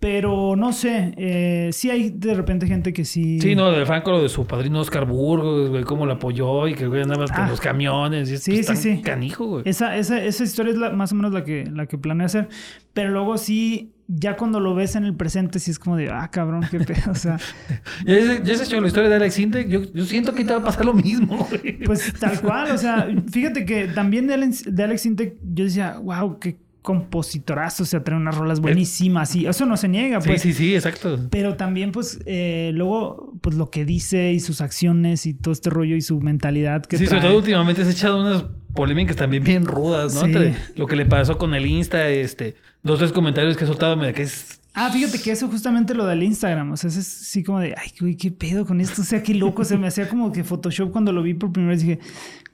Pero 0.00 0.56
no 0.56 0.72
sé, 0.72 1.14
eh, 1.16 1.70
sí 1.72 1.88
hay 1.88 2.10
de 2.10 2.34
repente 2.34 2.66
gente 2.66 2.92
que 2.92 3.04
sí. 3.04 3.38
Sí, 3.40 3.54
no, 3.54 3.70
de 3.70 3.86
Franco, 3.86 4.10
lo 4.10 4.20
de 4.20 4.28
su 4.28 4.44
padrino 4.46 4.80
Oscar 4.80 5.06
Burgos, 5.06 5.70
güey, 5.70 5.84
cómo 5.84 6.06
lo 6.06 6.14
apoyó 6.14 6.66
y 6.66 6.74
que 6.74 6.88
güey 6.88 7.02
andaba 7.02 7.26
con 7.26 7.36
Ah. 7.44 7.48
los 7.48 7.60
camiones. 7.60 8.28
Y 8.28 8.38
Sí, 8.38 8.62
pues, 8.66 8.80
sí, 8.80 8.96
sí. 8.96 9.02
Canijo, 9.02 9.46
güey. 9.46 9.62
Esa, 9.64 9.96
esa, 9.96 10.20
esa 10.20 10.42
historia 10.42 10.72
es 10.72 10.78
la- 10.78 10.90
más 10.90 11.12
o 11.12 11.14
menos 11.14 11.32
la 11.32 11.44
que, 11.44 11.66
la 11.72 11.86
que 11.86 11.98
planeo 11.98 12.26
hacer. 12.26 12.48
Pero 12.92 13.10
luego 13.10 13.38
sí, 13.38 13.92
ya 14.14 14.36
cuando 14.36 14.60
lo 14.60 14.74
ves 14.74 14.96
en 14.96 15.04
el 15.04 15.14
presente, 15.14 15.58
sí 15.58 15.70
es 15.70 15.78
como 15.78 15.96
de, 15.96 16.10
ah, 16.10 16.28
cabrón, 16.30 16.66
qué 16.70 16.80
pedo. 16.80 17.10
O 17.10 17.14
sea, 17.14 17.38
Ya 18.06 18.54
has 18.54 18.60
hecho 18.62 18.80
la 18.80 18.86
historia 18.86 19.08
de 19.08 19.16
Alex 19.16 19.38
Intec. 19.38 19.68
Yo, 19.68 19.82
yo 19.92 20.04
siento 20.04 20.34
que 20.34 20.44
te 20.44 20.52
va 20.52 20.60
a 20.60 20.64
pasar 20.64 20.84
lo 20.84 20.94
mismo, 20.94 21.48
güey. 21.50 21.78
pues 21.84 22.12
tal 22.18 22.40
cual. 22.40 22.70
O 22.72 22.78
sea, 22.78 23.08
fíjate 23.30 23.64
que 23.64 23.88
también 23.88 24.26
de 24.26 24.34
Alex, 24.34 24.64
de 24.66 24.82
Alex 24.82 25.06
Intec, 25.06 25.36
yo 25.42 25.64
decía, 25.64 25.98
wow, 25.98 26.38
qué 26.38 26.56
compositorazo. 26.82 27.84
O 27.84 27.86
sea, 27.86 28.02
trae 28.04 28.16
unas 28.18 28.36
rolas 28.36 28.60
buenísimas. 28.60 29.34
Y 29.36 29.46
eso 29.46 29.66
no 29.66 29.76
se 29.76 29.88
niega, 29.88 30.20
Sí, 30.20 30.28
pues. 30.28 30.42
sí, 30.42 30.52
sí, 30.52 30.74
exacto. 30.74 31.18
Pero 31.30 31.56
también, 31.56 31.92
pues, 31.92 32.18
eh, 32.26 32.70
luego 32.74 33.32
pues 33.40 33.56
lo 33.56 33.70
que 33.70 33.84
dice 33.84 34.32
y 34.32 34.40
sus 34.40 34.60
acciones 34.60 35.26
y 35.26 35.34
todo 35.34 35.52
este 35.52 35.70
rollo 35.70 35.96
y 35.96 36.00
su 36.02 36.20
mentalidad 36.20 36.82
que 36.84 36.98
Sí, 36.98 37.04
trae. 37.06 37.18
sobre 37.20 37.28
todo 37.30 37.38
últimamente 37.38 37.82
se 37.84 37.90
ha 37.90 37.92
echado 37.92 38.20
unas 38.20 38.44
polémicas 38.74 39.16
también 39.16 39.42
bien 39.44 39.64
rudas, 39.66 40.14
¿no? 40.14 40.20
Sí. 40.20 40.26
Entre 40.26 40.54
lo 40.76 40.86
que 40.86 40.96
le 40.96 41.06
pasó 41.06 41.38
con 41.38 41.54
el 41.54 41.66
Insta, 41.66 42.08
este, 42.08 42.56
dos, 42.82 42.98
tres 42.98 43.12
comentarios 43.12 43.56
que 43.56 43.64
ha 43.64 43.66
soltado, 43.66 43.96
me 43.96 44.12
que 44.12 44.22
es... 44.22 44.58
Ah, 44.74 44.88
fíjate 44.90 45.20
que 45.20 45.30
eso 45.30 45.48
justamente 45.48 45.92
lo 45.94 46.06
del 46.06 46.22
Instagram. 46.22 46.72
O 46.72 46.76
sea, 46.78 46.88
es 46.88 46.96
así 46.96 47.42
como 47.42 47.60
de, 47.60 47.74
ay, 47.76 47.90
güey, 48.00 48.16
qué 48.16 48.30
pedo 48.30 48.64
con 48.64 48.80
esto. 48.80 49.02
O 49.02 49.04
sea, 49.04 49.22
qué 49.22 49.34
loco. 49.34 49.64
Se 49.66 49.76
me 49.76 49.86
hacía 49.86 50.08
como 50.08 50.32
que 50.32 50.44
Photoshop 50.44 50.90
cuando 50.90 51.12
lo 51.12 51.22
vi 51.22 51.34
por 51.34 51.52
primera 51.52 51.72
vez 51.74 51.82
dije, 51.82 51.98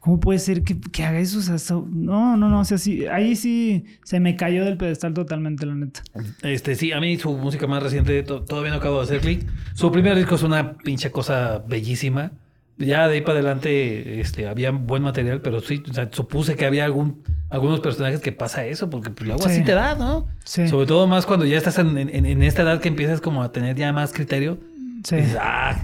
¿cómo 0.01 0.21
puede 0.21 0.39
ser 0.39 0.63
que, 0.63 0.81
que 0.81 1.05
haga 1.05 1.19
eso? 1.21 1.39
O 1.39 1.43
sea, 1.43 1.59
so- 1.59 1.87
no, 1.91 2.37
no, 2.37 2.49
no. 2.49 2.61
O 2.61 2.65
sea, 2.65 2.79
sí, 2.79 3.07
ahí 3.07 3.37
sí 3.37 3.85
se 4.05 4.21
me 4.21 4.37
cayó 4.37 4.65
del 4.65 4.77
pedestal 4.77 5.15
totalmente, 5.15 5.67
la 5.67 5.75
neta. 5.75 6.03
Este, 6.43 6.75
sí, 6.75 6.93
a 6.93 7.01
mí 7.01 7.17
su 7.19 7.37
música 7.37 7.67
más 7.67 7.83
reciente 7.83 8.23
to- 8.23 8.43
todavía 8.43 8.71
no 8.71 8.77
acabo 8.79 8.99
de 8.99 9.05
hacer 9.05 9.21
clic. 9.21 9.47
Su 9.75 9.91
primer 9.93 10.17
disco 10.17 10.35
es 10.37 10.43
una 10.43 10.75
pinche 10.79 11.11
cosa 11.11 11.63
bellísima. 11.67 12.33
Ya 12.81 13.09
de 13.09 13.15
ahí 13.15 13.21
para 13.23 13.41
adelante 13.41 14.21
este, 14.21 14.47
había 14.47 14.71
buen 14.71 15.03
material, 15.03 15.41
pero 15.41 15.61
sí, 15.61 15.83
o 15.91 15.93
sea, 15.93 16.09
supuse 16.13 16.55
que 16.55 16.65
había 16.65 16.85
algún, 16.85 17.25
algunos 17.51 17.81
personajes 17.81 18.21
que 18.21 18.31
pasa 18.31 18.65
eso, 18.67 18.89
porque 18.89 19.11
pues, 19.11 19.27
luego 19.27 19.43
Sí. 19.43 19.51
así 19.51 19.65
te 19.65 19.73
da, 19.73 19.97
¿no? 19.97 20.29
Sí. 20.45 20.69
Sobre 20.69 20.87
todo 20.87 21.09
más 21.09 21.27
cuando 21.27 21.45
ya 21.45 21.59
estás 21.59 21.77
en, 21.79 21.99
en- 21.99 22.25
en 22.25 22.43
esta 22.45 22.63
edad 22.63 22.81
que 22.81 22.87
empiezas 22.87 23.21
como 23.21 23.43
a 23.43 23.51
tener 23.51 23.75
ya 23.75 23.93
más 23.93 24.13
criterio. 24.13 24.59
Sí. 25.05 25.17
Dices, 25.17 25.37
ah, 25.41 25.77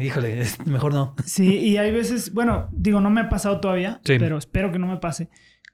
híjole, 0.00 0.42
mejor 0.66 0.94
no. 0.94 1.14
Sí, 1.24 1.56
y 1.58 1.76
hay 1.76 1.90
veces, 1.92 2.32
bueno, 2.32 2.68
digo, 2.72 3.00
no 3.00 3.10
me 3.10 3.20
ha 3.22 3.28
pasado 3.28 3.60
todavía, 3.60 4.00
Sí. 4.04 4.16
pero 4.18 4.38
espero 4.38 4.72
que 4.72 4.78
no 4.78 4.86
me 4.86 4.96
pase, 4.98 5.28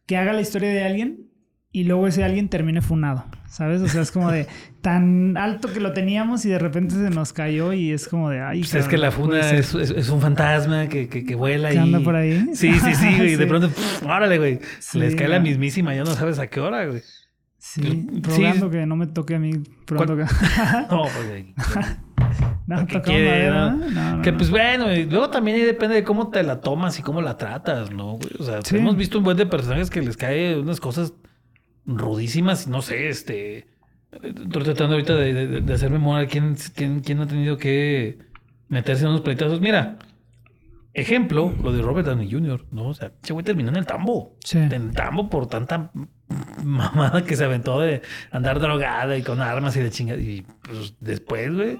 que 0.06 0.16
haga 0.16 0.32
la 0.32 0.40
historia 0.40 0.68
de 0.70 0.82
alguien 0.84 1.30
y 1.72 1.84
luego 1.84 2.06
ese 2.06 2.22
alguien 2.22 2.48
termine 2.48 2.82
funado, 2.82 3.24
¿sabes? 3.48 3.82
O 3.82 3.88
sea, 3.88 4.02
es 4.02 4.12
como 4.12 4.30
de 4.30 4.46
tan 4.80 5.36
alto 5.36 5.72
que 5.72 5.80
lo 5.80 5.92
teníamos 5.92 6.44
y 6.44 6.50
de 6.50 6.58
repente 6.60 6.94
se 6.94 7.10
nos 7.10 7.32
cayó 7.32 7.72
y 7.72 7.90
es 7.90 8.06
como 8.06 8.30
de, 8.30 8.40
ay, 8.40 8.60
Pues 8.60 8.74
es 8.76 8.86
que 8.86 8.96
la 8.96 9.10
funa 9.10 9.40
es, 9.50 9.74
es- 9.74 9.90
es 9.90 10.08
un 10.08 10.20
fantasma 10.20 10.88
que, 10.88 11.08
que, 11.08 11.24
que 11.24 11.34
vuela 11.34 11.72
y... 11.74 11.76
anda 11.78 11.98
por 12.00 12.14
ahí. 12.14 12.46
Sí, 12.54 12.72
sí, 12.74 12.94
sí, 12.94 13.16
güey. 13.16 13.32
y 13.32 13.36
De 13.36 13.44
Sí. 13.44 13.46
pronto, 13.48 13.68
pff, 13.70 14.02
órale, 14.04 14.38
güey. 14.38 14.60
Sí, 14.78 14.98
Les 15.00 15.16
cae 15.16 15.26
la 15.28 15.40
mismísima, 15.40 15.94
ya 15.94 16.04
no 16.04 16.12
sabes 16.14 16.38
a 16.38 16.46
qué 16.46 16.60
hora, 16.60 16.86
güey. 16.86 17.02
Sí, 17.58 17.80
Sí. 17.82 18.20
rogando 18.22 18.70
que 18.70 18.84
no 18.86 18.94
me 18.94 19.06
toque 19.08 19.34
a 19.34 19.38
mí 19.38 19.52
pronto. 19.86 20.14
No, 20.16 21.02
pues. 21.02 21.44
Que 24.22 24.32
pues 24.32 24.50
bueno, 24.50 24.92
y 24.92 25.04
luego 25.04 25.28
también 25.30 25.58
ahí 25.58 25.62
depende 25.64 25.96
de 25.96 26.04
cómo 26.04 26.30
te 26.30 26.42
la 26.42 26.60
tomas 26.60 26.98
y 26.98 27.02
cómo 27.02 27.20
la 27.20 27.36
tratas, 27.36 27.90
¿no, 27.90 28.12
güey? 28.12 28.30
O 28.38 28.42
sea, 28.44 28.60
Sí. 28.62 28.76
hemos 28.76 28.96
visto 28.96 29.18
un 29.18 29.24
buen 29.24 29.36
de 29.36 29.46
personajes 29.46 29.90
que 29.90 30.00
les 30.00 30.16
cae 30.16 30.58
unas 30.58 30.80
cosas 30.80 31.12
rudísimas, 31.86 32.66
no 32.68 32.82
sé, 32.82 33.08
este. 33.08 33.66
Estoy 34.12 34.62
tratando 34.62 34.94
ahorita 34.94 35.14
de, 35.16 35.34
de- 35.34 35.60
de 35.60 35.74
hacer 35.74 35.90
memoria 35.90 36.26
quién, 36.28 36.56
quién, 36.74 37.00
quién 37.00 37.20
ha 37.20 37.26
tenido 37.26 37.56
que 37.58 38.18
meterse 38.68 39.02
en 39.04 39.10
unos 39.10 39.22
pleitazos. 39.22 39.60
Mira, 39.60 39.98
ejemplo, 40.92 41.52
lo 41.62 41.72
de 41.72 41.82
Robert 41.82 42.06
Downey 42.06 42.30
Jr., 42.30 42.64
¿no? 42.70 42.88
O 42.88 42.94
sea, 42.94 43.10
ese 43.22 43.32
güey 43.32 43.44
terminó 43.44 43.70
en 43.70 43.76
el 43.76 43.86
tambo. 43.86 44.36
Sí. 44.44 44.58
En 44.58 44.72
el 44.72 44.90
tambo 44.92 45.28
por 45.28 45.48
tanta 45.48 45.90
mamada 46.62 47.24
que 47.24 47.36
se 47.36 47.44
aventó 47.44 47.80
de 47.80 48.02
andar 48.30 48.60
drogada 48.60 49.16
y 49.18 49.22
con 49.22 49.40
armas 49.40 49.76
y 49.76 49.80
de 49.80 49.90
chingada. 49.90 50.20
Y 50.20 50.44
pues 50.62 50.94
después, 51.00 51.52
güey. 51.52 51.78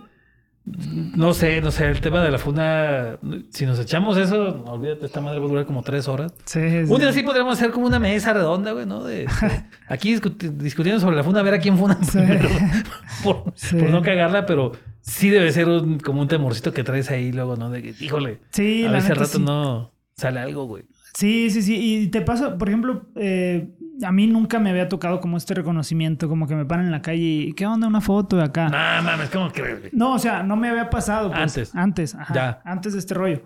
No 0.67 1.35
sé, 1.35 1.61
no 1.61 1.71
sé, 1.71 1.87
el 1.91 2.01
tema 2.01 2.23
de 2.25 2.31
la 2.31 2.39
funda. 2.39 3.19
Si 3.51 3.67
nos 3.67 3.79
echamos 3.79 4.17
eso, 4.17 4.65
olvídate, 4.65 5.05
esta 5.05 5.21
madre 5.21 5.39
va 5.39 5.45
a 5.45 5.49
durar 5.49 5.67
como 5.67 5.83
tres 5.83 6.09
horas. 6.09 6.33
Sí, 6.47 6.61
sí. 6.87 6.91
Un 6.91 6.99
día 7.01 7.13
sí 7.13 7.23
podríamos 7.23 7.59
hacer 7.59 7.71
como 7.71 7.87
una 7.87 7.99
mesa 7.99 8.33
redonda, 8.33 8.73
güey, 8.73 8.87
¿no? 8.87 9.05
De, 9.05 9.27
de- 9.27 9.27
aquí 9.89 10.15
discuti- 10.15 10.49
discutiendo 10.51 11.01
sobre 11.01 11.17
la 11.17 11.23
funda, 11.25 11.41
a 11.41 11.43
ver 11.43 11.55
a 11.55 11.59
quién 11.59 11.77
funda 11.77 11.99
Sí. 12.03 12.17
primero, 12.19 12.49
por, 13.23 13.43
por 13.45 13.91
no 13.91 14.01
cagarla, 14.01 14.47
pero 14.47 14.73
sí 15.03 15.29
debe 15.29 15.53
ser 15.53 15.69
un- 15.69 15.99
como 15.99 16.23
un 16.23 16.29
temorcito 16.29 16.73
que 16.73 16.83
traes 16.83 17.11
ahí 17.11 17.31
luego, 17.31 17.57
¿no? 17.57 17.69
De 17.69 17.83
que, 17.83 17.95
híjole, 18.03 18.41
Sí, 18.51 18.87
a 18.87 18.91
neta 18.91 19.13
rato 19.15 19.39
no 19.39 19.93
sale 20.17 20.41
algo, 20.41 20.65
güey. 20.65 20.85
Sí, 21.13 21.51
sí, 21.51 21.61
sí. 21.61 21.77
Y 21.79 22.07
te 22.09 22.23
pasa, 22.23 22.57
por 22.57 22.69
ejemplo, 22.69 23.03
eh, 23.17 23.69
a 24.03 24.13
mí 24.13 24.27
nunca 24.27 24.59
me 24.59 24.71
había 24.71 24.89
tocado 24.89 25.21
como 25.21 25.37
este 25.37 25.55
reconocimiento, 25.55 26.29
como 26.29 26.47
que 26.47 26.55
me 26.55 26.65
paran 26.65 26.87
en 26.87 26.93
la 26.93 27.03
calle 27.03 27.23
y 27.23 27.53
¿qué 27.53 27.67
onda? 27.67 27.87
Una 27.87 28.01
foto 28.01 28.37
de 28.37 28.45
acá. 28.45 28.69
No 28.69 29.03
mames, 29.03 29.31
¿cómo 29.31 29.51
crees? 29.51 29.93
No, 29.93 30.15
o 30.15 30.19
sea, 30.19 30.43
no 30.43 30.57
me 30.57 30.69
había 30.69 30.91
pasado. 30.91 31.31
pues, 31.31 31.43
Antes. 31.43 31.75
Antes, 31.75 32.15
ajá, 32.15 32.35
Ya. 32.35 32.63
Antes 32.65 32.93
de 32.95 32.99
este 32.99 33.15
rollo. 33.15 33.43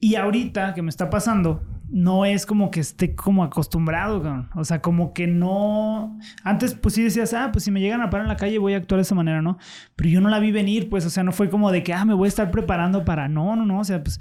Y 0.00 0.14
ahorita 0.14 0.74
que 0.74 0.82
me 0.82 0.90
está 0.90 1.10
pasando, 1.10 1.64
no 1.88 2.24
es 2.24 2.46
como 2.46 2.70
que 2.70 2.78
esté 2.80 3.16
como 3.16 3.42
acostumbrado, 3.42 4.22
cabrón. 4.22 4.48
O 4.54 4.62
sea, 4.64 4.80
como 4.80 5.12
que 5.12 5.26
no. 5.26 6.16
Antes, 6.44 6.74
pues 6.74 6.94
sí 6.94 7.02
decías, 7.02 7.34
ah, 7.34 7.50
pues 7.52 7.64
si 7.64 7.70
me 7.70 7.80
llegan 7.80 8.00
a 8.02 8.10
parar 8.10 8.26
en 8.26 8.28
la 8.28 8.36
calle 8.36 8.58
voy 8.58 8.74
a 8.74 8.76
actuar 8.76 8.98
de 8.98 9.02
esa 9.02 9.14
manera, 9.16 9.42
¿no? 9.42 9.58
Pero 9.96 10.08
yo 10.10 10.20
no 10.20 10.28
la 10.28 10.38
vi 10.38 10.52
venir, 10.52 10.88
pues, 10.88 11.04
o 11.04 11.10
sea, 11.10 11.24
no 11.24 11.32
fue 11.32 11.50
como 11.50 11.72
de 11.72 11.82
que, 11.82 11.94
ah, 11.94 12.04
me 12.04 12.14
voy 12.14 12.26
a 12.26 12.28
estar 12.28 12.50
preparando 12.52 13.04
para. 13.04 13.28
No, 13.28 13.56
no, 13.56 13.64
no. 13.66 13.80
O 13.80 13.84
sea, 13.84 14.02
pues, 14.04 14.20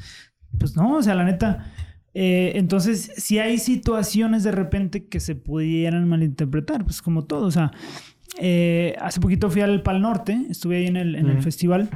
pues 0.58 0.76
no, 0.76 0.96
o 0.96 1.04
sea, 1.04 1.14
la 1.14 1.26
neta. 1.26 1.66
Eh, 2.20 2.54
entonces, 2.56 3.12
si 3.16 3.38
hay 3.38 3.60
situaciones 3.60 4.44
de 4.44 4.52
repente 4.52 5.06
que 5.06 5.20
se 5.20 5.36
pudieran 5.36 6.10
malinterpretar, 6.10 6.84
pues 6.84 7.04
como 7.04 7.26
todo, 7.26 7.46
o 7.46 7.52
sea, 7.52 7.72
eh, 8.40 8.96
hace 9.00 9.20
poquito 9.20 9.52
fui 9.52 9.62
al 9.62 9.84
Pal 9.84 10.02
Norte, 10.02 10.48
estuve 10.50 10.78
ahí 10.78 10.88
en 10.88 10.98
el, 10.98 11.14
en 11.14 11.28
el 11.30 11.44
festival 11.44 11.92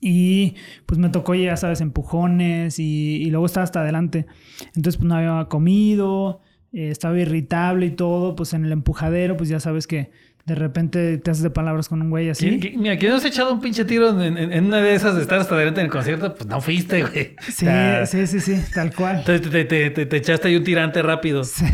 y 0.00 0.56
pues 0.84 0.98
me 0.98 1.10
tocó, 1.10 1.36
ya 1.36 1.56
sabes, 1.56 1.80
empujones 1.80 2.80
y, 2.80 3.22
y 3.22 3.30
luego 3.30 3.46
estaba 3.46 3.62
hasta 3.62 3.82
adelante. 3.82 4.26
Entonces 4.74 4.96
pues 4.96 5.06
no 5.06 5.14
había 5.14 5.44
comido, 5.44 6.40
eh, 6.72 6.90
estaba 6.90 7.16
irritable 7.16 7.86
y 7.86 7.90
todo, 7.92 8.34
pues 8.34 8.52
en 8.52 8.64
el 8.64 8.72
empujadero 8.72 9.36
pues 9.36 9.48
ya 9.48 9.60
sabes 9.60 9.86
que 9.86 10.10
de 10.46 10.54
repente 10.54 11.18
te 11.18 11.30
haces 11.32 11.42
de 11.42 11.50
palabras 11.50 11.88
con 11.88 12.00
un 12.02 12.08
güey 12.08 12.30
así. 12.30 12.46
¿Quién- 12.48 12.60
quién- 12.60 12.80
Mira, 12.80 12.96
¿quién 12.96 13.10
nos 13.12 13.24
ha 13.24 13.28
echado 13.28 13.52
un 13.52 13.60
pinche 13.60 13.84
tiro 13.84 14.10
en, 14.22 14.38
en- 14.38 14.52
en 14.52 14.64
una 14.66 14.76
de 14.78 14.94
esas 14.94 15.16
de 15.16 15.22
estar 15.22 15.40
hasta 15.40 15.56
adelante 15.56 15.80
en 15.80 15.86
el 15.86 15.92
concierto? 15.92 16.34
Pues 16.36 16.46
no 16.48 16.60
fuiste, 16.60 17.02
güey. 17.02 17.34
Sí, 17.48 17.66
sí, 18.06 18.26
sí, 18.28 18.40
sí, 18.40 18.62
tal 18.72 18.94
cual. 18.94 19.18
Entonces 19.18 19.50
te, 19.50 19.64
te- 19.64 19.90
te- 19.90 20.06
te 20.06 20.16
echaste 20.16 20.46
ahí 20.48 20.54
un 20.56 20.62
tirante 20.62 21.02
rápido. 21.02 21.42
Sí. 21.44 21.64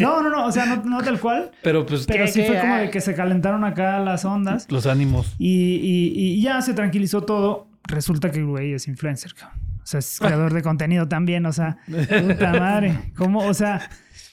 No, 0.00 0.22
no, 0.22 0.30
no, 0.30 0.46
o 0.46 0.52
sea, 0.52 0.66
no, 0.66 0.84
no 0.84 1.02
tal 1.02 1.18
cual. 1.18 1.50
Pero 1.62 1.84
pues. 1.84 2.06
Pero 2.06 2.26
¿qué- 2.26 2.30
sí 2.30 2.40
qué? 2.42 2.46
fue 2.46 2.60
como 2.60 2.74
Ah. 2.74 2.78
de 2.80 2.90
que 2.90 3.00
se 3.00 3.14
calentaron 3.14 3.64
acá 3.64 3.98
las 3.98 4.24
ondas. 4.24 4.66
Los 4.70 4.86
ánimos. 4.86 5.34
Y, 5.38 5.74
y- 5.82 6.12
y 6.38 6.42
ya 6.42 6.62
se 6.62 6.74
tranquilizó 6.74 7.22
todo. 7.22 7.66
Resulta 7.88 8.30
que 8.30 8.38
el 8.38 8.46
güey 8.46 8.72
es 8.72 8.86
influencer, 8.88 9.34
cabrón. 9.34 9.58
O 9.82 9.86
sea, 9.86 9.98
es 9.98 10.18
creador 10.20 10.52
de 10.54 10.62
contenido 10.62 11.08
también, 11.08 11.44
o 11.46 11.52
sea, 11.52 11.78
puta 11.88 12.52
madre. 12.52 13.12
¿Cómo? 13.16 13.40
O 13.46 13.54
sea, 13.54 13.88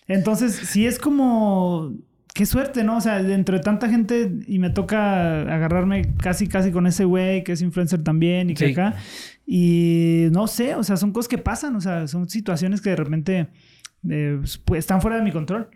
entonces, 0.07 0.53
sí 0.55 0.85
es 0.85 0.99
como. 0.99 1.91
Qué 2.33 2.45
suerte, 2.47 2.83
¿no? 2.83 2.97
O 2.97 3.01
sea, 3.01 3.21
dentro 3.21 3.55
de 3.57 3.63
tanta 3.63 3.89
gente 3.89 4.31
y 4.47 4.57
me 4.57 4.71
toca 4.71 5.41
agarrarme 5.41 6.15
casi, 6.17 6.47
casi 6.47 6.71
con 6.71 6.87
ese 6.87 7.05
güey 7.05 7.43
que 7.43 7.51
es 7.51 7.61
influencer 7.61 8.03
también 8.03 8.49
y 8.49 8.55
que 8.55 8.67
Sí. 8.67 8.71
acá. 8.71 8.95
Y 9.45 10.27
no 10.31 10.47
sé, 10.47 10.73
o 10.75 10.83
sea, 10.83 10.97
son 10.97 11.11
cosas 11.11 11.27
que 11.29 11.37
pasan, 11.37 11.75
o 11.75 11.81
sea, 11.81 12.07
son 12.07 12.27
situaciones 12.29 12.81
que 12.81 12.89
de 12.91 12.95
repente 12.95 13.47
eh, 14.09 14.39
pues, 14.65 14.79
están 14.79 14.99
fuera 15.01 15.17
de 15.17 15.23
mi 15.23 15.31
control. 15.31 15.69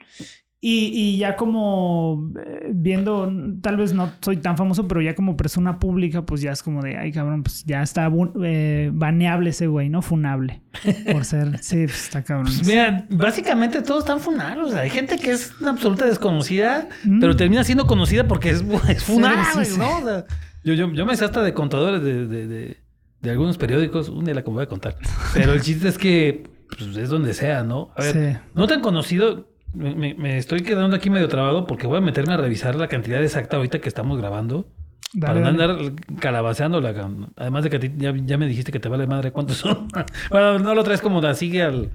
Y, 0.59 0.87
y 0.91 1.17
ya 1.19 1.35
como 1.35 2.31
eh, 2.43 2.71
viendo, 2.73 3.31
tal 3.61 3.77
vez 3.77 3.93
no 3.93 4.11
soy 4.21 4.37
tan 4.37 4.57
famoso, 4.57 4.87
pero 4.87 5.03
ya 5.03 5.13
como 5.13 5.37
persona 5.37 5.77
pública, 5.77 6.25
pues 6.25 6.41
ya 6.41 6.51
es 6.51 6.63
como 6.63 6.81
de, 6.81 6.97
ay 6.97 7.11
cabrón, 7.11 7.43
pues 7.43 7.63
ya 7.63 7.83
está 7.83 8.11
eh, 8.43 8.89
baneable 8.91 9.51
ese 9.51 9.67
güey, 9.67 9.87
¿no? 9.89 10.01
Funable. 10.01 10.63
Por 11.11 11.25
ser, 11.25 11.59
sí, 11.61 11.85
pues 11.85 12.05
está 12.05 12.23
cabrón. 12.23 12.45
Pues 12.47 12.65
mira, 12.67 13.05
básicamente 13.11 13.83
todos 13.83 13.99
están 13.99 14.19
funados. 14.19 14.69
O 14.69 14.71
sea, 14.71 14.81
hay 14.81 14.89
gente 14.89 15.17
que 15.17 15.29
es 15.31 15.53
una 15.61 15.69
absoluta 15.71 16.05
desconocida, 16.05 16.89
Mm. 17.03 17.19
pero 17.19 17.35
termina 17.35 17.63
siendo 17.63 17.85
conocida 17.85 18.27
porque 18.27 18.49
es, 18.49 18.61
es 18.89 19.03
sí, 19.03 19.13
sí. 19.15 19.77
¿no? 19.77 19.99
O 19.99 20.03
sea, 20.05 20.25
yo, 20.63 20.73
yo, 20.73 20.91
yo 20.91 21.05
me 21.05 21.15
sé 21.15 21.23
hasta 21.25 21.43
de 21.43 21.53
contadores 21.53 22.01
de, 22.01 22.25
de, 22.27 22.47
de- 22.47 22.77
de 23.21 23.29
algunos 23.31 23.57
periódicos, 23.59 24.09
un 24.09 24.25
día 24.25 24.33
la 24.35 24.43
que 24.43 24.49
voy 24.49 24.63
a 24.63 24.67
contar. 24.67 24.95
Pero 25.33 25.53
el 25.53 25.61
chiste 25.61 25.87
es 25.87 25.97
que 25.97 26.43
pues, 26.69 26.95
es 26.97 27.09
donde 27.09 27.33
sea, 27.33 27.63
¿no? 27.63 27.89
A 27.95 28.01
ver, 28.03 28.39
no 28.55 28.65
tan 28.67 28.81
conocido. 28.81 29.49
Me, 29.77 30.37
estoy 30.37 30.61
quedando 30.61 30.95
aquí 30.95 31.09
medio 31.09 31.27
trabado 31.27 31.67
porque 31.67 31.87
voy 31.87 31.97
a 31.97 32.01
meterme 32.01 32.33
a 32.33 32.37
revisar 32.37 32.75
la 32.75 32.87
cantidad 32.87 33.21
exacta 33.23 33.57
ahorita 33.57 33.79
que 33.79 33.87
estamos 33.89 34.17
grabando. 34.17 34.67
Dale, 35.13 35.39
para 35.41 35.51
no 35.51 35.63
andar 35.63 35.91
calabaceándola. 36.19 36.93
Además 37.37 37.63
de 37.63 37.69
que 37.69 37.75
a 37.77 37.79
ti 37.79 37.91
ya, 37.95 38.13
ya 38.25 38.37
me 38.37 38.47
dijiste 38.47 38.71
que 38.71 38.79
te 38.79 38.89
vale 38.89 39.07
madre 39.07 39.31
cuántos 39.31 39.57
son. 39.57 39.87
bueno, 40.31 40.59
no 40.59 40.73
lo 40.75 40.83
traes 40.83 41.01
como 41.01 41.21
de 41.21 41.33
sigue 41.35 41.63
al 41.63 41.91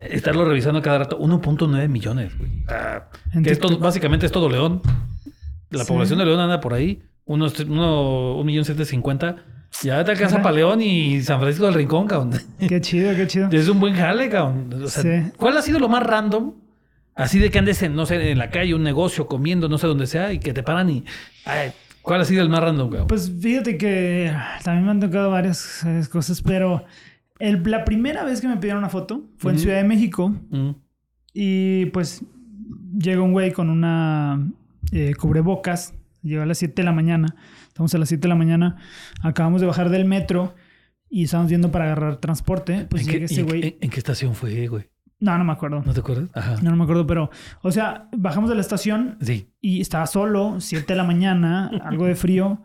estarlo 0.00 0.44
revisando 0.44 0.80
cada 0.80 0.98
rato. 1.00 1.18
1.9 1.18 1.88
millones, 1.88 2.38
güey. 2.38 2.50
Ah, 2.68 3.04
que 3.42 3.50
es 3.50 3.58
todo- 3.58 3.78
básicamente 3.78 4.26
es 4.26 4.32
todo 4.32 4.48
León. 4.48 4.80
La 5.70 5.84
Sí. 5.84 5.92
población 5.92 6.18
de 6.20 6.24
León 6.26 6.40
anda 6.40 6.60
por 6.60 6.72
ahí. 6.72 7.02
Unos, 7.26 7.58
uno, 7.60 8.36
un 8.36 8.46
millón 8.46 8.64
setecientos 8.64 8.88
cincuenta. 8.88 9.36
Ya 9.82 10.04
te 10.04 10.12
alcanza 10.12 10.40
para 10.40 10.54
León 10.54 10.80
y 10.80 11.20
San 11.22 11.40
Francisco 11.40 11.66
del 11.66 11.74
Rincón, 11.74 12.06
cabrón. 12.06 12.30
Qué 12.60 12.80
chido, 12.80 13.12
qué 13.16 13.26
chido. 13.26 13.48
Es 13.52 13.68
un 13.68 13.80
buen 13.80 13.94
jale, 13.94 14.28
cabrón. 14.30 14.70
O 14.84 14.86
sea, 14.88 15.02
Sí. 15.02 15.32
¿Cuál 15.36 15.56
ha 15.56 15.62
sido 15.62 15.80
lo 15.80 15.88
más 15.88 16.02
random? 16.04 16.52
Así 17.14 17.38
de 17.38 17.50
que 17.50 17.58
andes 17.58 17.80
en, 17.82 17.94
no 17.94 18.06
sé, 18.06 18.30
en 18.32 18.38
la 18.38 18.50
calle, 18.50 18.74
un 18.74 18.82
negocio, 18.82 19.26
comiendo, 19.26 19.68
no 19.68 19.78
sé 19.78 19.86
dónde 19.86 20.06
sea, 20.06 20.32
y 20.32 20.38
que 20.40 20.52
te 20.52 20.62
paran 20.62 20.90
y. 20.90 21.04
ay, 21.44 21.70
¿Cuál 22.02 22.20
ha 22.20 22.24
sido 22.26 22.42
el 22.42 22.48
más 22.50 22.60
random, 22.60 22.90
cabrón? 22.90 23.06
Pues 23.06 23.32
fíjate 23.40 23.78
que 23.78 24.30
también 24.62 24.84
me 24.84 24.90
han 24.90 25.00
tocado 25.00 25.30
varias 25.30 25.86
cosas, 26.10 26.42
pero 26.42 26.84
el- 27.38 27.62
la 27.64 27.84
primera 27.84 28.24
vez 28.24 28.40
que 28.42 28.48
me 28.48 28.56
pidieron 28.58 28.78
una 28.80 28.90
foto 28.90 29.22
fue 29.38 29.52
en. 29.52 29.58
Ciudad 29.58 29.76
de 29.76 29.84
México. 29.84 30.28
Mm. 30.50 30.70
Y 31.32 31.86
pues 31.86 32.22
llega 32.98 33.22
un 33.22 33.32
güey 33.32 33.52
con 33.52 33.70
una 33.70 34.50
eh, 34.92 35.14
cubrebocas. 35.18 35.94
Llega 36.22 36.42
a 36.42 36.46
las 36.46 36.58
7 36.58 36.74
de 36.82 36.84
la 36.84 36.92
mañana. 36.92 37.36
Estamos 37.68 37.94
a 37.94 37.98
las 37.98 38.08
7 38.08 38.22
de 38.22 38.28
la 38.28 38.34
mañana. 38.34 38.76
Acabamos 39.22 39.60
de 39.60 39.66
bajar 39.66 39.88
del 39.90 40.04
metro. 40.04 40.54
y 41.10 41.24
estábamos 41.24 41.48
viendo 41.48 41.70
para 41.70 41.84
agarrar 41.84 42.16
transporte. 42.16 42.86
Pues 42.90 43.02
¿En, 43.02 43.06
qué, 43.06 43.12
llega 43.14 43.24
ese 43.26 43.42
güey. 43.44 43.62
en- 43.68 43.76
en 43.80 43.90
qué 43.90 43.98
estación 43.98 44.34
fue, 44.34 44.66
güey? 44.68 44.84
No, 45.20 45.38
no 45.38 45.44
me 45.44 45.52
acuerdo. 45.52 45.82
¿No 45.84 45.92
te 45.94 46.00
acuerdas? 46.00 46.28
Ajá. 46.34 46.56
No, 46.62 46.70
no 46.70 46.76
me 46.76 46.84
acuerdo, 46.84 47.06
pero, 47.06 47.30
o 47.62 47.72
sea, 47.72 48.08
bajamos 48.16 48.50
de 48.50 48.56
la 48.56 48.60
estación 48.60 49.16
Sí. 49.20 49.48
y 49.60 49.80
estaba 49.80 50.06
solo, 50.06 50.56
7 50.60 50.84
de 50.92 50.96
la 50.96 51.04
mañana, 51.04 51.70
algo 51.84 52.04
de 52.06 52.14
frío. 52.14 52.62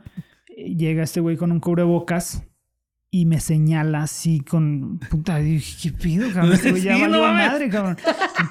Llega 0.58 1.04
este 1.04 1.20
güey 1.22 1.38
con 1.38 1.52
un 1.52 1.60
cubrebocas 1.62 2.44
y 3.12 3.26
me 3.26 3.40
señala 3.40 4.04
así 4.04 4.42
con. 4.42 5.00
Puta, 5.10 5.38
dije, 5.38 5.78
¿qué 5.90 5.98
pido, 5.98 6.28
cabrón? 6.34 6.54
Este 6.54 6.72
güey 6.72 6.84
ya 6.84 6.96
Sí, 6.98 7.04
no 7.08 7.22
madre, 7.22 7.70
cabrón. 7.70 7.98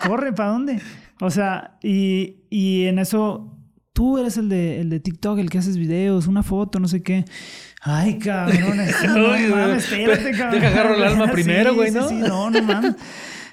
Corre, 0.06 0.32
¿para 0.32 0.50
dónde? 0.50 0.80
O 1.20 1.30
sea, 1.30 1.76
y, 1.82 2.36
y 2.50 2.86
en 2.86 2.98
eso. 2.98 3.54
Tú 3.92 4.16
eres 4.16 4.36
el 4.36 4.48
de, 4.48 4.80
el 4.80 4.90
de 4.90 5.00
TikTok, 5.00 5.40
el 5.40 5.50
que 5.50 5.58
haces 5.58 5.76
videos, 5.76 6.28
una 6.28 6.44
foto, 6.44 6.78
no 6.78 6.86
sé 6.86 7.02
qué. 7.02 7.24
Ay, 7.82 8.16
cabrón. 8.18 8.78
No 9.08 9.56
mames, 9.56 9.84
espérate, 9.92 10.30
cabrón. 10.30 10.60
deja 10.60 10.68
agarro 10.68 10.94
el 10.94 11.02
alma 11.02 11.26
Sí, 11.26 11.32
primero, 11.32 11.74
güey, 11.74 11.88
sí, 11.90 11.94
¿no? 11.96 12.08
Sí, 12.08 12.14
no, 12.14 12.48
no 12.48 12.62
mames. 12.62 12.94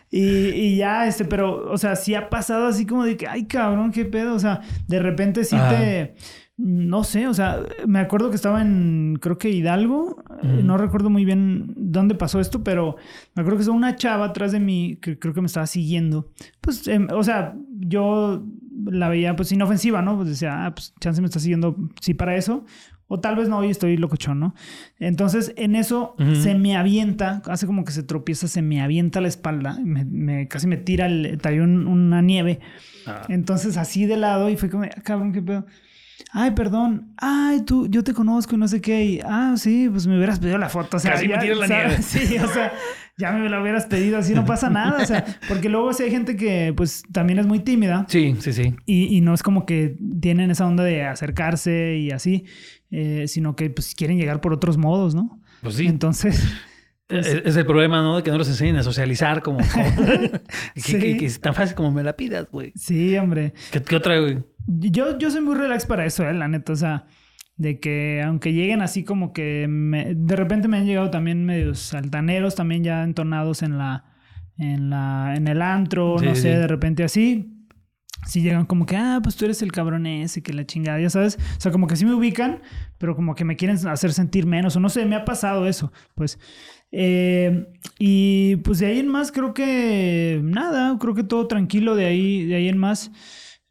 Y, 0.09 0.21
y 0.21 0.77
ya, 0.77 1.07
este, 1.07 1.25
pero, 1.25 1.71
o 1.71 1.77
sea, 1.77 1.95
sí 1.95 2.15
ha 2.15 2.29
pasado 2.29 2.67
así 2.67 2.85
como 2.85 3.03
de 3.03 3.17
que, 3.17 3.27
ay, 3.27 3.45
cabrón, 3.45 3.91
qué 3.91 4.05
pedo. 4.05 4.35
O 4.35 4.39
sea, 4.39 4.61
de 4.87 4.99
repente 4.99 5.43
sí 5.43 5.55
Ajá. 5.55 5.69
te. 5.69 6.15
No 6.57 7.03
sé, 7.03 7.27
o 7.27 7.33
sea, 7.33 7.59
me 7.85 7.99
acuerdo 7.99 8.29
que 8.29 8.37
estaba 8.37 8.61
en, 8.61 9.17
creo 9.21 9.37
que 9.37 9.49
Hidalgo, 9.49 10.23
eh, 10.41 10.61
no 10.63 10.77
recuerdo 10.77 11.09
muy 11.09 11.25
bien 11.25 11.73
dónde 11.75 12.15
pasó 12.15 12.39
esto, 12.39 12.63
pero 12.63 12.95
me 13.33 13.41
acuerdo 13.41 13.57
que 13.57 13.63
estaba 13.63 13.77
una 13.77 13.97
chava 13.97 14.27
atrás 14.27 14.53
de 14.53 14.61
mí 14.61 14.97
que 15.01 15.19
creo 15.19 15.33
que 15.33 15.41
me 15.41 15.47
estaba 15.47 15.67
siguiendo. 15.67 16.31
Pues, 16.61 16.87
em, 16.87 17.09
o 17.11 17.23
sea, 17.25 17.57
yo 17.77 18.45
la 18.85 19.09
veía 19.09 19.35
pues 19.35 19.51
inofensiva, 19.51 20.01
¿no? 20.01 20.15
Pues 20.15 20.29
decía, 20.29 20.65
ah, 20.65 20.73
pues 20.73 20.93
chance 21.01 21.19
me 21.19 21.27
está 21.27 21.41
siguiendo, 21.41 21.75
sí, 21.99 22.13
para 22.13 22.37
eso. 22.37 22.63
O 23.07 23.19
tal 23.19 23.35
vez 23.35 23.47
no, 23.49 23.63
y 23.63 23.69
estoy 23.69 23.97
locochón, 23.97 24.39
¿no? 24.39 24.55
Entonces, 24.99 25.53
en 25.57 25.75
eso 25.75 26.15
se 26.41 26.55
me 26.55 26.75
avienta, 26.75 27.41
hace 27.45 27.67
como 27.67 27.85
que 27.85 27.91
se 27.91 28.01
tropieza, 28.01 28.47
se 28.47 28.61
me 28.63 28.81
avienta 28.81 29.21
la 29.21 29.27
espalda, 29.27 29.77
me, 29.83 30.05
me- 30.05 30.47
casi 30.47 30.65
me 30.65 30.77
tira, 30.77 31.05
el, 31.05 31.37
traía 31.39 31.61
un- 31.61 31.85
una 31.87 32.21
nieve. 32.23 32.59
Ah. 33.05 33.21
Entonces, 33.29 33.77
así 33.77 34.05
de 34.07 34.17
lado, 34.17 34.49
y 34.49 34.57
fue 34.57 34.69
como, 34.71 34.85
"Ah, 34.85 35.01
cabrón, 35.03 35.33
qué 35.33 35.41
pedo. 35.43 35.65
Ay, 36.31 36.51
perdón. 36.51 37.13
Ay, 37.17 37.61
tú, 37.65 37.87
yo 37.87 38.03
te 38.03 38.13
conozco 38.13 38.55
y 38.55 38.57
no 38.57 38.67
sé 38.67 38.81
qué. 38.81 39.03
Y, 39.05 39.19
ah, 39.23 39.55
sí, 39.57 39.87
pues 39.89 40.07
me 40.07 40.15
hubieras 40.17 40.39
pedido 40.39 40.57
la 40.57 40.69
foto. 40.69 40.97
O 40.97 40.99
sea, 40.99 41.11
Casi 41.13 41.27
me 41.27 41.33
ya, 41.35 41.39
tiras 41.39 41.57
la 41.59 41.67
nieve. 41.67 41.97
Sí, 42.01 42.37
o 42.37 42.47
sea, 42.47 42.73
ya 43.17 43.31
me 43.31 43.49
la 43.49 43.61
hubieras 43.61 43.85
pedido, 43.85 44.17
así 44.17 44.33
no 44.33 44.45
pasa 44.45 44.69
nada. 44.69 45.01
O 45.01 45.05
sea, 45.05 45.25
porque 45.47 45.69
luego 45.69 45.93
sí 45.93 46.03
hay 46.03 46.11
gente 46.11 46.35
que, 46.35 46.73
pues, 46.75 47.03
también 47.11 47.39
es 47.39 47.47
muy 47.47 47.59
tímida. 47.59 48.05
Sí, 48.09 48.35
sí, 48.39 48.53
sí. 48.53 48.75
Y, 48.85 49.15
y 49.15 49.21
no 49.21 49.33
es 49.33 49.43
como 49.43 49.65
que 49.65 49.97
tienen 50.21 50.51
esa 50.51 50.65
onda 50.65 50.83
de 50.83 51.03
acercarse 51.03 51.97
y 51.97 52.11
así, 52.11 52.45
eh, 52.91 53.25
sino 53.27 53.55
que 53.55 53.69
pues 53.69 53.93
quieren 53.95 54.17
llegar 54.17 54.41
por 54.41 54.53
otros 54.53 54.77
modos, 54.77 55.15
¿no? 55.15 55.41
Pues 55.61 55.75
sí. 55.75 55.85
Entonces, 55.87 56.41
es, 57.09 57.27
es 57.27 57.55
el 57.57 57.65
problema, 57.65 58.01
¿no? 58.01 58.17
De 58.17 58.23
que 58.23 58.31
no 58.31 58.37
los 58.37 58.47
enseñen 58.47 58.77
a 58.77 58.83
socializar 58.83 59.41
como... 59.41 59.59
como- 59.73 59.95
que, 60.75 60.81
Sí. 60.81 60.99
que- 60.99 61.17
que 61.17 61.25
es 61.25 61.39
tan 61.41 61.53
fácil 61.55 61.75
como 61.75 61.91
me 61.91 62.03
la 62.03 62.15
pidas, 62.15 62.47
güey. 62.51 62.71
sí, 62.75 63.17
hombre. 63.17 63.53
¿Qué, 63.71 63.81
qué 63.81 63.95
otra, 63.95 64.19
güey? 64.19 64.39
Yo, 64.67 65.17
yo 65.17 65.29
soy 65.31 65.41
muy 65.41 65.55
relax 65.55 65.85
para 65.85 66.05
eso, 66.05 66.27
eh, 66.27 66.33
la 66.33 66.47
neta. 66.47 66.73
O 66.73 66.75
sea, 66.75 67.05
de 67.57 67.79
que 67.79 68.21
aunque 68.25 68.53
lleguen 68.53 68.81
así 68.81 69.03
como 69.03 69.31
que 69.33 69.67
me- 69.69 70.13
de 70.15 70.35
repente 70.35 70.67
me 70.67 70.77
han 70.77 70.85
llegado 70.85 71.09
también 71.09 71.45
medios 71.45 71.93
altaneros, 71.93 72.55
también 72.55 72.83
ya 72.83 73.03
entonados 73.03 73.61
en 73.63 73.77
la, 73.77 74.05
en 74.57 74.89
la, 74.89 75.33
en 75.35 75.47
el 75.47 75.61
antro, 75.61 76.17
Sí, 76.19 76.25
no 76.25 76.35
sé, 76.35 76.41
sí. 76.41 76.47
de 76.49 76.67
repente 76.67 77.03
así. 77.03 77.51
Si 78.25 78.41
llegan 78.41 78.65
como 78.65 78.87
que, 78.87 78.95
ah, 78.97 79.19
pues 79.21 79.35
tú 79.35 79.45
eres 79.45 79.61
el 79.61 79.71
cabrón 79.71 80.07
ese, 80.07 80.41
que 80.41 80.51
la 80.51 80.65
chingada, 80.65 80.99
ya 80.99 81.11
sabes. 81.11 81.37
O 81.57 81.61
sea, 81.61 81.71
como 81.71 81.85
que 81.85 81.95
sí 81.95 82.05
me 82.05 82.15
ubican, 82.15 82.61
pero 82.97 83.15
como 83.15 83.35
que 83.35 83.45
me 83.45 83.55
quieren 83.55 83.77
hacer 83.87 84.13
sentir 84.13 84.47
menos, 84.47 84.75
o 84.75 84.79
no 84.79 84.89
sé, 84.89 85.05
me 85.05 85.15
ha 85.15 85.25
pasado 85.25 85.67
eso, 85.67 85.91
pues. 86.15 86.39
Eh, 86.91 87.67
y 87.99 88.55
pues 88.57 88.79
de 88.79 88.87
ahí 88.87 88.99
en 88.99 89.09
más 89.09 89.31
creo 89.31 89.53
que 89.53 90.39
nada, 90.43 90.97
creo 90.99 91.13
que 91.13 91.23
todo 91.23 91.47
tranquilo 91.47 91.95
de 91.95 92.05
ahí, 92.05 92.45
de 92.45 92.55
ahí 92.55 92.67
en 92.69 92.77
más. 92.79 93.11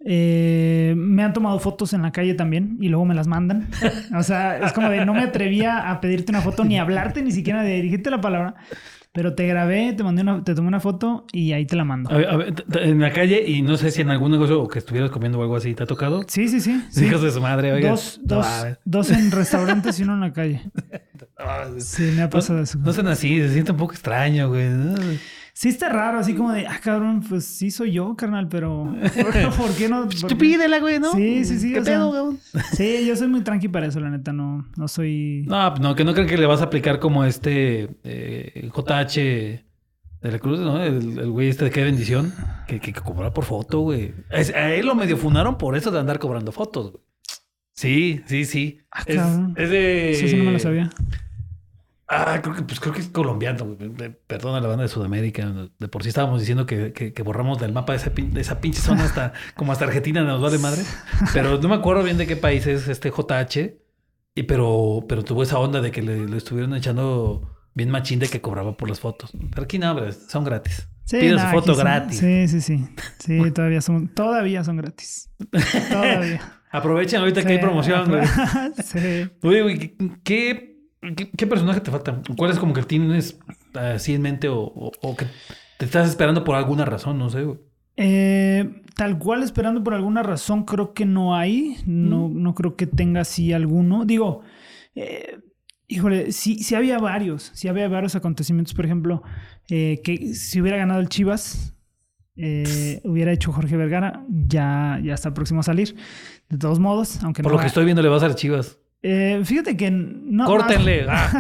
Eh, 0.07 0.95
me 0.97 1.23
han 1.23 1.33
tomado 1.33 1.59
fotos 1.59 1.93
en 1.95 2.03
la 2.03 2.13
calle 2.13 2.35
también 2.35 2.77
y 2.81 2.89
luego 2.89 3.05
me 3.07 3.15
las 3.15 3.27
mandan. 3.27 3.69
O 4.17 4.23
sea, 4.23 4.59
es 4.59 4.73
como 4.73 4.91
de 4.91 5.05
no 5.07 5.15
me 5.15 5.23
atrevía 5.23 5.91
a 5.91 6.01
pedirte 6.01 6.31
una 6.31 6.43
foto 6.43 6.65
ni 6.65 6.79
hablarte 6.79 7.23
ni 7.23 7.33
siquiera 7.33 7.63
de 7.63 7.77
dirigirte 7.77 8.11
la 8.11 8.21
palabra. 8.21 8.55
Pero 9.13 9.35
te 9.37 9.47
grabé, 9.47 9.93
te 9.93 10.03
mandé 10.03 10.23
una, 10.23 10.43
te 10.43 10.57
tomé 10.57 10.67
una 10.67 10.81
foto 10.81 11.25
y 11.33 11.53
ahí 11.53 11.67
te 11.67 11.77
la 11.77 11.85
mando. 11.85 12.11
A 12.11 12.17
ver, 12.17 12.29
a 12.29 12.37
ver, 12.37 12.55
en 12.83 13.01
la 13.01 13.13
calle 13.13 13.45
y 13.47 13.63
no 13.63 13.77
sé 13.77 13.93
si 13.93 14.03
en 14.03 14.11
algún 14.11 14.33
negocio 14.33 14.61
o 14.61 14.67
que 14.67 14.81
estuvieras 14.81 15.13
comiendo 15.13 15.39
o 15.39 15.43
algo 15.43 15.55
así, 15.55 15.73
¿te 15.73 15.85
ha 15.85 15.87
tocado? 15.87 16.23
Sí, 16.27 16.49
sí, 16.49 16.61
sí. 16.61 16.83
sí. 16.91 17.07
Hijos 17.07 17.23
de 17.23 17.31
su 17.31 17.41
madre, 17.41 17.73
oiga. 17.73 17.91
Dos, 17.91 18.21
dos, 18.25 18.47
dos 18.85 19.11
en 19.13 19.31
restaurantes 19.31 20.01
y 20.01 20.03
uno 20.03 20.15
en 20.15 20.21
la 20.21 20.33
calle. 20.33 20.63
No. 21.37 21.81
Sí, 21.81 22.13
me 22.15 22.23
ha 22.23 22.31
pasado 22.31 22.59
No, 22.61 22.65
eso. 22.65 22.79
no 22.79 22.93
sean 22.93 23.09
así, 23.09 23.41
se 23.41 23.53
siente 23.53 23.73
un 23.73 23.77
poco 23.77 23.93
extraño, 23.93 24.49
güey. 24.51 24.69
Sí 25.57 25.69
está 25.69 25.89
raro, 25.89 26.19
así 26.19 26.35
como 26.35 26.51
de, 26.51 26.67
ah, 26.67 26.81
cabrón, 26.83 27.23
pues 27.29 27.45
sí 27.45 27.71
soy 27.71 27.93
yo, 27.93 28.17
carnal, 28.17 28.49
pero 28.49 28.93
¿por 29.57 29.71
qué 29.77 29.89
no? 29.89 30.09
Tú 30.09 30.37
pídela, 30.37 30.81
güey, 30.81 30.99
¿no? 30.99 31.13
Sí, 31.13 31.45
sí, 31.45 31.61
sí, 31.61 31.73
¿Qué 31.73 31.81
pedo, 31.81 32.13
cabrón? 32.13 32.41
Sí, 32.73 33.07
yo 33.07 33.15
soy 33.15 33.29
muy 33.29 33.41
tranqui 33.43 33.69
para 33.69 33.87
eso, 33.87 34.01
la 34.01 34.11
neta, 34.11 34.33
no, 34.33 34.67
no 34.77 34.89
soy... 34.89 35.45
No, 35.47 35.77
no, 35.77 35.95
que 35.95 36.03
no 36.03 36.13
crean 36.13 36.29
que 36.29 36.37
le 36.37 36.47
vas 36.47 36.61
a 36.61 36.65
aplicar 36.65 36.99
como 36.99 37.25
este 37.25 37.89
eh, 38.03 38.69
JH 38.75 39.65
de 40.23 40.33
la 40.33 40.39
Cruz, 40.41 40.59
¿no? 40.59 40.83
El, 40.83 41.21
el 41.21 41.31
güey 41.31 41.51
este 41.51 41.67
de 41.67 41.71
qué 41.71 41.85
bendición, 41.85 42.35
que, 42.67 42.81
que, 42.81 42.93
que 42.93 43.01
cobra 43.01 43.33
por 43.33 43.45
foto, 43.45 43.79
güey. 43.79 44.13
A 44.33 44.71
él 44.73 44.87
lo 44.87 44.97
medio 44.97 45.17
funaron 45.17 45.57
por 45.57 45.77
eso 45.77 45.93
de 45.93 46.01
andar 46.01 46.19
cobrando 46.19 46.51
fotos, 46.51 46.91
güey. 46.91 47.05
Sí, 47.77 48.23
sí, 48.27 48.45
sí. 48.45 48.81
Ah, 48.91 49.05
es 49.57 49.71
de. 49.71 50.11
Eso 50.11 50.29
sí 50.29 50.37
no 50.37 50.45
me 50.45 50.53
lo 50.53 50.59
sabía. 50.59 50.91
Ah, 52.09 52.39
creo 52.43 52.55
que, 52.55 52.63
pues 52.63 52.81
creo 52.81 52.93
que 52.93 53.01
es 53.01 53.09
colombiano. 53.09 53.77
Perdona 54.27 54.61
la 54.61 54.69
banda 54.69 54.83
de 54.83 54.89
Sudamérica. 54.89 55.51
De 55.79 55.89
por 55.89 56.03
sí 56.03 56.11
estábamos 56.11 56.41
diciendo 56.41 56.67
que, 56.67 56.93
que- 56.93 57.13
que 57.13 57.23
borramos 57.23 57.59
del 57.59 57.73
mapa 57.73 57.93
de 57.93 57.99
esa, 57.99 58.13
pin- 58.15 58.33
de 58.33 58.41
esa 58.43 58.61
pinche 58.61 58.81
zona 58.81 59.05
hasta 59.05 59.33
como 59.57 59.73
hasta 59.73 59.87
Argentina 59.87 60.23
nos 60.23 60.41
vale 60.43 60.59
madre. 60.59 60.83
Pero 61.33 61.59
no 61.61 61.69
me 61.69 61.75
acuerdo 61.77 62.03
bien 62.03 62.19
de 62.19 62.27
qué 62.27 62.37
país 62.37 62.67
es 62.67 62.89
este 62.89 63.11
JH. 63.11 63.79
Y 64.37 64.43
pero, 64.43 65.05
pero 65.09 65.23
tuvo 65.23 65.45
esa 65.45 65.59
onda 65.61 65.81
de 65.81 65.93
que 65.93 66.03
le, 66.03 66.27
le 66.29 66.37
estuvieron 66.37 66.75
echando 66.75 67.57
bien 67.73 67.89
machín 67.91 68.19
de 68.19 68.27
que 68.29 68.41
cobraba 68.41 68.77
por 68.77 68.89
las 68.89 68.99
fotos. 68.99 69.31
Pero 69.53 69.63
aquí 69.63 69.79
no, 69.79 69.97
son 70.13 70.43
gratis. 70.45 70.89
Sí, 71.05 71.31
su 71.31 71.39
foto 71.39 71.75
son- 71.75 71.85
gratis. 71.85 72.19
Sí, 72.19 72.49
sí, 72.49 72.61
sí. 72.61 72.85
Sí, 73.21 73.51
todavía 73.55 73.81
son, 73.81 74.09
todavía 74.09 74.65
son 74.65 74.77
gratis. 74.79 75.31
Todavía. 75.91 76.41
Aprovechen 76.73 77.21
ahorita 77.21 77.45
que 77.45 77.53
hay 77.53 77.59
promoción, 77.59 78.09
güey. 78.11 78.27
sí. 78.85 79.31
Oye, 79.43 79.63
güey, 79.63 79.97
¿qué, 80.25 80.74
qué, 81.37 81.47
personaje 81.47 81.81
te 81.81 81.91
falta? 81.91 82.21
¿Cuál 82.37 82.51
es 82.51 82.59
como 82.59 82.73
que 82.75 82.83
tienes 82.83 83.39
así 83.75 84.15
en 84.15 84.23
mente 84.23 84.49
o, 84.49 84.59
o- 84.61 84.93
o 85.03 85.17
que 85.17 85.27
te 85.79 85.85
estás 85.85 86.09
esperando 86.09 86.45
por 86.45 86.57
alguna 86.57 86.85
razón? 86.85 87.19
No 87.19 87.31
sé. 87.31 87.45
Eh, 87.97 88.83
tal 88.97 89.19
cual 89.19 89.43
esperando 89.43 89.83
por 89.85 89.95
alguna 89.95 90.23
razón 90.23 90.65
creo 90.65 90.95
que 90.95 91.05
no 91.07 91.37
hay. 91.37 91.77
No, 91.87 92.29
no 92.29 92.55
creo 92.55 92.77
que 92.77 92.87
tenga 92.87 93.21
así 93.21 93.53
alguno. 93.53 94.05
Digo, 94.05 94.43
eh, 94.95 95.39
híjole, 95.87 96.33
sí, 96.33 96.59
sí 96.59 96.75
había 96.75 96.99
varios. 96.99 97.51
Sí 97.55 97.69
había 97.69 97.89
varios 97.89 98.15
acontecimientos. 98.17 98.75
Por 98.75 98.85
ejemplo, 98.85 99.23
eh, 99.69 100.01
que 100.03 100.35
si 100.35 100.61
hubiera 100.61 100.77
ganado 100.77 101.01
el 101.01 101.09
Chivas, 101.09 101.75
eh, 102.37 103.01
hubiera 103.05 103.33
hecho 103.33 103.53
Jorge 103.53 103.77
Vergara. 103.77 104.25
Ya, 104.29 105.01
ya 105.03 105.15
está 105.15 105.33
próximo 105.35 105.61
a 105.61 105.63
salir. 105.63 105.95
De 106.49 106.59
todos 106.59 106.79
modos, 106.81 107.23
aunque 107.23 107.43
Por 107.43 107.53
no 107.53 107.59
lo 107.59 107.61
que 107.63 107.69
estoy 107.69 107.85
viendo, 107.85 108.03
le 108.03 108.09
vas 108.09 108.23
a 108.23 108.29
dar 108.29 108.37
chivas. 108.37 108.79
Eh, 109.07 109.43
fíjate 109.45 109.77
que 109.77 109.91
no. 109.91 110.47
Córtenle. 110.47 111.05
Ah. 111.09 111.31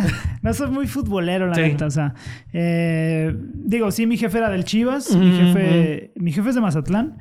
No 0.43 0.53
soy 0.53 0.71
muy 0.71 0.87
futbolero, 0.87 1.47
la 1.47 1.55
Sí. 1.55 1.63
neta. 1.63 1.87
O 1.87 1.91
sea, 1.91 2.13
eh, 2.53 3.35
digo, 3.55 3.91
sí, 3.91 4.07
mi 4.07 4.19
jefe 4.19 4.37
era 4.37 4.51
del 4.51 4.65
Chivas, 4.65 5.17
mi 5.17 5.33
jefe, 5.33 6.13
mi 6.17 6.31
jefe 6.33 6.51
es 6.51 6.55
de 6.55 6.61
Mazatlán, 6.61 7.17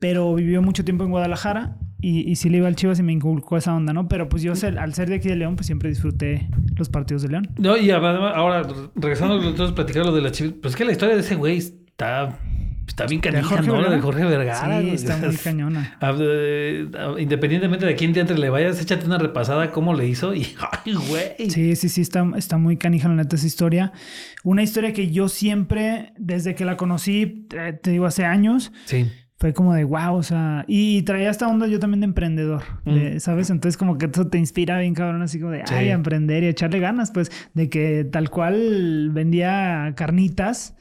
pero 0.00 0.34
vivió 0.34 0.60
mucho 0.60 0.84
tiempo 0.84 1.04
en 1.04 1.10
Guadalajara 1.10 1.76
y, 2.00 2.28
y 2.28 2.34
sí 2.34 2.48
le 2.50 2.56
iba 2.58 2.66
al 2.66 2.74
Chivas 2.74 2.98
y 2.98 3.04
me 3.04 3.12
inculcó 3.12 3.56
esa 3.56 3.72
onda, 3.76 3.92
¿no? 3.92 4.08
Pero 4.08 4.28
pues 4.28 4.42
yo, 4.42 4.52
al 4.78 4.94
ser 4.94 5.08
de 5.08 5.14
aquí 5.16 5.28
de 5.28 5.36
León, 5.36 5.54
pues 5.54 5.66
siempre 5.66 5.88
disfruté 5.88 6.48
los 6.76 6.88
partidos 6.88 7.22
de 7.22 7.28
León. 7.28 7.48
No, 7.56 7.76
y 7.76 7.90
además, 7.92 8.32
ahora, 8.34 8.62
regresando 8.96 9.34
a 9.64 9.74
platicar 9.76 10.04
lo 10.04 10.12
de 10.12 10.20
la 10.22 10.32
chivas, 10.32 10.54
pues 10.60 10.72
es 10.74 10.76
que 10.76 10.84
la 10.84 10.90
historia 10.92 11.14
de 11.14 11.20
ese 11.20 11.36
güey 11.36 11.58
está, 11.58 12.36
está 12.90 13.06
bien 13.06 13.20
¿De 13.20 13.30
canija, 13.30 13.62
¿no? 13.62 13.72
Vergara? 13.74 13.94
de 13.94 14.00
Jorge 14.00 14.24
Vergara. 14.24 14.80
sí, 14.82 14.90
está 14.90 15.16
muy 15.16 15.36
cañona. 15.44 15.96
Eh, 16.20 16.86
Independientemente 17.18 17.86
de 17.86 17.94
quién 17.94 18.12
te 18.12 18.20
entre 18.20 18.36
le 18.38 18.50
vayas, 18.50 18.80
échate 18.80 19.06
una 19.06 19.18
repasada 19.18 19.70
cómo 19.70 19.94
le 19.94 20.06
hizo 20.08 20.34
y 20.34 20.46
¡ay, 20.84 20.94
güey! 20.94 21.50
Sí, 21.50 21.76
sí, 21.76 21.88
sí, 21.88 22.00
está, 22.00 22.26
está 22.36 22.58
muy 22.58 22.76
canija 22.76 23.08
la 23.08 23.14
neta 23.14 23.36
esa 23.36 23.46
historia. 23.46 23.92
Una 24.44 24.62
historia 24.62 24.92
que 24.92 25.10
yo 25.10 25.28
siempre, 25.28 26.12
desde 26.18 26.54
que 26.54 26.64
la 26.64 26.76
conocí, 26.76 27.46
eh, 27.56 27.78
te 27.80 27.90
digo, 27.92 28.06
hace 28.06 28.24
años, 28.24 28.72
Sí. 28.86 29.06
fue 29.36 29.52
como 29.54 29.72
de 29.74 29.84
wow, 29.84 30.14
o 30.16 30.22
sea, 30.22 30.64
y 30.68 31.02
traía 31.02 31.30
esta 31.30 31.46
onda 31.48 31.66
yo 31.66 31.78
también 31.78 32.00
de 32.00 32.06
emprendedor, 32.06 32.62
de- 32.84 33.14
Mm. 33.16 33.20
¿sabes? 33.20 33.50
Entonces 33.50 33.76
como 33.78 33.96
que 33.98 34.06
eso 34.12 34.26
te 34.26 34.36
inspira 34.38 34.78
bien 34.80 34.94
cabrón, 34.94 35.22
así 35.22 35.38
como 35.38 35.52
de, 35.52 35.66
Sí. 35.66 35.74
ay, 35.74 35.88
a 35.90 35.94
emprender 35.94 36.42
y 36.42 36.46
a 36.46 36.50
echarle 36.50 36.80
ganas, 36.80 37.10
pues, 37.12 37.30
de 37.54 37.68
que 37.70 38.04
tal 38.10 38.28
cual 38.30 39.10
vendía 39.12 39.94
carnitas 39.96 40.76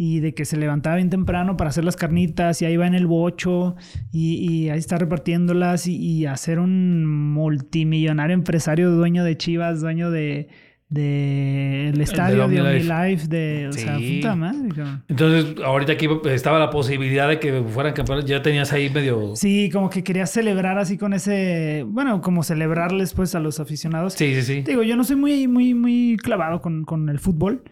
y 0.00 0.20
de 0.20 0.32
que 0.32 0.44
se 0.44 0.56
levantaba 0.56 0.94
bien 0.94 1.10
temprano 1.10 1.56
para 1.56 1.70
hacer 1.70 1.84
las 1.84 1.96
carnitas 1.96 2.62
y 2.62 2.64
ahí 2.64 2.76
va 2.76 2.86
en 2.86 2.94
el 2.94 3.08
bocho 3.08 3.74
y, 4.12 4.36
y 4.48 4.70
ahí 4.70 4.78
está 4.78 4.96
repartiéndolas 4.96 5.88
y, 5.88 6.24
ser 6.36 6.60
un 6.60 7.04
multimillonario 7.32 8.32
empresario, 8.32 8.92
dueño 8.92 9.24
de 9.24 9.36
Chivas, 9.36 9.80
dueño 9.80 10.12
de, 10.12 10.46
de 10.88 11.88
el 11.88 12.00
estadio 12.00 12.46
de 12.46 12.60
OmniLife. 12.60 13.26
De, 13.26 13.66
o 13.66 13.72
sea, 13.72 13.96
puta 13.96 14.36
madre, 14.36 14.68
cabrón. 14.68 15.04
Entonces, 15.08 15.64
ahorita 15.64 15.94
aquí 15.94 16.06
estaba 16.26 16.60
la 16.60 16.70
posibilidad 16.70 17.28
de 17.28 17.40
que 17.40 17.64
fueran 17.64 17.92
campeones. 17.92 18.24
Ya 18.24 18.40
tenías 18.40 18.72
ahí 18.72 18.90
medio. 18.90 19.34
Sí, 19.34 19.68
como 19.72 19.90
que 19.90 20.04
quería 20.04 20.26
celebrar 20.26 20.78
así 20.78 20.96
con 20.96 21.12
ese, 21.12 21.84
bueno, 21.88 22.20
como 22.20 22.44
celebrarles 22.44 23.14
pues 23.14 23.34
a 23.34 23.40
los 23.40 23.58
aficionados. 23.58 24.12
Sí, 24.12 24.32
sí, 24.36 24.42
sí. 24.42 24.62
Digo, 24.62 24.84
yo 24.84 24.94
no 24.94 25.02
soy 25.02 25.16
muy, 25.16 25.48
muy, 25.48 25.74
muy 25.74 26.16
clavado 26.22 26.62
con, 26.62 26.84
con 26.84 27.08
el 27.08 27.18
fútbol. 27.18 27.64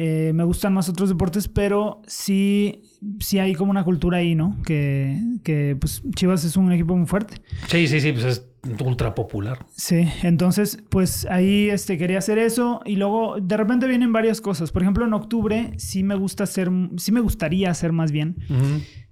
Eh, 0.00 0.30
me 0.32 0.44
gustan 0.44 0.74
más 0.74 0.88
otros 0.88 1.08
deportes, 1.08 1.48
pero 1.48 2.02
sí, 2.06 2.84
sí 3.18 3.40
hay 3.40 3.56
como 3.56 3.72
una 3.72 3.82
cultura 3.82 4.18
ahí, 4.18 4.36
¿no? 4.36 4.56
Que, 4.64 5.20
que 5.42 5.76
pues 5.78 6.04
Chivas 6.14 6.44
es 6.44 6.56
un 6.56 6.70
equipo 6.70 6.96
muy 6.96 7.08
fuerte. 7.08 7.42
Sí, 7.66 7.88
sí, 7.88 8.00
sí, 8.00 8.12
pues 8.12 8.24
es 8.24 8.46
ultra 8.78 9.16
popular. 9.16 9.66
Sí, 9.74 10.06
entonces, 10.22 10.78
pues 10.88 11.26
ahí 11.28 11.68
este, 11.68 11.98
quería 11.98 12.18
hacer 12.18 12.38
eso 12.38 12.80
y 12.84 12.94
luego 12.94 13.40
de 13.40 13.56
repente 13.56 13.88
vienen 13.88 14.12
varias 14.12 14.40
cosas. 14.40 14.70
Por 14.70 14.82
ejemplo, 14.82 15.04
en 15.04 15.14
octubre 15.14 15.72
sí 15.78 16.04
me 16.04 16.14
gusta 16.14 16.44
hacer, 16.44 16.70
sí 16.96 17.10
me 17.10 17.18
gustaría 17.18 17.68
hacer 17.68 17.90
más 17.90 18.12
bien 18.12 18.36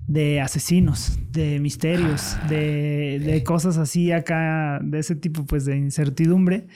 de 0.07 0.41
asesinos, 0.41 1.19
de 1.33 1.59
misterios, 1.59 2.37
de, 2.49 3.19
de 3.19 3.43
cosas 3.43 3.77
así 3.77 4.13
acá, 4.13 4.79
de 4.85 5.01
ese 5.01 5.17
tipo 5.17 5.45
pues 5.47 5.65
de 5.65 5.77
incertidumbre. 5.79 6.69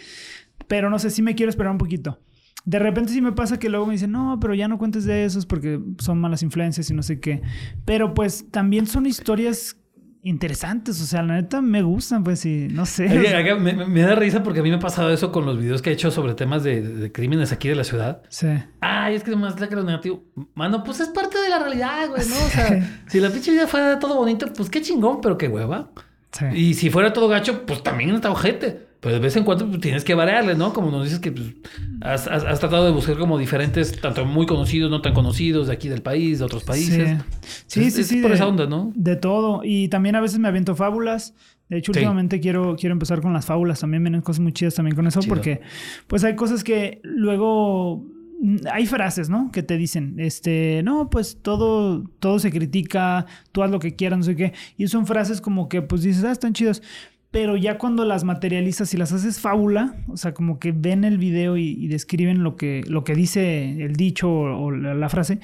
Pero 0.66 0.90
no 0.90 0.98
sé, 0.98 1.10
sí 1.10 1.22
me 1.22 1.36
quiero 1.36 1.50
esperar 1.50 1.70
un 1.70 1.78
poquito. 1.78 2.18
De 2.64 2.78
repente 2.78 3.12
sí 3.12 3.20
me 3.20 3.32
pasa 3.32 3.58
que 3.58 3.68
luego 3.68 3.86
me 3.86 3.92
dicen, 3.92 4.12
no, 4.12 4.38
pero 4.40 4.54
ya 4.54 4.68
no 4.68 4.78
cuentes 4.78 5.04
de 5.04 5.24
esos 5.24 5.46
porque 5.46 5.80
son 5.98 6.20
malas 6.20 6.42
influencias 6.42 6.90
y 6.90 6.94
no 6.94 7.02
sé 7.02 7.18
qué. 7.20 7.42
Pero 7.84 8.14
pues 8.14 8.50
también 8.50 8.86
son 8.86 9.06
historias 9.06 9.76
interesantes, 10.22 11.00
o 11.00 11.06
sea, 11.06 11.22
la 11.22 11.34
neta 11.34 11.62
me 11.62 11.82
gustan, 11.82 12.22
pues 12.22 12.40
sí, 12.40 12.68
no 12.70 12.84
sé. 12.84 13.06
o 13.06 13.20
Oye, 13.20 13.28
sea, 13.28 13.56
me, 13.56 14.02
da 14.02 14.14
risa 14.14 14.42
porque 14.42 14.60
a 14.60 14.62
mí 14.62 14.68
me 14.68 14.76
ha 14.76 14.80
pasado 14.80 15.10
eso 15.10 15.32
con 15.32 15.46
los 15.46 15.58
videos 15.58 15.80
que 15.80 15.90
he 15.90 15.92
hecho 15.94 16.10
sobre 16.10 16.34
temas 16.34 16.62
de, 16.62 16.82
de 16.82 17.10
crímenes 17.10 17.52
aquí 17.52 17.68
de 17.68 17.74
la 17.74 17.84
ciudad. 17.84 18.22
sí. 18.28 18.48
Ay, 18.82 19.14
es 19.14 19.24
que 19.24 19.34
más 19.34 19.58
la 19.58 19.68
creo 19.68 19.82
negativo. 19.82 20.22
Mano, 20.54 20.84
pues 20.84 21.00
es 21.00 21.08
parte 21.08 21.40
de 21.40 21.48
la 21.48 21.58
realidad, 21.58 22.08
güey, 22.08 22.22
¿no? 22.28 22.36
O 22.36 22.48
sea, 22.50 23.02
si 23.08 23.18
la 23.18 23.30
pinche 23.30 23.50
vida 23.50 23.66
fuera 23.66 23.98
todo 23.98 24.16
bonito, 24.16 24.46
pues 24.54 24.68
qué 24.68 24.82
chingón, 24.82 25.20
pero 25.22 25.38
qué 25.38 25.48
hueva. 25.48 25.90
sí. 26.32 26.44
Y 26.54 26.74
si 26.74 26.90
fuera 26.90 27.12
todo 27.12 27.26
gacho, 27.26 27.64
pues 27.64 27.82
también 27.82 28.10
está 28.10 28.30
ojete. 28.30 28.89
Pero 29.00 29.14
de 29.14 29.20
vez 29.20 29.34
en 29.36 29.44
cuando 29.44 29.66
pues, 29.66 29.80
tienes 29.80 30.04
que 30.04 30.14
variarle, 30.14 30.54
¿no? 30.54 30.72
Como 30.74 30.90
nos 30.90 31.04
dices 31.04 31.20
que 31.20 31.32
pues, 31.32 31.54
has, 32.02 32.26
has- 32.28 32.44
has 32.44 32.60
tratado 32.60 32.84
de 32.84 32.92
buscar 32.92 33.16
como 33.16 33.38
diferentes, 33.38 33.98
tanto 34.00 34.26
muy 34.26 34.44
conocidos, 34.46 34.90
no 34.90 35.00
tan 35.00 35.14
conocidos, 35.14 35.68
de 35.68 35.72
aquí 35.72 35.88
del 35.88 36.02
país, 36.02 36.38
de 36.40 36.44
otros 36.44 36.64
países. 36.64 37.18
Sí, 37.66 37.80
sí, 37.80 37.80
Es- 37.86 37.94
sí. 37.94 38.00
es 38.02 38.06
sí, 38.08 38.20
por 38.20 38.30
de- 38.30 38.36
esa 38.36 38.46
onda, 38.46 38.66
¿no? 38.66 38.92
De 38.94 39.16
todo. 39.16 39.62
Y 39.64 39.88
también 39.88 40.16
a 40.16 40.20
veces 40.20 40.38
me 40.38 40.48
aviento 40.48 40.76
fábulas. 40.76 41.34
De 41.70 41.78
hecho, 41.78 41.92
Sí. 41.94 42.00
últimamente 42.00 42.40
quiero, 42.40 42.76
quiero 42.78 42.92
empezar 42.92 43.20
con 43.22 43.32
las 43.32 43.46
fábulas. 43.46 43.80
También 43.80 44.02
vienen 44.02 44.20
cosas 44.22 44.40
muy 44.40 44.52
chidas 44.52 44.74
también 44.74 44.94
con 44.96 45.06
eso. 45.06 45.20
Chido. 45.20 45.34
Porque 45.34 45.60
pues 46.06 46.22
hay 46.24 46.34
cosas 46.36 46.62
que 46.64 47.00
luego... 47.04 48.04
mm, 48.42 48.56
Hay 48.72 48.86
frases, 48.86 49.28
¿no? 49.30 49.50
Que 49.52 49.62
te 49.62 49.76
dicen, 49.78 50.16
este, 50.18 50.82
no, 50.82 51.08
pues 51.10 51.38
todo, 51.42 52.02
todo 52.18 52.38
se 52.38 52.50
critica, 52.50 53.24
tú 53.52 53.62
haz 53.62 53.70
lo 53.70 53.78
que 53.78 53.94
quieras, 53.96 54.18
no 54.18 54.24
sé 54.24 54.34
qué. 54.36 54.52
Y 54.76 54.88
son 54.88 55.06
frases 55.06 55.40
como 55.40 55.68
que, 55.68 55.80
pues 55.80 56.02
dices, 56.02 56.24
ah, 56.24 56.32
están 56.32 56.52
chidas. 56.54 56.82
Pero 57.30 57.56
ya 57.56 57.78
cuando 57.78 58.04
las 58.04 58.24
materializas 58.24 58.92
y 58.92 58.96
las 58.96 59.12
haces 59.12 59.38
fábula, 59.40 59.94
o 60.08 60.16
sea, 60.16 60.34
como 60.34 60.58
que 60.58 60.72
ven 60.72 61.04
el 61.04 61.16
video 61.18 61.56
y, 61.56 61.68
y 61.78 61.86
describen 61.86 62.42
lo 62.42 62.56
que, 62.56 62.82
lo 62.88 63.04
que 63.04 63.14
dice 63.14 63.84
el 63.84 63.94
dicho 63.94 64.28
o, 64.28 64.64
o 64.64 64.70
la, 64.72 64.94
la 64.94 65.08
frase, 65.08 65.38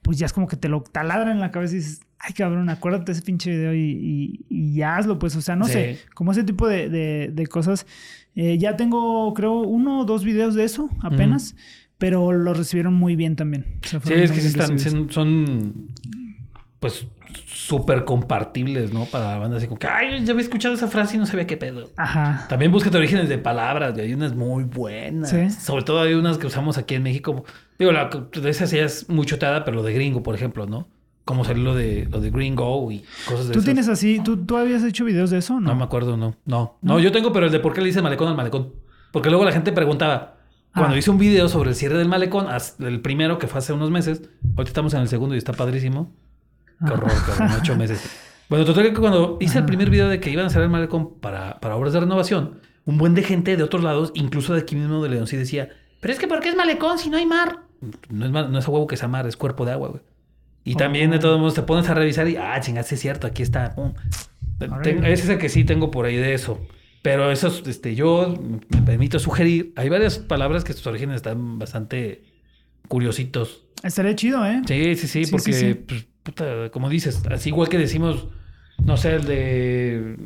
pues 0.00 0.18
ya 0.18 0.24
es 0.26 0.32
como 0.32 0.46
que 0.46 0.56
te 0.56 0.68
lo 0.70 0.80
taladran 0.82 1.32
en 1.32 1.40
la 1.40 1.50
cabeza 1.50 1.74
y 1.74 1.78
dices, 1.80 2.00
ay 2.18 2.32
cabrón, 2.32 2.70
acuérdate 2.70 3.06
de 3.06 3.12
ese 3.12 3.22
pinche 3.22 3.50
video 3.50 3.74
y, 3.74 4.44
y- 4.48 4.80
hazlo, 4.82 5.18
pues, 5.18 5.36
o 5.36 5.42
sea, 5.42 5.54
no 5.54 5.66
Sí. 5.66 5.72
sé, 5.72 5.98
como 6.14 6.32
ese 6.32 6.44
tipo 6.44 6.66
de, 6.66 6.88
de- 6.88 7.30
de 7.32 7.46
cosas. 7.46 7.86
Eh, 8.34 8.56
ya 8.56 8.76
tengo, 8.76 9.34
creo, 9.34 9.58
uno 9.60 10.00
o 10.00 10.04
dos 10.06 10.24
videos 10.24 10.54
de 10.54 10.64
eso 10.64 10.88
apenas, 11.02 11.56
pero 11.98 12.32
lo 12.32 12.54
recibieron 12.54 12.94
muy 12.94 13.16
bien 13.16 13.36
también. 13.36 13.66
O 13.84 13.86
sea, 13.86 14.00
Sí, 14.00 14.14
es 14.14 14.30
que 14.32 14.40
sí 14.40 14.46
están, 14.46 14.78
son, 15.10 15.88
pues 16.80 17.06
súper 17.46 18.04
compartibles, 18.04 18.92
¿no? 18.92 19.04
Para 19.06 19.32
la 19.32 19.38
banda 19.38 19.56
así 19.58 19.66
como 19.66 19.78
que, 19.78 19.86
ay, 19.86 20.24
ya 20.24 20.32
había 20.32 20.42
escuchado 20.42 20.74
esa 20.74 20.88
frase 20.88 21.16
y 21.16 21.18
no 21.18 21.26
sabía 21.26 21.46
qué 21.46 21.56
pedo. 21.56 21.88
Ajá. 21.96 22.46
También 22.48 22.72
búsquete 22.72 22.96
orígenes 22.96 23.28
de 23.28 23.38
palabras, 23.38 23.96
hay 23.98 24.12
unas 24.14 24.34
muy 24.34 24.64
buenas. 24.64 25.30
Sí. 25.30 25.50
Sobre 25.50 25.82
todo 25.84 26.00
hay 26.00 26.14
unas 26.14 26.38
que 26.38 26.46
usamos 26.46 26.78
aquí 26.78 26.94
en 26.94 27.02
México. 27.02 27.44
Digo, 27.78 27.92
la 27.92 28.08
de 28.08 28.50
esas 28.50 28.70
ya 28.70 28.84
es 28.84 29.08
muy 29.08 29.26
choteada, 29.26 29.64
pero 29.64 29.76
lo 29.78 29.82
de 29.82 29.92
gringo, 29.94 30.22
por 30.22 30.34
ejemplo, 30.34 30.66
¿no? 30.66 30.88
Como 31.24 31.44
salió 31.44 31.62
lo 31.62 31.74
de, 31.74 32.08
lo 32.10 32.20
de 32.20 32.30
gringo 32.30 32.90
y 32.90 33.04
cosas 33.26 33.48
de 33.48 33.52
¿Tú 33.52 33.58
esas. 33.58 33.64
tienes 33.66 33.88
así, 33.88 34.20
¿tú, 34.24 34.38
tú 34.46 34.56
habías 34.56 34.82
hecho 34.82 35.04
videos 35.04 35.30
de 35.30 35.38
eso 35.38 35.56
o 35.56 35.60
no? 35.60 35.68
No 35.68 35.76
me 35.76 35.84
acuerdo, 35.84 36.16
no. 36.16 36.34
No, 36.46 36.78
no, 36.80 36.98
yo 37.00 37.12
tengo, 37.12 37.32
pero 37.32 37.46
el 37.46 37.52
de 37.52 37.60
por 37.60 37.74
qué 37.74 37.80
le 37.82 37.88
dice 37.88 38.00
malecón 38.00 38.28
al 38.28 38.36
malecón. 38.36 38.72
Porque 39.12 39.28
luego 39.28 39.44
la 39.44 39.52
gente 39.52 39.72
preguntaba, 39.72 40.36
cuando 40.74 40.94
Ah. 40.94 40.98
hice 40.98 41.10
un 41.10 41.18
video 41.18 41.48
sobre 41.48 41.70
el 41.70 41.76
cierre 41.76 41.98
del 41.98 42.08
malecón, 42.08 42.46
el 42.80 43.00
primero 43.00 43.38
que 43.38 43.46
fue 43.46 43.58
hace 43.58 43.72
unos 43.74 43.90
meses, 43.90 44.22
ahorita 44.56 44.68
estamos 44.70 44.94
en 44.94 45.00
el 45.00 45.08
segundo 45.08 45.34
y 45.34 45.38
está 45.38 45.52
padrísimo. 45.52 46.10
Qué 46.86 46.92
horror, 46.92 47.10
cabrón, 47.26 47.58
ocho 47.60 47.76
meses. 47.78 48.10
Bueno, 48.48 48.64
total 48.64 48.84
que 48.84 48.94
cuando 48.94 49.36
hice 49.40 49.58
el 49.58 49.64
primer 49.66 49.90
video 49.90 50.08
de 50.08 50.20
que 50.20 50.30
iban 50.30 50.46
a 50.46 50.50
cerrar 50.50 50.64
el 50.64 50.70
malecón 50.70 51.18
para, 51.20 51.60
para 51.60 51.76
obras 51.76 51.92
de 51.92 52.00
renovación, 52.00 52.60
un 52.86 52.96
buen 52.98 53.14
de 53.14 53.22
gente 53.22 53.56
de 53.56 53.62
otros 53.62 53.82
lados, 53.84 54.10
incluso 54.14 54.54
de 54.54 54.60
aquí 54.62 54.74
mismo 54.74 55.02
de 55.02 55.10
León, 55.10 55.26
sí 55.26 55.36
decía, 55.36 55.68
pero 56.00 56.12
es 56.14 56.18
que 56.18 56.26
¿por 56.28 56.40
qué 56.40 56.48
es 56.48 56.56
malecón 56.56 56.98
si 56.98 57.10
no 57.10 57.18
hay 57.18 57.26
mar? 57.26 57.58
No 58.08 58.24
es, 58.24 58.30
mar, 58.32 58.48
no 58.48 58.58
es 58.58 58.66
huevo 58.66 58.86
que 58.86 58.96
sea 58.96 59.08
mar, 59.08 59.26
es 59.26 59.36
cuerpo 59.36 59.66
de 59.66 59.72
agua, 59.72 59.88
güey. 59.88 60.02
Y 60.64 60.74
también 60.76 61.10
de 61.10 61.16
Oh. 61.18 61.20
todos 61.20 61.38
modos 61.38 61.54
te 61.54 61.62
pones 61.62 61.88
a 61.90 61.94
revisar 61.94 62.26
y, 62.28 62.36
ah, 62.36 62.58
chingada, 62.60 62.86
sí 62.86 62.94
es 62.94 63.00
cierto, 63.00 63.26
aquí 63.26 63.42
está. 63.42 63.74
Órale. 63.76 64.82
Ten- 64.82 65.04
ese 65.04 65.24
es 65.24 65.28
el 65.28 65.38
que 65.38 65.48
sí 65.48 65.64
tengo 65.64 65.90
por 65.90 66.06
ahí 66.06 66.16
de 66.16 66.32
eso. 66.34 66.60
Pero 67.02 67.30
eso, 67.30 67.46
es, 67.48 67.62
este, 67.66 67.94
yo 67.94 68.34
me 68.70 68.82
permito 68.82 69.18
sugerir, 69.18 69.72
hay 69.76 69.88
varias 69.88 70.18
palabras 70.18 70.64
que 70.64 70.72
sus 70.72 70.86
orígenes 70.86 71.16
están 71.16 71.58
bastante 71.58 72.24
curiositos. 72.88 73.64
Estaría 73.82 74.14
chido, 74.16 74.44
¿eh? 74.44 74.62
Sí, 74.66 74.96
sí, 74.96 75.06
sí, 75.06 75.24
Sí, 75.24 75.30
porque, 75.30 75.52
sí, 75.52 75.60
sí. 75.68 75.74
pues, 75.74 76.06
puta, 76.28 76.70
como 76.70 76.88
dices, 76.90 77.22
así 77.30 77.48
igual 77.48 77.68
que 77.70 77.78
decimos, 77.78 78.28
no 78.84 78.96
sé, 78.98 79.14
el 79.14 79.24
de... 79.24 80.16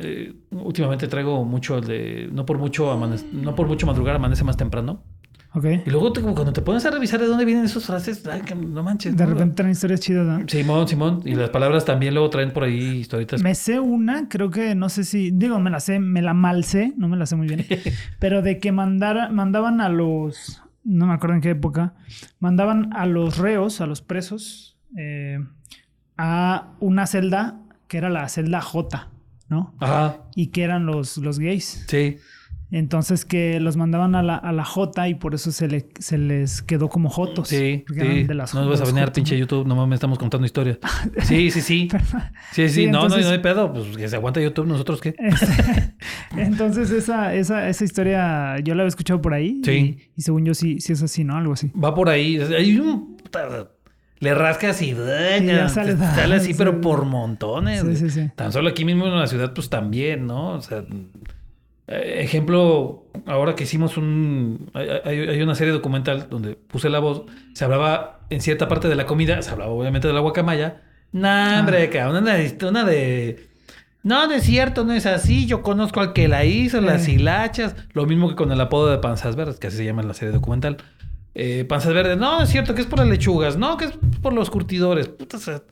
eh, 0.00 0.32
últimamente 0.50 1.06
traigo 1.06 1.44
mucho 1.44 1.78
el 1.78 1.84
de... 1.86 2.28
No 2.32 2.44
por 2.44 2.58
mucho, 2.58 2.92
amanece- 2.92 3.30
no 3.32 3.54
por 3.54 3.68
mucho 3.68 3.86
madrugar, 3.86 4.16
amanece 4.16 4.42
más 4.44 4.56
temprano. 4.56 5.02
Ok. 5.54 5.64
Y 5.86 5.90
luego 5.90 6.12
te- 6.12 6.20
cuando 6.20 6.52
te 6.52 6.60
pones 6.62 6.84
a 6.84 6.90
revisar 6.90 7.20
de 7.20 7.26
dónde 7.26 7.44
vienen 7.44 7.64
esas 7.64 7.86
frases, 7.86 8.26
ay, 8.26 8.42
que 8.42 8.54
no 8.56 8.82
manches. 8.82 9.16
De 9.16 9.24
¿no? 9.24 9.30
repente 9.30 9.54
traen 9.54 9.70
historias 9.72 10.00
chidas, 10.00 10.26
¿no? 10.26 10.46
Simón, 10.48 10.88
Simón. 10.88 11.22
Y 11.24 11.34
las 11.36 11.48
palabras 11.50 11.84
también 11.84 12.12
luego 12.12 12.28
traen 12.28 12.52
por 12.52 12.64
ahí 12.64 12.98
historietas. 12.98 13.40
Me 13.40 13.54
sé 13.54 13.78
una, 13.80 14.28
creo 14.28 14.50
que 14.50 14.74
no 14.74 14.88
sé 14.88 15.04
si, 15.04 15.30
digo, 15.30 15.58
me 15.60 15.70
la 15.70 15.78
sé, 15.80 16.00
me 16.00 16.20
la 16.22 16.34
mal 16.34 16.64
sé, 16.64 16.92
no 16.98 17.08
me 17.08 17.16
la 17.16 17.24
sé 17.24 17.36
muy 17.36 17.46
bien, 17.46 17.64
pero 18.18 18.42
de 18.42 18.58
que 18.58 18.72
mandara, 18.72 19.30
mandaban 19.30 19.80
a 19.80 19.88
los, 19.88 20.60
no 20.84 21.06
me 21.06 21.14
acuerdo 21.14 21.36
en 21.36 21.40
qué 21.42 21.50
época, 21.50 21.94
mandaban 22.40 22.90
a 22.92 23.06
los 23.06 23.38
reos, 23.38 23.80
a 23.80 23.86
los 23.86 24.02
presos, 24.02 24.75
eh, 24.96 25.38
a 26.16 26.74
una 26.80 27.06
celda 27.06 27.60
que 27.88 27.98
era 27.98 28.08
la 28.10 28.28
celda 28.28 28.60
J, 28.60 29.10
¿no? 29.48 29.74
Ajá, 29.80 30.22
Y 30.34 30.48
que 30.48 30.62
eran 30.62 30.86
los, 30.86 31.16
los 31.18 31.38
gays. 31.38 31.84
sí. 31.88 32.16
Entonces 32.72 33.24
que 33.24 33.60
los 33.60 33.76
mandaban 33.76 34.16
a 34.16 34.24
la, 34.24 34.34
a 34.34 34.50
la 34.50 34.64
J 34.64 35.08
y 35.08 35.14
por 35.14 35.36
eso 35.36 35.52
se, 35.52 35.68
le, 35.68 35.88
se 36.00 36.18
les 36.18 36.62
quedó 36.62 36.88
como 36.88 37.08
Jotos. 37.10 37.46
Sí, 37.46 37.84
sí. 37.86 38.24
de 38.24 38.34
las 38.34 38.54
no 38.54 38.62
nos 38.62 38.70
vas 38.70 38.80
a 38.80 38.84
venir 38.86 39.02
jotos, 39.04 39.14
pinche. 39.14 39.38
YouTube, 39.38 39.68
no 39.68 39.76
mames, 39.76 39.98
estamos 39.98 40.18
contando 40.18 40.44
historias. 40.46 40.78
Sí, 41.22 41.52
sí, 41.52 41.60
sí. 41.60 41.88
Sí, 42.52 42.68
sí, 42.68 42.74
Sí, 42.74 42.86
no, 42.88 43.04
entonces- 43.04 43.20
no, 43.22 43.26
no 43.30 43.36
hay 43.36 43.38
pedo. 43.40 43.72
Pues 43.72 43.96
que 43.96 44.08
se 44.08 44.16
aguanta 44.16 44.40
YouTube, 44.40 44.66
¿nosotros 44.66 45.00
qué? 45.00 45.14
Este, 45.16 45.94
Entonces, 46.36 46.90
esa, 46.90 47.34
esa, 47.36 47.68
esa 47.68 47.84
historia 47.84 48.58
yo 48.58 48.74
la 48.74 48.82
había 48.82 48.88
escuchado 48.88 49.22
por 49.22 49.32
ahí. 49.34 49.60
Sí. 49.64 49.70
Y, 49.70 50.10
y 50.16 50.22
según 50.22 50.44
yo, 50.44 50.52
sí, 50.52 50.80
sí 50.80 50.92
es 50.92 51.00
así, 51.04 51.22
¿no? 51.22 51.36
Algo 51.36 51.52
así. 51.52 51.70
Va 51.80 51.94
por 51.94 52.08
ahí. 52.08 52.36
Hay 52.38 52.76
un. 52.80 53.16
Le 54.18 54.34
rascas 54.34 54.80
y. 54.82 54.94
ya 54.94 55.68
sale- 55.68 55.94
te 55.94 55.98
sale 55.98 56.34
así, 56.36 56.52
sí. 56.52 56.54
pero 56.58 56.80
por 56.80 57.04
montones. 57.04 57.82
Sí, 57.82 57.96
sí, 57.96 58.10
sí. 58.10 58.30
Tan 58.34 58.52
solo 58.52 58.68
aquí 58.70 58.84
mismo 58.84 59.06
en 59.06 59.18
la 59.18 59.26
ciudad, 59.26 59.52
pues 59.54 59.68
también, 59.68 60.26
¿no? 60.26 60.52
O 60.54 60.60
sea. 60.62 60.84
eh, 61.88 62.20
Ejemplo, 62.22 63.04
ahora 63.26 63.54
que 63.54 63.64
hicimos 63.64 63.96
un... 63.96 64.70
Hay, 64.74 65.40
una 65.42 65.54
serie 65.54 65.72
documental 65.72 66.28
donde 66.30 66.54
puse 66.54 66.88
la 66.88 66.98
voz, 66.98 67.22
se 67.54 67.64
hablaba 67.64 68.20
en 68.30 68.40
cierta 68.40 68.68
parte 68.68 68.88
de 68.88 68.94
la 68.96 69.06
comida, 69.06 69.40
se 69.42 69.50
hablaba 69.50 69.70
obviamente 69.70 70.08
de 70.08 70.14
la 70.14 70.20
guacamaya. 70.20 70.82
Nah, 71.12 71.60
hombre, 71.60 71.88
cabrón, 71.90 72.22
una, 72.24 72.34
de- 72.34 72.66
una 72.66 72.84
de... 72.84 73.48
No, 74.02 74.26
no 74.28 74.34
es 74.34 74.44
cierto, 74.44 74.84
no 74.84 74.92
es 74.92 75.04
así. 75.04 75.46
Yo 75.46 75.62
conozco 75.62 76.00
al 76.00 76.12
que 76.12 76.28
la 76.28 76.44
hizo, 76.44 76.80
las 76.80 77.08
hilachas. 77.08 77.74
Lo 77.92 78.06
mismo 78.06 78.28
que 78.28 78.36
con 78.36 78.52
el 78.52 78.60
apodo 78.60 78.88
de 78.90 78.98
Panzas 78.98 79.34
Verdes, 79.34 79.58
que 79.58 79.66
así 79.66 79.78
se 79.78 79.84
llama 79.84 80.02
en 80.02 80.08
la 80.08 80.14
serie 80.14 80.32
documental. 80.32 80.76
Eh, 81.38 81.66
panzas 81.66 81.92
Verdes, 81.92 82.16
no, 82.16 82.42
es 82.42 82.48
cierto 82.48 82.74
que 82.74 82.80
es 82.80 82.86
por 82.86 82.98
las 82.98 83.08
lechugas, 83.08 83.58
no, 83.58 83.76
que 83.76 83.84
es 83.84 83.92
por 84.22 84.32
los 84.32 84.48
curtidores. 84.48 85.08
Puta, 85.08 85.36
o 85.36 85.40
sea, 85.40 85.62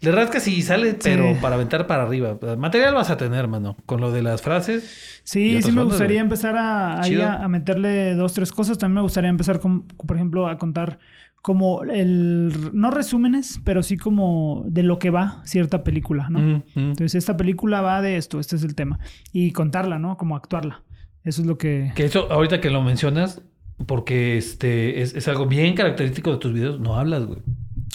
le 0.00 0.10
rascas 0.10 0.48
y 0.48 0.62
sale, 0.62 0.98
pero 1.00 1.36
para 1.40 1.54
aventar 1.54 1.86
para 1.86 2.02
arriba. 2.02 2.36
Material 2.58 2.92
vas 2.92 3.08
a 3.08 3.16
tener, 3.16 3.46
mano. 3.46 3.76
Con 3.86 4.00
lo 4.00 4.10
de 4.10 4.20
las 4.20 4.42
frases. 4.42 5.20
Sí, 5.22 5.62
sí 5.62 5.70
me 5.70 5.84
gustaría 5.84 6.20
empezar 6.20 6.56
a, 6.56 7.00
ahí 7.00 7.20
a, 7.20 7.36
a 7.36 7.46
meterle 7.46 8.16
dos, 8.16 8.32
tres 8.32 8.50
cosas. 8.50 8.78
También 8.78 8.96
me 8.96 9.02
gustaría 9.02 9.30
empezar, 9.30 9.60
con, 9.60 9.82
por 9.86 10.16
ejemplo, 10.16 10.48
a 10.48 10.58
contar 10.58 10.98
como 11.40 11.84
el... 11.84 12.70
No 12.72 12.90
resúmenes, 12.90 13.60
pero 13.62 13.84
sí 13.84 13.96
como 13.96 14.64
de 14.66 14.82
lo 14.82 14.98
que 14.98 15.10
va 15.10 15.40
cierta 15.44 15.84
película, 15.84 16.28
¿no? 16.30 16.40
Mm, 16.40 16.54
mm. 16.54 16.62
Entonces, 16.74 17.14
esta 17.14 17.36
película 17.36 17.80
va 17.80 18.02
de 18.02 18.16
esto, 18.16 18.40
este 18.40 18.56
es 18.56 18.64
el 18.64 18.74
tema. 18.74 18.98
Y 19.32 19.52
contarla, 19.52 20.00
¿no? 20.00 20.16
Como 20.16 20.34
actuarla. 20.34 20.82
Eso 21.22 21.42
es 21.42 21.46
lo 21.46 21.58
que... 21.58 21.92
Que 21.94 22.06
eso, 22.06 22.26
ahorita 22.28 22.60
que 22.60 22.70
lo 22.70 22.82
mencionas, 22.82 23.42
porque 23.86 24.36
este 24.36 25.02
es, 25.02 25.14
es 25.14 25.28
algo 25.28 25.46
bien 25.46 25.74
característico 25.74 26.30
de 26.32 26.38
tus 26.38 26.52
videos. 26.52 26.80
No 26.80 26.96
hablas, 26.98 27.24
güey. 27.26 27.40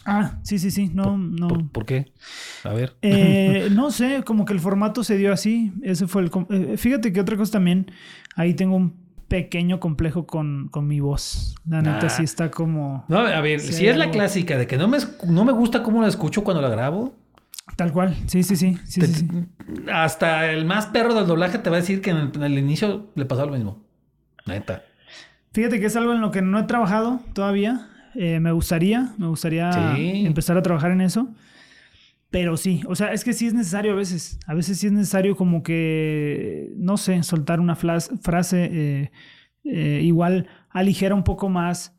Ah, 0.05 0.39
sí, 0.43 0.57
sí, 0.59 0.71
sí. 0.71 0.89
No, 0.93 1.17
no. 1.17 1.47
¿Por, 1.49 1.69
por 1.71 1.85
qué? 1.85 2.11
A 2.63 2.69
ver. 2.73 2.95
Eh, 3.01 3.69
no 3.73 3.91
sé, 3.91 4.23
como 4.25 4.45
que 4.45 4.53
el 4.53 4.59
formato 4.59 5.03
se 5.03 5.17
dio 5.17 5.33
así. 5.33 5.73
Ese 5.83 6.07
fue 6.07 6.21
el. 6.23 6.31
eh, 6.49 6.77
fíjate 6.77 7.11
que 7.11 7.19
otra 7.19 7.35
cosa 7.37 7.53
también. 7.53 7.91
Ahí 8.35 8.53
tengo 8.53 8.75
un 8.75 8.95
pequeño 9.27 9.81
complejo 9.81 10.25
con, 10.25 10.69
con 10.69 10.87
mi 10.87 11.01
voz. 11.01 11.55
La 11.67 11.81
neta 11.81 12.05
Ah. 12.05 12.09
sí 12.09 12.23
está 12.23 12.49
como. 12.51 13.03
No, 13.09 13.19
a 13.19 13.41
ver, 13.41 13.59
si 13.59 13.87
es 13.87 13.97
la 13.97 14.09
clásica 14.11 14.57
de 14.57 14.67
que 14.67 14.77
no 14.77 14.87
me, 14.87 14.97
no 15.27 15.43
me 15.43 15.51
gusta 15.51 15.83
cómo 15.83 16.01
la 16.01 16.07
escucho 16.07 16.43
cuando 16.43 16.61
la 16.61 16.69
grabo, 16.69 17.15
Tal 17.75 17.91
cual. 17.91 18.15
Sí, 18.27 18.43
sí, 18.43 18.55
sí. 18.55 18.77
Sí, 18.85 19.01
te- 19.01 19.07
sí, 19.07 19.27
sí. 19.29 19.81
hasta 19.91 20.49
el 20.51 20.63
más 20.63 20.85
perro 20.85 21.13
del 21.13 21.27
doblaje 21.27 21.57
te 21.59 21.69
va 21.69 21.75
a 21.75 21.79
decir 21.81 22.01
que 22.01 22.11
en 22.11 22.17
el, 22.17 22.31
en 22.33 22.43
el 22.43 22.57
inicio 22.57 23.07
le 23.15 23.25
pasó 23.25 23.45
lo 23.45 23.51
mismo. 23.51 23.83
Neta. 24.45 24.83
Fíjate 25.53 25.79
que 25.79 25.87
es 25.87 25.95
algo 25.95 26.13
en 26.13 26.21
lo 26.21 26.31
que 26.31 26.41
no 26.41 26.59
he 26.59 26.63
trabajado 26.63 27.21
todavía. 27.33 27.87
Eh, 28.15 28.39
me 28.39 28.51
gustaría, 28.51 29.13
me 29.17 29.27
gustaría 29.27 29.71
Sí. 29.95 30.25
empezar 30.25 30.57
a 30.57 30.61
trabajar 30.61 30.91
en 30.91 31.01
eso. 31.01 31.29
Pero 32.29 32.57
sí, 32.57 32.81
o 32.87 32.95
sea, 32.95 33.13
es 33.13 33.23
que 33.23 33.31
sí 33.33 33.47
es 33.47 33.53
necesario 33.53 33.93
a 33.93 33.95
veces. 33.95 34.37
A 34.47 34.53
veces 34.53 34.77
sí 34.79 34.87
es 34.87 34.91
necesario 34.93 35.35
como 35.35 35.63
que, 35.63 36.73
no 36.77 36.97
sé, 36.97 37.23
soltar 37.23 37.59
una 37.59 37.75
frase. 37.75 38.15
eh, 38.71 39.11
eh, 39.63 40.01
igual 40.03 40.47
aligera 40.69 41.13
un 41.15 41.23
poco 41.23 41.49
más 41.49 41.93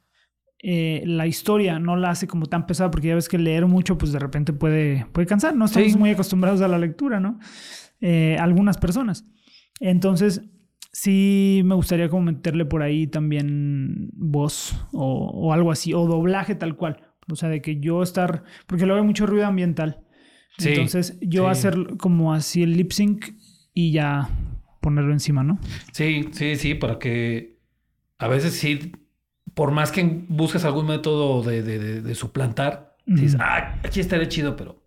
eh, 0.63 1.03
la 1.07 1.27
historia, 1.27 1.79
no 1.79 1.97
la 1.97 2.11
hace 2.11 2.27
como 2.27 2.47
tan 2.47 2.67
pesada, 2.67 2.91
porque 2.91 3.09
ya 3.09 3.15
ves 3.15 3.29
que 3.29 3.39
leer 3.39 3.67
mucho, 3.67 3.97
pues 3.97 4.11
de 4.13 4.19
repente 4.19 4.53
puede, 4.53 5.07
puede 5.13 5.27
cansar. 5.27 5.55
No 5.55 5.67
estamos 5.67 5.93
Sí. 5.93 5.99
muy 5.99 6.11
acostumbrados 6.11 6.61
a 6.63 6.69
la 6.69 6.79
lectura, 6.79 7.21
¿no? 7.21 7.39
Algunas 8.41 8.77
personas. 8.79 9.25
Entonces, 9.81 10.43
sí 11.03 11.63
me 11.65 11.75
gustaría 11.75 12.09
como 12.09 12.23
meterle 12.23 12.65
por 12.65 12.83
ahí 12.83 13.07
también 13.07 14.11
voz 14.15 14.75
o, 14.93 15.31
o 15.33 15.53
algo 15.53 15.71
así, 15.71 15.93
o 15.95 16.07
doblaje 16.07 16.55
tal 16.55 16.77
cual. 16.77 17.01
O 17.31 17.37
sea, 17.37 17.49
de 17.49 17.61
que 17.61 17.79
yo 17.79 18.03
estar, 18.03 18.43
porque 18.67 18.87
luego 18.87 19.01
hay 19.01 19.07
mucho 19.07 19.27
ruido 19.27 19.47
ambiental. 19.47 20.01
Sí, 20.57 20.71
Entonces, 20.71 21.19
yo 21.21 21.45
sí. 21.45 21.51
hacer 21.51 21.97
como 21.99 22.33
así 22.33 22.63
el 22.63 22.77
lip 22.77 22.91
sync 22.93 23.27
y 23.75 23.93
ya 23.93 24.29
ponerlo 24.81 25.13
encima, 25.13 25.45
¿no? 25.45 25.59
Sí, 25.93 26.29
sí, 26.33 26.57
sí, 26.57 26.75
para 26.75 26.99
que 26.99 27.59
a 28.19 28.27
veces 28.29 28.55
sí, 28.55 28.93
por 29.55 29.71
más 29.71 29.93
que 29.93 30.25
busques 30.29 30.65
algún 30.65 30.87
método 30.87 31.43
de, 31.43 31.63
de- 31.63 31.79
de- 31.79 32.03
de 32.03 32.15
suplantar, 32.15 32.97
dices, 33.07 33.37
ah, 33.41 33.79
aquí 33.85 34.01
estaría 34.01 34.29
chido, 34.29 34.57
pero 34.57 34.83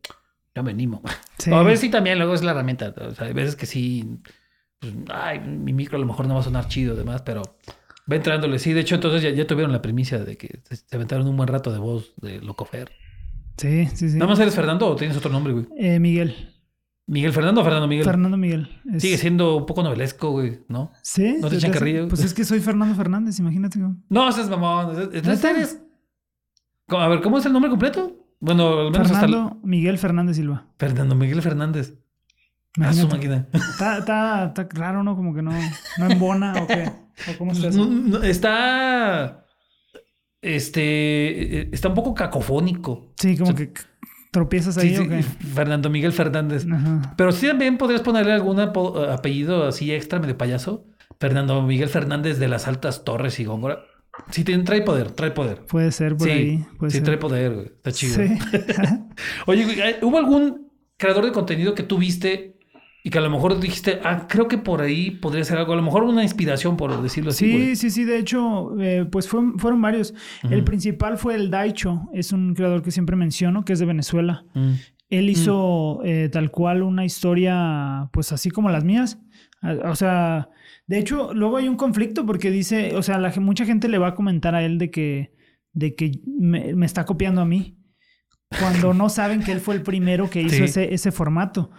ya 0.55 0.61
me 0.63 0.71
animo. 0.71 1.01
Sí. 1.37 1.51
O 1.51 1.55
a 1.55 1.63
veces 1.63 1.79
sí 1.81 1.89
también, 1.89 2.17
luego 2.17 2.33
es 2.33 2.43
la 2.43 2.51
herramienta. 2.51 2.93
O 2.97 3.11
sea, 3.15 3.27
hay 3.27 3.33
veces 3.33 3.55
que 3.55 3.65
sí, 3.65 4.17
pues, 4.81 4.93
ay, 5.13 5.39
mi 5.39 5.71
micro 5.71 5.95
a 5.97 6.01
lo 6.01 6.05
mejor 6.07 6.27
no 6.27 6.33
va 6.33 6.41
a 6.41 6.43
sonar 6.43 6.67
chido, 6.67 6.95
demás, 6.97 7.21
pero 7.21 7.43
va 8.11 8.15
entrándole. 8.17 8.59
Sí, 8.59 8.73
de 8.73 8.81
hecho, 8.81 8.95
entonces 8.95 9.21
ya, 9.21 9.29
ya 9.29 9.47
tuvieron 9.47 9.71
la 9.71 9.81
primicia 9.81 10.19
de 10.19 10.35
que 10.37 10.61
se, 10.69 10.83
aventaron 10.95 11.25
un 11.27 11.37
buen 11.37 11.47
rato 11.47 11.71
de 11.71 11.79
voz 11.79 12.13
de 12.17 12.41
Locofer. 12.41 12.91
Sí, 13.57 13.87
sí, 13.93 14.09
sí. 14.09 14.17
¿Nada 14.17 14.29
más 14.31 14.39
eres 14.39 14.55
Fernando 14.55 14.87
o 14.87 14.95
tienes 14.95 15.15
otro 15.15 15.31
nombre, 15.31 15.53
güey? 15.53 15.67
Eh, 15.77 15.99
Miguel. 15.99 16.49
¿Miguel 17.07 17.33
Fernando 17.33 17.61
o 17.61 17.63
Fernando 17.63 17.87
Miguel? 17.87 18.05
Fernando 18.05 18.37
Miguel. 18.37 18.69
Es- 18.93 19.01
Sigue 19.03 19.17
siendo 19.17 19.57
un 19.57 19.65
poco 19.65 19.83
novelesco, 19.83 20.31
güey, 20.31 20.61
¿no? 20.67 20.91
¿Sí? 21.03 21.35
¿No 21.41 21.47
te 21.49 21.55
¿Se 21.55 21.57
echan 21.59 21.71
hace? 21.71 21.79
carrilla? 21.79 22.07
Pues 22.07 22.23
es 22.23 22.33
que 22.33 22.45
soy 22.45 22.59
Fernando 22.59 22.95
Fernández, 22.95 23.37
imagínate. 23.39 23.79
güey. 23.79 23.91
No, 24.09 24.29
ese 24.29 24.41
es 24.41 24.49
mamón. 24.49 25.09
Entonces 25.13 25.43
eres. 25.43 25.81
A 26.87 27.07
ver, 27.07 27.21
¿cómo 27.21 27.37
es 27.37 27.45
el 27.45 27.53
nombre 27.53 27.69
completo? 27.69 28.17
Bueno, 28.39 28.79
al 28.79 28.91
menos 28.91 29.07
hasta. 29.11 29.19
Fernando 29.21 29.59
Miguel 29.63 29.97
Fernández 29.97 30.35
Silva. 30.37 30.67
Fernando 30.77 31.15
Miguel 31.15 31.41
Fernández. 31.41 31.93
A 32.79 32.93
su 32.93 33.07
máquina. 33.07 33.47
Está, 33.51 33.97
está, 33.97 34.45
está 34.45 34.67
raro, 34.73 35.03
¿no? 35.03 35.15
Como 35.15 35.33
que 35.33 35.41
no, 35.41 35.51
no 35.97 36.05
embona 36.09 36.53
o 36.63 36.67
qué. 36.67 36.89
¿O 37.33 37.37
cómo 37.37 37.51
está 37.51 37.67
eso? 37.67 37.85
no, 37.85 38.23
está. 38.23 39.45
Este. 40.41 41.61
eh, 41.61 41.69
Está 41.71 41.89
un 41.89 41.95
poco 41.95 42.13
cacofónico. 42.13 43.13
Sí, 43.17 43.37
como 43.37 43.51
o 43.51 43.55
sea, 43.57 43.67
que 43.67 43.73
tropiezas 44.31 44.77
ahí 44.77 44.89
Sí, 44.89 44.95
sí, 44.95 45.01
o 45.03 45.09
qué. 45.09 45.21
Fernando 45.23 45.89
Miguel 45.89 46.13
Fernández. 46.13 46.65
Ajá. 46.71 47.13
Pero 47.17 47.31
sí 47.31 47.47
también 47.47 47.77
podrías 47.77 48.01
ponerle 48.01 48.31
algún 48.31 48.59
apellido 48.59 49.67
así 49.67 49.91
extra, 49.93 50.19
medio 50.19 50.37
payaso. 50.37 50.85
Fernando 51.19 51.61
Miguel 51.61 51.89
Fernández 51.89 52.39
de 52.39 52.47
las 52.47 52.67
Altas 52.67 53.03
Torres 53.03 53.39
y 53.39 53.45
Góngora. 53.45 53.79
Sí, 54.29 54.43
tiene, 54.43 54.63
trae 54.63 54.81
poder, 54.81 55.11
trae 55.11 55.31
poder. 55.31 55.65
Puede 55.67 55.91
ser 55.91 56.17
por 56.17 56.27
sí, 56.27 56.33
ahí. 56.33 56.65
Puede 56.79 56.91
sí 56.91 56.97
ser. 56.97 57.05
trae 57.05 57.17
poder, 57.17 57.53
güey. 57.53 57.65
Está 57.67 57.91
chido. 57.91 58.15
Sí. 58.15 58.23
Oye, 59.45 59.63
güey, 59.65 59.81
¿hay- 59.81 59.95
¿hubo 60.01 60.17
algún 60.17 60.71
creador 60.97 61.25
de 61.25 61.31
contenido 61.31 61.75
que 61.75 61.83
tú 61.83 61.97
viste 61.97 62.57
y 63.03 63.09
que 63.09 63.17
a 63.17 63.21
lo 63.21 63.29
mejor 63.29 63.59
dijiste, 63.59 63.99
ah, 64.03 64.27
creo 64.29 64.47
que 64.47 64.57
por 64.57 64.81
ahí 64.81 65.11
podría 65.11 65.43
ser 65.43 65.57
algo? 65.57 65.73
A 65.73 65.75
lo 65.75 65.81
mejor 65.81 66.03
una 66.03 66.23
inspiración, 66.23 66.77
por 66.77 67.01
decirlo 67.01 67.31
así. 67.31 67.45
Sí, 67.45 67.51
güey. 67.53 67.75
sí, 67.75 67.89
sí. 67.89 68.03
De 68.03 68.17
hecho, 68.17 68.79
eh, 68.79 69.05
pues 69.11 69.27
fue- 69.27 69.53
fueron 69.57 69.81
varios. 69.81 70.13
El 70.49 70.63
principal 70.63 71.17
fue 71.17 71.35
el 71.35 71.49
Daicho. 71.49 72.07
Es 72.13 72.31
un 72.31 72.53
creador 72.53 72.81
que 72.83 72.91
siempre 72.91 73.15
menciono, 73.15 73.65
que 73.65 73.73
es 73.73 73.79
de 73.79 73.85
Venezuela. 73.85 74.45
Mm. 74.53 74.71
Él 75.09 75.29
hizo 75.29 75.99
eh, 76.05 76.29
tal 76.31 76.51
cual 76.51 76.83
una 76.83 77.03
historia, 77.03 78.09
pues 78.13 78.31
así 78.31 78.49
como 78.49 78.69
las 78.69 78.83
mías. 78.83 79.19
O 79.85 79.95
sea, 79.95 80.49
de 80.87 80.97
hecho, 80.99 81.33
luego 81.33 81.57
hay 81.57 81.67
un 81.67 81.75
conflicto 81.75 82.25
porque 82.25 82.49
dice, 82.49 82.95
o 82.95 83.03
sea, 83.03 83.17
la, 83.19 83.31
mucha 83.39 83.65
gente 83.65 83.87
le 83.89 83.97
va 83.97 84.07
a 84.09 84.15
comentar 84.15 84.55
a 84.55 84.63
él 84.63 84.77
de 84.77 84.89
que, 84.89 85.33
de 85.73 85.95
que 85.95 86.19
me, 86.25 86.73
me 86.75 86.85
está 86.85 87.05
copiando 87.05 87.41
a 87.41 87.45
mí. 87.45 87.77
Cuando 88.59 88.93
no 88.93 89.09
saben 89.09 89.41
que 89.43 89.51
él 89.51 89.59
fue 89.61 89.75
el 89.75 89.81
primero 89.81 90.29
que 90.29 90.41
hizo 90.41 90.55
Sí. 90.57 90.63
ese, 90.63 90.93
ese 90.93 91.11
formato. 91.11 91.71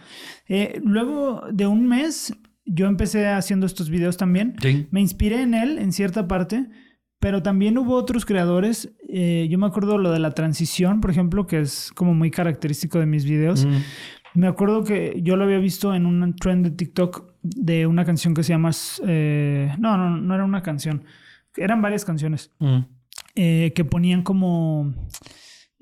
Eh, 0.49 0.81
luego 0.85 1.43
de 1.53 1.67
un 1.67 1.87
mes, 1.87 2.35
yo 2.65 2.87
empecé 2.87 3.29
haciendo 3.29 3.67
estos 3.67 3.91
videos 3.91 4.17
también. 4.17 4.55
Sí. 4.61 4.87
Me 4.91 5.01
inspiré 5.01 5.43
en 5.43 5.55
él 5.55 5.79
en 5.79 5.93
cierta 5.93 6.27
parte, 6.27 6.67
pero 7.21 7.43
también 7.43 7.77
hubo 7.79 7.95
otros 7.95 8.25
creadores. 8.25 8.91
eh, 9.15 9.47
yo 9.51 9.59
me 9.59 9.67
acuerdo 9.67 9.99
lo 9.99 10.11
de 10.11 10.19
la 10.19 10.31
transición, 10.31 11.01
por 11.03 11.11
ejemplo, 11.11 11.47
que 11.47 11.61
es 11.61 11.93
como 11.95 12.15
muy 12.15 12.31
característico 12.31 12.99
de 12.99 13.05
mis 13.07 13.25
videos. 13.27 13.67
Mm. 13.67 13.77
Me 14.41 14.47
acuerdo 14.47 14.83
que 14.83 15.21
yo 15.23 15.37
lo 15.37 15.45
había 15.45 15.59
visto 15.59 15.95
en 15.95 16.07
un 16.07 16.35
trend 16.37 16.65
de 16.65 16.71
TikTok 16.71 17.35
de 17.43 17.87
una 17.87 18.07
canción 18.07 18.33
que 18.33 18.43
se 18.43 18.55
llama... 18.55 18.71
eh, 19.07 19.75
no, 19.79 19.99
no, 19.99 20.17
no 20.17 20.35
era 20.35 20.45
una 20.47 20.63
canción. 20.63 21.05
Eran 21.55 21.83
varias 21.83 22.07
canciones 22.07 22.51
Mm. 22.59 22.79
eh, 23.35 23.73
que 23.77 23.85
ponían 23.85 24.23
como... 24.23 24.95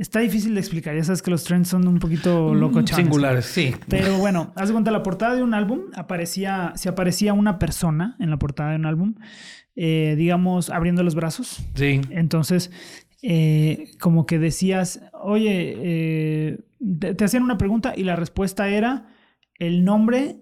Está 0.01 0.21
difícil 0.21 0.55
de 0.55 0.61
explicar. 0.61 0.97
Ya 0.97 1.05
sabes 1.05 1.21
que 1.21 1.31
los 1.31 1.45
trends 1.45 1.69
son 1.69 1.87
un 1.87 1.99
poquito 1.99 2.55
locochones. 2.55 2.97
Singulares, 2.97 3.45
sí. 3.45 3.75
Pero 3.87 4.17
bueno, 4.17 4.51
haz 4.57 4.69
de 4.69 4.73
cuenta, 4.73 4.91
la 4.91 5.03
portada 5.03 5.35
de 5.35 5.43
un 5.43 5.53
álbum 5.53 5.81
aparecía, 5.95 6.73
si 6.75 6.89
aparecía 6.89 7.35
una 7.35 7.59
persona 7.59 8.17
en 8.19 8.31
la 8.31 8.39
portada 8.39 8.71
de 8.71 8.77
un 8.77 8.87
álbum, 8.87 9.15
eh, 9.77 10.15
digamos, 10.17 10.71
abriendo 10.71 11.03
los 11.03 11.15
brazos. 11.15 11.63
Sí. 11.75 12.01
Entonces, 12.09 12.71
eh, 13.21 13.91
como 14.01 14.25
que 14.25 14.39
decías, 14.39 15.03
oye, 15.13 15.75
eh, 15.77 16.61
te, 16.99 17.15
te 17.15 17.25
hacían 17.25 17.43
una 17.43 17.59
pregunta 17.59 17.93
y 17.95 18.05
la 18.05 18.17
respuesta 18.17 18.71
era 18.71 19.07
el 19.59 19.85
nombre, 19.85 20.39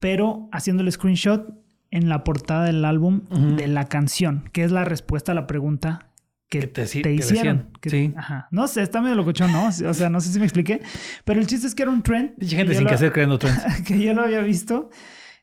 pero 0.00 0.50
haciendo 0.52 0.82
el 0.82 0.92
screenshot 0.92 1.48
en 1.90 2.10
la 2.10 2.24
portada 2.24 2.66
del 2.66 2.84
álbum 2.84 3.22
de 3.56 3.68
la 3.68 3.86
canción, 3.86 4.50
que 4.52 4.64
es 4.64 4.70
la 4.70 4.84
respuesta 4.84 5.32
a 5.32 5.34
la 5.34 5.46
pregunta 5.46 6.07
que, 6.48 6.60
Que 6.60 6.66
te 6.66 6.86
te, 6.86 7.12
hicieron. 7.14 7.70
Que- 7.80 7.90
sí. 7.90 8.12
Ajá. 8.16 8.48
No 8.50 8.66
sé, 8.68 8.82
está 8.82 9.00
medio 9.02 9.14
locochón, 9.16 9.52
¿no? 9.52 9.66
O 9.68 9.94
sea, 9.94 10.08
no 10.08 10.20
sé 10.20 10.32
si 10.32 10.38
me 10.38 10.44
expliqué. 10.46 10.80
Pero 11.24 11.40
el 11.40 11.46
chiste 11.46 11.66
es 11.66 11.74
que 11.74 11.82
era 11.82 11.90
un 11.92 12.02
trend. 12.02 12.32
Mucha 12.40 12.56
gente 12.56 12.74
sin 12.74 12.84
lo- 12.84 12.88
que 12.88 12.94
hacer 12.94 13.12
creando 13.12 13.38
trends. 13.38 13.62
que 13.86 13.98
yo 14.00 14.14
lo 14.14 14.22
había 14.22 14.40
visto 14.40 14.90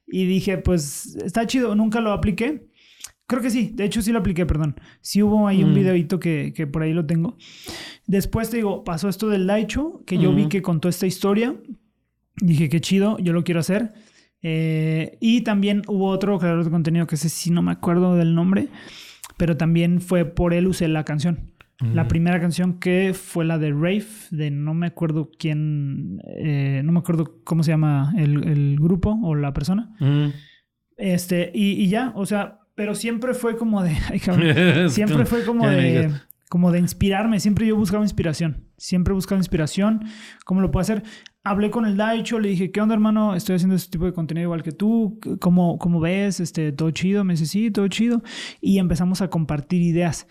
y 0.07 0.25
dije, 0.25 0.57
pues 0.57 1.15
está 1.23 1.45
chido, 1.47 1.75
nunca 1.75 2.01
lo 2.01 2.11
apliqué. 2.11 2.67
Creo 3.27 3.41
que 3.41 3.49
sí, 3.49 3.71
de 3.73 3.85
hecho 3.85 4.01
sí 4.03 4.11
lo 4.11 4.19
apliqué, 4.19 4.45
perdón. 4.45 4.79
Sí 5.01 5.23
hubo 5.23 5.47
ahí 5.47 5.63
un 5.63 5.71
Mm. 5.71 5.75
videito 5.75 6.19
que, 6.19 6.53
que 6.55 6.67
por 6.67 6.83
ahí 6.83 6.93
lo 6.93 7.05
tengo. 7.05 7.37
Después 8.05 8.49
te 8.51 8.57
digo, 8.57 8.83
pasó 8.83 9.09
esto 9.09 9.29
del 9.29 9.47
Daicho, 9.47 10.03
que 10.05 10.17
yo 10.19 10.31
vi 10.33 10.41
Ujú. 10.43 10.49
que 10.49 10.61
contó 10.61 10.89
esta 10.89 11.07
historia. 11.07 11.55
Dije, 12.37 12.69
qué 12.69 12.81
chido, 12.81 13.17
yo 13.19 13.33
lo 13.33 13.43
quiero 13.43 13.61
hacer. 13.61 13.93
Eh, 14.43 15.17
y 15.21 15.41
también 15.41 15.81
hubo 15.87 16.07
otro 16.09 16.37
creador 16.37 16.63
de 16.65 16.69
contenido 16.69 17.07
que 17.07 17.15
ese 17.15 17.29
sí 17.29 17.49
no 17.49 17.63
me 17.63 17.71
acuerdo 17.71 18.15
del 18.15 18.35
nombre, 18.35 18.67
pero 19.37 19.57
también 19.57 20.01
fue 20.01 20.25
por 20.25 20.53
él 20.53 20.67
usé 20.67 20.87
la 20.87 21.03
canción. 21.03 21.51
La 21.93 22.07
primera 22.07 22.39
canción 22.39 22.79
que 22.79 23.13
fue 23.13 23.43
la 23.43 23.57
de 23.57 23.71
Rave, 23.71 24.05
de 24.31 24.49
no 24.49 24.73
me 24.73 24.87
acuerdo 24.87 25.29
quién, 25.37 26.21
eh, 26.25 26.81
no 26.85 26.93
me 26.93 26.99
acuerdo 26.99 27.41
cómo 27.43 27.63
se 27.63 27.71
llama 27.71 28.13
el, 28.17 28.47
el 28.47 28.77
grupo 28.79 29.19
o 29.21 29.35
la 29.35 29.53
persona. 29.53 29.93
Mm. 29.99 30.27
Este, 30.95 31.51
y, 31.53 31.71
y 31.71 31.89
ya, 31.89 32.13
o 32.15 32.25
sea, 32.25 32.59
pero 32.75 32.93
siempre 32.93 33.33
fue 33.33 33.57
como 33.57 33.83
de, 33.83 33.91
ay, 34.09 34.19
cabrón, 34.19 34.89
siempre 34.89 35.25
fue 35.25 35.43
como 35.43 35.67
de. 35.67 36.11
Como 36.49 36.71
de 36.71 36.79
inspirarme. 36.79 37.39
Siempre 37.39 37.67
yo 37.67 37.75
buscaba 37.75 38.03
inspiración. 38.03 38.65
Siempre 38.77 39.11
he 39.11 39.15
buscado 39.15 39.37
inspiración. 39.39 40.05
¿Cómo 40.45 40.61
lo 40.61 40.71
puedo 40.71 40.81
hacer? 40.81 41.03
Hablé 41.43 41.69
con 41.69 41.85
el 41.85 41.97
Daicho, 41.97 42.39
le 42.39 42.49
dije, 42.49 42.71
¿qué 42.71 42.81
onda, 42.81 42.95
hermano? 42.95 43.35
Estoy 43.35 43.55
haciendo 43.55 43.75
este 43.75 43.91
tipo 43.91 44.05
de 44.05 44.13
contenido 44.13 44.45
igual 44.45 44.63
que 44.63 44.71
tú. 44.71 45.19
¿Cómo, 45.39 45.77
cómo 45.77 45.99
ves? 45.99 46.39
Este, 46.39 46.71
todo 46.71 46.91
chido. 46.91 47.23
Me 47.23 47.33
dice, 47.33 47.45
sí, 47.45 47.71
todo 47.71 47.87
chido. 47.87 48.23
Y 48.61 48.79
empezamos 48.79 49.21
a 49.21 49.29
compartir 49.29 49.81
ideas. 49.81 50.27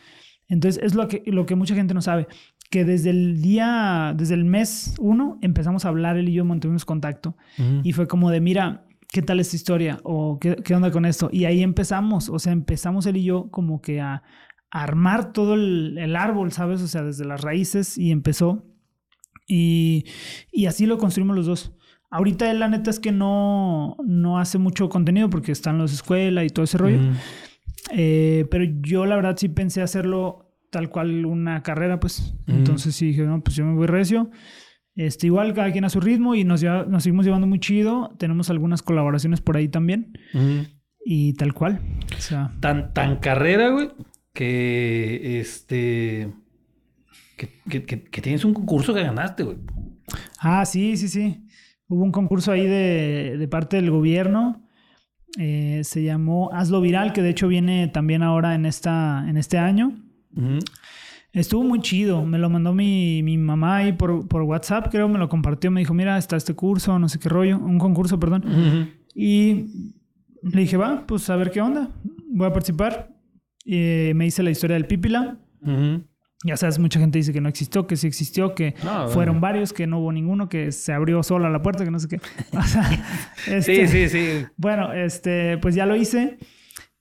Entonces, 0.49 0.83
es 0.83 0.95
lo 0.95 1.09
que, 1.09 1.23
lo 1.27 1.47
que 1.47 1.55
mucha 1.55 1.75
gente 1.75 1.95
no 1.95 2.03
sabe. 2.03 2.27
Que 2.71 2.85
desde 2.85 3.11
el 3.11 3.41
día, 3.41 4.15
desde 4.17 4.35
el 4.35 4.45
mes 4.45 4.95
uno, 4.99 5.39
empezamos 5.41 5.85
a 5.85 5.89
hablar, 5.89 6.17
él 6.17 6.29
y 6.29 6.33
yo 6.33 6.45
mantuvimos 6.45 6.85
contacto. 6.85 7.37
Mm. 7.59 7.81
Y 7.85 7.93
fue 7.93 8.07
como 8.07 8.31
de, 8.31 8.41
mira, 8.41 8.87
¿qué 9.13 9.23
tal 9.23 9.41
esta 9.41 9.57
historia? 9.57 10.01
O 10.03 10.39
¿qué, 10.41 10.57
qué 10.57 10.75
onda 10.75 10.91
con 10.91 11.05
esto? 11.05 11.29
Y 11.33 11.45
ahí 11.45 11.63
empezamos, 11.63 12.29
o 12.29 12.39
sea, 12.39 12.53
empezamos 12.53 13.07
él 13.07 13.17
y 13.17 13.25
yo 13.25 13.51
como 13.51 13.81
que 13.81 14.01
a, 14.01 14.23
armar 14.75 15.33
todo 15.33 15.55
el, 15.55 16.17
árbol, 16.17 16.51
¿sabes? 16.53 16.83
O 16.83 16.89
sea, 16.89 17.05
desde 17.05 17.25
las 17.25 17.41
raíces 17.41 17.97
y 17.97 18.11
empezó. 18.11 18.67
Y, 19.47 20.05
y 20.51 20.67
así 20.67 20.85
lo 20.85 20.99
construimos 20.99 21.37
los 21.37 21.47
dos. 21.47 21.73
Ahorita 22.11 22.51
él, 22.51 22.59
la 22.59 22.69
neta, 22.69 22.91
es 22.91 22.99
que 22.99 23.13
no, 23.13 23.97
no 24.05 24.39
hace 24.39 24.59
mucho 24.59 24.89
contenido 24.89 25.31
porque 25.31 25.53
está 25.53 25.71
en 25.71 25.79
la 25.79 25.85
escuela 25.85 26.45
y 26.45 26.51
todo 26.51 26.65
ese 26.65 26.79
rollo. 26.79 26.99
Eh, 27.93 28.47
pero 28.51 28.65
yo, 28.81 29.07
la 29.07 29.15
verdad, 29.15 29.37
sí 29.37 29.49
pensé 29.49 29.81
hacerlo 29.81 30.57
tal 30.71 30.91
cual 30.91 31.25
una 31.25 31.63
carrera, 31.63 32.01
pues. 32.01 32.35
Entonces 32.49 32.97
sí 32.97 33.07
dije, 33.07 33.23
no, 33.23 33.45
pues 33.45 33.55
yo 33.55 33.65
me 33.65 33.75
voy 33.75 33.87
recio. 33.87 34.31
Este, 34.97 35.29
igual 35.29 35.55
cada 35.55 35.71
quien 35.71 35.85
a 35.85 35.89
su 35.89 36.01
ritmo 36.01 36.35
y 36.35 36.43
nos, 36.43 36.65
nos 36.65 37.05
seguimos 37.05 37.25
llevando 37.25 37.47
muy 37.47 37.61
chido. 37.61 38.17
Tenemos 38.19 38.51
algunas 38.51 38.83
colaboraciones 38.83 39.41
por 39.41 39.57
ahí 39.57 39.69
también. 39.69 40.19
Y 41.05 41.35
tal 41.35 41.55
cual. 41.55 41.81
O 42.17 42.21
sea. 42.21 42.53
Tan, 42.59 42.93
tan 42.93 43.17
carrera, 43.17 43.69
güey, 43.69 43.91
que 44.35 45.41
este. 45.41 46.31
Que, 47.37 47.85
que, 47.85 48.21
tienes 48.21 48.45
un 48.45 48.53
concurso 48.53 48.93
que 48.93 49.03
ganaste, 49.03 49.43
güey. 49.43 49.57
Ah, 50.39 50.65
sí, 50.67 50.97
sí, 50.97 51.09
sí. 51.09 51.47
Hubo 51.89 52.05
un 52.05 52.13
concurso 52.13 52.53
ahí 52.53 52.67
de, 52.67 53.37
de 53.39 53.49
parte 53.49 53.77
del 53.77 53.91
gobierno. 53.91 54.63
Eh, 55.39 55.81
se 55.83 56.03
llamó 56.03 56.51
Hazlo 56.53 56.81
Viral, 56.81 57.13
que 57.13 57.23
de 57.23 57.31
hecho 57.31 57.49
viene 57.49 57.89
también 57.89 58.23
ahora 58.23 58.55
en, 58.55 58.67
esta, 58.67 59.25
en 59.29 59.37
este 59.37 59.59
año. 59.59 59.93
Estuvo 61.33 61.65
muy 61.65 61.81
chido. 61.81 62.25
Me 62.25 62.39
lo 62.39 62.51
mandó 62.51 62.73
mi, 62.73 63.23
mi 63.23 63.37
mamá 63.39 63.77
ahí 63.77 63.93
por, 63.93 64.29
por, 64.29 64.43
WhatsApp, 64.43 64.89
creo, 64.91 65.09
me 65.09 65.19
lo 65.19 65.29
compartió. 65.29 65.71
Me 65.71 65.81
dijo, 65.81 65.95
mira, 65.95 66.19
está 66.19 66.37
este 66.37 66.55
curso, 66.55 66.99
no 66.99 67.09
sé 67.09 67.19
qué 67.19 67.29
rollo, 67.29 67.59
un 67.59 67.79
concurso, 67.79 68.21
perdón. 68.21 68.91
Y 69.15 69.67
le 70.43 70.61
dije, 70.61 70.77
va, 70.77 71.05
pues 71.07 71.29
a 71.31 71.37
ver 71.37 71.51
qué 71.51 71.61
onda. 71.61 71.91
Voy 72.31 72.47
a 72.47 72.53
participar. 72.53 73.14
Y 73.65 74.13
me 74.15 74.27
hice 74.27 74.43
la 74.43 74.51
historia 74.51 74.75
del 74.75 74.87
Pipila. 74.87 75.39
Ya 76.47 76.59
sabes, 76.59 76.79
mucha 76.79 77.01
gente 77.01 77.19
dice 77.19 77.33
que 77.33 77.41
no 77.41 77.49
existió, 77.49 77.87
que 77.87 77.97
sí 77.97 78.07
existió, 78.07 78.55
que 78.55 78.75
fueron 79.09 79.41
varios, 79.41 79.73
que 79.73 79.87
no 79.87 80.01
hubo 80.01 80.13
ninguno, 80.13 80.51
que 80.51 80.73
se 80.73 80.93
abrió 80.93 81.23
sola 81.23 81.49
la 81.49 81.63
puerta, 81.63 81.85
que 81.85 81.91
no 81.91 81.99
sé 81.99 82.09
qué. 82.09 82.21
sí, 83.63 83.87
sí, 83.87 84.09
sí. 84.11 84.45
Bueno, 84.59 84.93
este, 84.93 85.57
pues 85.59 85.75
ya 85.75 85.87
lo 85.87 85.97
hice. 85.97 86.37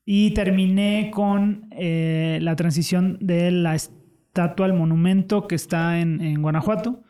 Y 0.06 0.32
terminé 0.32 1.12
con 1.14 1.68
eh, 1.72 2.40
la 2.42 2.56
transición 2.56 3.18
de 3.20 3.52
la 3.52 3.76
estatua 3.76 4.66
al 4.66 4.74
monumento 4.74 5.48
que 5.48 5.56
está 5.56 6.00
en, 6.00 6.42
Guanajuato. 6.42 7.04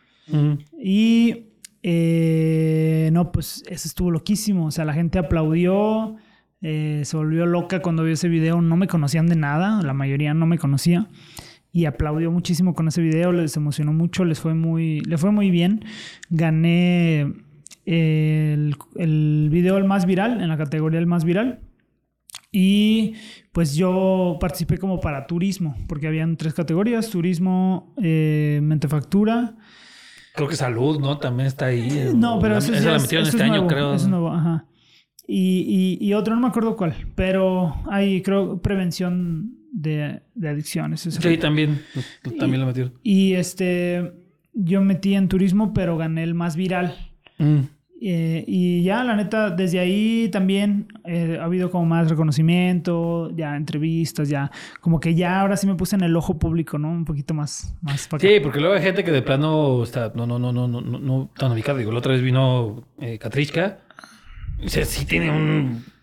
Y 0.80 1.50
eh, 1.84 3.10
no, 3.14 3.32
pues 3.32 3.64
eso 3.68 3.88
estuvo 3.88 4.10
loquísimo. 4.10 4.66
O 4.66 4.72
sea, 4.72 4.86
la 4.86 4.94
gente 4.94 5.20
aplaudió, 5.20 6.16
eh, 6.64 7.02
se 7.04 7.18
volvió 7.18 7.46
loca 7.46 7.82
cuando 7.82 8.04
vio 8.04 8.14
ese 8.14 8.30
video. 8.30 8.62
No 8.62 8.78
me 8.78 8.88
conocían 8.88 9.28
de 9.28 9.36
nada, 9.36 9.82
la 9.84 9.94
mayoría 9.94 10.34
no 10.34 10.48
me 10.48 10.58
conocía. 10.58 11.08
Y 11.72 11.86
aplaudió 11.86 12.32
muchísimo 12.32 12.74
con 12.74 12.88
ese 12.88 13.02
video, 13.02 13.32
les 13.32 13.56
emocionó 13.58 13.94
mucho, 13.94 14.26
les 14.26 14.40
fue 14.40 14.54
muy, 14.54 15.02
le 15.02 15.18
fue 15.18 15.32
muy 15.32 15.52
bien. 15.52 15.84
Gané 16.30 17.34
el, 17.86 18.76
el 18.96 19.50
video 19.52 19.78
el 19.78 19.84
más 19.84 20.06
viral, 20.06 20.42
en 20.42 20.48
la 20.48 20.58
categoría 20.58 21.00
el 21.00 21.08
más 21.08 21.26
viral. 21.26 21.60
Y 22.52 23.16
pues 23.52 23.76
yo 23.76 24.38
participé 24.40 24.78
como 24.78 25.00
para 25.00 25.26
turismo, 25.26 25.76
porque 25.88 26.08
habían 26.08 26.38
tres 26.38 26.54
categorías, 26.54 27.10
turismo, 27.10 27.94
eh, 28.02 28.60
mentefactura. 28.62 29.56
Creo 30.36 30.48
que 30.48 30.56
salud, 30.56 31.00
¿no? 31.00 31.18
También 31.18 31.48
está 31.48 31.66
ahí. 31.66 31.90
Eh, 31.92 32.12
no, 32.16 32.40
pero 32.40 32.58
eso, 32.58 32.72
la 32.72 33.00
metieron 33.00 33.28
este 33.28 33.42
año, 33.42 33.68
creo. 33.68 33.96
es 33.96 34.08
nuevo, 34.08 34.32
ajá. 34.32 34.66
Y, 35.26 35.98
y, 36.02 36.14
otro, 36.14 36.36
no 36.36 36.42
me 36.42 36.48
acuerdo 36.48 36.76
cuál, 36.76 36.96
pero 37.16 37.76
hay, 37.90 38.22
creo, 38.22 38.62
prevención 38.62 39.56
de, 39.72 40.22
de 40.36 40.50
adicciones. 40.50 41.02
Sí, 41.02 41.38
también, 41.38 41.82
también 42.38 42.60
lo 42.60 42.68
metieron. 42.68 42.94
Y 43.04 43.34
este, 43.34 44.12
yo 44.54 44.82
metí 44.82 45.16
en 45.16 45.30
turismo, 45.30 45.74
pero 45.74 45.98
gané 45.98 46.24
el 46.24 46.34
más 46.34 46.58
viral. 46.58 46.96
Mm. 47.38 47.62
Eh, 48.06 48.44
y 48.46 48.84
ya, 48.84 49.02
la 49.06 49.16
neta, 49.16 49.50
desde 49.50 49.80
ahí 49.80 50.28
también 50.30 50.88
eh, 51.06 51.38
ha 51.40 51.46
habido 51.46 51.72
como 51.72 51.86
más 51.86 52.10
reconocimiento, 52.10 53.32
ya 53.34 53.56
entrevistas, 53.56 54.28
ya 54.28 54.52
como 54.82 55.00
que 55.00 55.16
ya 55.16 55.40
ahora 55.40 55.56
sí 55.56 55.68
me 55.68 55.76
puse 55.76 55.96
en 55.96 56.02
el 56.02 56.14
ojo 56.18 56.38
público, 56.38 56.78
¿no? 56.78 56.90
Un 56.90 57.06
poquito 57.06 57.34
más, 57.34 57.74
más 57.82 58.10
para 58.10 58.20
Sí, 58.20 58.42
porque 58.44 58.60
luego 58.60 58.76
hay 58.76 58.82
gente 58.82 59.06
que 59.06 59.12
de 59.12 59.22
plano 59.22 59.84
está, 59.84 60.12
no, 60.16 60.28
no, 60.28 60.38
no, 60.38 60.52
no, 60.52 60.68
no, 60.68 60.82
no, 60.82 61.00
no 61.00 61.30
tan 61.38 61.54
ubicada. 61.54 61.80
Digo, 61.80 61.94
la 61.94 62.00
otra 62.00 62.12
vez 62.12 62.22
vino 62.22 62.84
eh, 63.00 63.18
Katrichka. 63.18 63.80
O 64.66 64.70
sea, 64.70 64.86
sí 64.86 65.06
tiene 65.06 65.32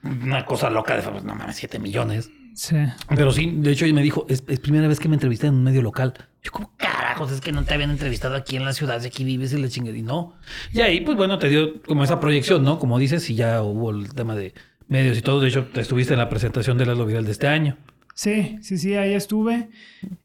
una 0.03 0.45
cosa 0.45 0.71
loca 0.71 0.97
de, 0.97 1.03
no 1.23 1.35
mames, 1.35 1.57
7 1.57 1.79
millones. 1.79 2.31
Sí. 2.55 2.77
Pero 3.09 3.33
sí, 3.33 3.53
de 3.57 3.73
hecho, 3.73 3.87
me 3.87 4.03
dijo, 4.03 4.27
es, 4.29 4.43
es 4.49 4.61
primera 4.61 4.89
vez 4.89 4.99
que 4.99 5.09
me 5.09 5.17
entrevisté 5.17 5.47
en 5.47 5.55
un 5.55 5.65
medio 5.65 5.83
local. 5.83 6.15
Yo, 6.43 6.53
como 6.53 6.73
carajos, 6.77 7.33
es 7.33 7.41
que 7.41 7.53
no 7.53 7.65
te 7.65 7.75
habían 7.75 7.91
entrevistado 7.91 8.35
aquí 8.35 8.57
en 8.57 8.65
la 8.65 8.73
ciudad 8.73 9.01
de 9.01 9.09
aquí 9.09 9.25
vives 9.25 9.53
y 9.53 9.59
la 9.59 9.69
chingada. 9.69 9.97
Y 9.97 10.03
no. 10.03 10.35
Y 10.73 10.81
ahí, 10.81 11.01
pues 11.01 11.17
bueno, 11.17 11.39
te 11.39 11.49
dio 11.49 11.81
como 11.83 12.05
esa 12.05 12.21
proyección, 12.21 12.65
¿no? 12.65 12.79
Como 12.79 12.99
dices, 12.99 13.29
y 13.31 13.35
ya 13.35 13.63
hubo 13.63 13.91
el 13.91 14.15
tema 14.15 14.35
de 14.35 14.55
medios 14.89 15.17
y 15.17 15.23
todo. 15.23 15.41
De 15.41 15.49
hecho, 15.49 15.67
te 15.73 15.81
estuviste 15.81 16.15
en 16.15 16.19
la 16.19 16.29
presentación 16.29 16.77
de 16.77 16.87
la 16.87 16.95
Viral 16.95 17.25
de 17.25 17.33
este 17.33 17.47
año. 17.47 17.77
Sí, 18.15 18.59
sí, 18.61 18.77
sí, 18.77 18.95
ahí 18.95 19.15
estuve. 19.15 19.71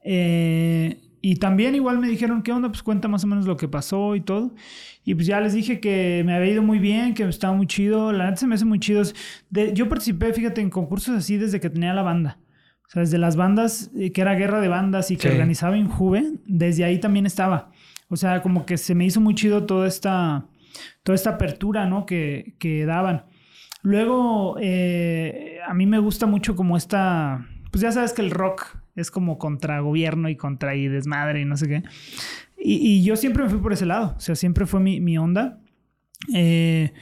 Eh, 0.04 1.00
y 1.28 1.38
también 1.38 1.74
igual 1.74 1.98
me 1.98 2.08
dijeron, 2.08 2.44
¿qué 2.44 2.52
onda? 2.52 2.70
Pues 2.70 2.84
cuenta 2.84 3.08
más 3.08 3.24
o 3.24 3.28
menos 3.28 3.48
lo 3.48 3.58
que 3.58 3.68
pasó 3.68 4.16
y 4.16 4.22
todo. 4.22 4.54
Y 5.04 5.16
pues 5.16 5.26
ya 5.26 5.42
les 5.42 5.54
dije 5.54 5.80
que 5.80 6.22
me 6.24 6.36
había 6.36 6.52
ido 6.52 6.62
muy 6.62 6.78
bien, 6.78 7.16
que 7.16 7.24
estaba 7.24 7.52
muy 7.52 7.66
chido. 7.66 8.12
La 8.12 8.26
neta 8.26 8.36
se 8.38 8.46
me 8.46 8.54
hace 8.54 8.66
muy 8.66 8.80
chido. 8.80 9.02
yo 9.74 9.90
participé, 9.90 10.34
fíjate, 10.34 10.62
en 10.62 10.70
concursos 10.70 11.18
así 11.18 11.38
desde 11.38 11.60
que 11.60 11.72
tenía 11.72 11.96
la 11.96 12.04
banda. 12.04 12.38
O 12.88 12.92
sea, 12.92 13.02
desde 13.02 13.18
las 13.18 13.38
bandas, 13.38 13.90
eh, 13.98 14.12
que 14.12 14.22
era 14.22 14.36
guerra 14.36 14.62
de 14.62 14.68
bandas 14.68 15.10
y 15.10 15.18
que 15.18 15.30
organizaba 15.30 15.76
Injuve, 15.76 16.34
desde 16.46 16.84
ahí 16.84 17.00
también 17.00 17.26
estaba. 17.26 17.72
O 18.10 18.18
sea, 18.18 18.44
como 18.44 18.68
que 18.68 18.78
se 18.78 18.94
me 18.94 19.04
hizo 19.04 19.20
muy 19.20 19.34
chido 19.34 19.66
toda 19.66 19.88
esta, 19.88 20.46
toda 21.02 21.16
esta 21.16 21.32
apertura, 21.32 21.88
¿no? 21.88 22.06
Que, 22.06 22.54
que 22.60 22.86
daban. 22.86 23.26
Luego, 23.82 24.58
eh, 24.62 25.58
a 25.68 25.74
mí 25.74 25.88
me 25.88 25.98
gusta 25.98 26.28
mucho 26.28 26.56
como 26.56 26.78
esta, 26.78 27.48
pues 27.72 27.82
ya 27.82 27.92
sabes 27.92 28.14
que 28.14 28.22
el 28.22 28.30
rock 28.30 28.85
es 28.96 29.12
como 29.12 29.38
contra 29.38 29.80
gobierno 29.80 30.30
y 30.30 30.36
contra 30.36 30.76
y 30.76 30.88
desmadre 30.88 31.42
y 31.42 31.46
no 31.46 31.58
sé 31.58 31.68
qué. 31.68 31.84
Y, 32.58 33.04
yo 33.04 33.16
siempre 33.16 33.44
me 33.44 33.50
fui 33.50 33.60
por 33.60 33.74
ese 33.74 33.86
lado, 33.86 34.16
o 34.18 34.20
sea, 34.20 34.36
siempre 34.36 34.66
fue 34.66 34.80
mi, 34.80 35.00
mi 35.00 35.18
onda. 35.18 35.60
Eh, 36.34 36.94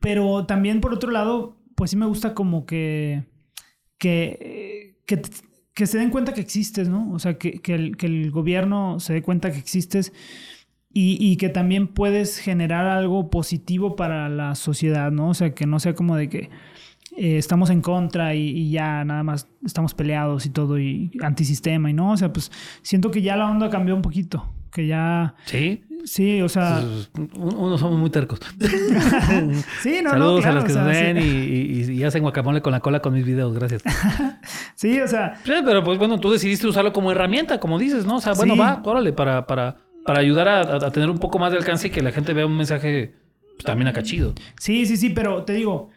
pero 0.00 0.46
también 0.46 0.80
por 0.80 0.94
otro 0.94 1.10
lado, 1.10 1.58
pues 1.74 1.90
sí 1.90 1.96
me 1.96 2.06
gusta 2.06 2.34
como 2.34 2.64
que, 2.64 3.24
que 3.98 4.84
que, 5.06 5.86
se 5.86 5.98
den 5.98 6.10
cuenta 6.10 6.34
que 6.34 6.40
existes, 6.40 6.88
¿no? 6.88 7.12
O 7.12 7.18
sea, 7.18 7.38
que, 7.38 7.60
el, 7.66 7.96
que 7.96 8.06
el, 8.06 8.30
gobierno 8.30 9.00
se 9.00 9.12
dé 9.12 9.22
cuenta 9.22 9.50
que 9.50 9.58
existes 9.58 10.12
y, 10.92 11.18
y, 11.20 11.36
que 11.36 11.48
también 11.48 11.88
puedes 11.88 12.38
generar 12.38 12.86
algo 12.86 13.30
positivo 13.30 13.96
para 13.96 14.28
la 14.28 14.54
sociedad, 14.54 15.10
¿no? 15.10 15.30
O 15.30 15.34
sea, 15.34 15.54
que 15.54 15.66
no 15.66 15.80
sea 15.80 15.94
como 15.94 16.16
de 16.16 16.28
que 16.28 16.50
eh, 17.16 17.38
estamos 17.38 17.70
en 17.70 17.80
contra 17.80 18.34
y, 18.34 18.48
y, 18.48 18.70
ya 18.70 19.04
nada 19.04 19.22
más 19.22 19.48
estamos 19.64 19.94
peleados 19.94 20.46
y 20.46 20.50
todo 20.50 20.78
y 20.78 21.10
antisistema 21.22 21.90
y 21.90 21.92
no, 21.92 22.12
o 22.12 22.16
sea, 22.16 22.32
pues 22.32 22.50
siento 22.82 23.10
que 23.10 23.22
ya 23.22 23.36
la 23.36 23.50
onda 23.50 23.70
cambió 23.70 23.94
un 23.94 24.02
poquito, 24.02 24.46
que 24.70 24.86
ya... 24.86 25.34
Sí. 25.44 25.82
Sí, 26.04 26.42
o 26.42 26.48
sea. 26.50 26.84
Unos 27.34 27.80
somos 27.80 27.98
muy 27.98 28.10
tercos. 28.10 28.38
sí, 29.82 30.00
no, 30.02 30.10
Saludos 30.10 30.44
a 30.44 30.52
los 30.52 30.64
que 30.64 30.72
se 30.72 30.80
ven 30.80 31.16
y, 31.18 32.04
hacen 32.04 32.22
guacamole 32.22 32.60
con 32.60 32.72
la 32.72 32.80
cola 32.80 33.00
con 33.00 33.14
mis 33.14 33.24
videos, 33.24 33.54
gracias. 33.54 33.82
sí, 34.74 35.00
o 35.00 35.08
sea. 35.08 35.40
pero 35.44 35.82
pues 35.82 35.98
bueno, 35.98 36.20
tú 36.20 36.30
decidiste 36.30 36.66
usarlo 36.66 36.92
como 36.92 37.10
herramienta, 37.10 37.58
como 37.58 37.78
dices, 37.78 38.04
¿no? 38.04 38.16
O 38.16 38.20
sea, 38.20 38.34
bueno, 38.34 38.54
va, 38.56 38.82
órale, 38.84 39.14
para, 39.14 39.46
para, 39.46 39.78
para 40.04 40.20
ayudar 40.20 40.48
a, 40.48 40.90
tener 40.90 41.08
un 41.08 41.18
poco 41.18 41.38
más 41.38 41.52
de 41.52 41.58
alcance 41.58 41.88
y 41.88 41.90
que 41.90 42.02
la 42.02 42.12
gente 42.12 42.34
vea 42.34 42.44
un 42.44 42.56
mensaje 42.56 43.14
pues, 43.54 43.64
también 43.64 43.88
acá 43.88 44.02
chido. 44.02 44.34
Sí, 44.60 44.84
sí, 44.84 44.98
sí, 44.98 45.10
pero 45.10 45.44
te 45.44 45.54
digo, 45.54 45.88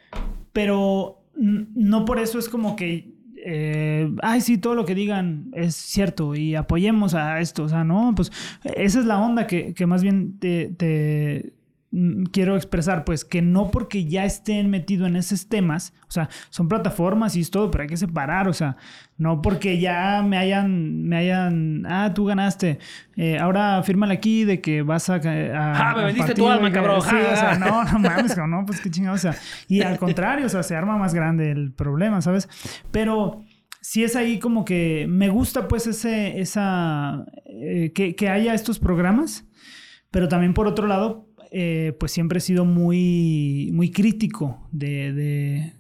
pero 0.58 1.22
no 1.36 2.04
por 2.04 2.18
eso 2.18 2.40
es 2.40 2.50
como 2.50 2.76
que 2.76 3.14
eh, 3.46 4.12
ay, 4.24 4.42
sí, 4.42 4.58
todo 4.58 4.74
lo 4.74 4.86
que 4.86 4.96
digan 4.96 5.52
es 5.54 5.76
cierto 5.76 6.34
y 6.34 6.56
apoyemos 6.56 7.14
a 7.14 7.40
esto. 7.40 7.66
O 7.66 7.70
sea, 7.70 7.84
no, 7.84 8.12
pues 8.16 8.32
esa 8.64 9.00
es 9.00 9.06
la 9.06 9.20
onda 9.20 9.46
que, 9.46 9.76
más 9.86 10.02
bien 10.02 10.40
te, 10.40 11.54
quiero 12.32 12.56
expresar, 12.56 13.06
pues 13.06 13.24
que 13.24 13.42
no 13.42 13.72
porque 13.72 14.06
ya 14.06 14.26
estén 14.26 14.70
metidos 14.70 15.08
en 15.08 15.16
esos 15.16 15.48
temas, 15.48 15.94
o 16.08 16.12
sea, 16.12 16.30
son 16.50 16.68
plataformas 16.68 17.36
y 17.36 17.42
es 17.42 17.52
todo, 17.52 17.72
pero 17.72 17.84
hay 17.84 17.88
que 17.88 17.98
separar, 17.98 18.48
o 18.48 18.54
sea, 18.54 18.78
no 19.18 19.42
porque 19.42 19.80
ya 19.80 20.22
me 20.22 20.38
hayan, 20.38 21.04
me 21.04 21.18
hayan, 21.18 21.86
ah, 21.88 22.14
tú 22.14 22.26
ganaste, 22.26 22.80
eh, 23.16 23.38
ahora 23.40 23.82
fírmale 23.84 24.14
aquí 24.14 24.44
de 24.44 24.62
que 24.62 24.82
vas 24.82 25.10
a... 25.10 25.16
ah, 25.16 25.94
me 25.96 26.06
vendiste 26.06 26.34
tu 26.34 26.48
alma, 26.48 26.72
cabrón. 26.72 27.02
Sí, 27.02 27.16
o 27.16 27.36
sea, 27.36 27.56
no, 27.60 27.84
no 27.84 28.00
mames, 28.00 28.38
no, 28.38 28.66
pues 28.66 28.82
qué 28.82 28.92
chingado, 28.92 29.16
o 29.16 29.20
sea, 29.20 29.36
y 29.68 29.82
al 29.82 29.98
contrario, 29.98 30.46
o 30.46 30.50
sea, 30.50 30.64
se 30.64 30.76
arma 30.76 30.98
más 30.98 31.14
grande 31.14 31.52
el 31.52 31.74
problema, 31.74 32.22
¿sabes? 32.22 32.50
Pero 32.92 33.44
sí 33.88 34.04
es 34.04 34.18
ahí 34.18 34.38
como 34.38 34.66
que 34.66 35.06
me 35.08 35.30
gusta 35.30 35.70
pues 35.70 35.88
ese, 35.88 36.42
esa, 36.42 37.26
eh, 37.46 37.94
que, 37.94 38.30
haya 38.30 38.54
estos 38.54 38.80
programas, 38.80 39.46
pero 40.12 40.28
también 40.28 40.54
por 40.54 40.68
otro 40.68 40.88
lado, 40.88 41.27
eh, 41.52 41.96
pues 42.00 42.12
siempre 42.12 42.38
he 42.40 42.42
sido 42.42 42.66
muy, 42.66 43.70
muy 43.74 43.92
crítico 43.92 44.68
de, 44.72 45.74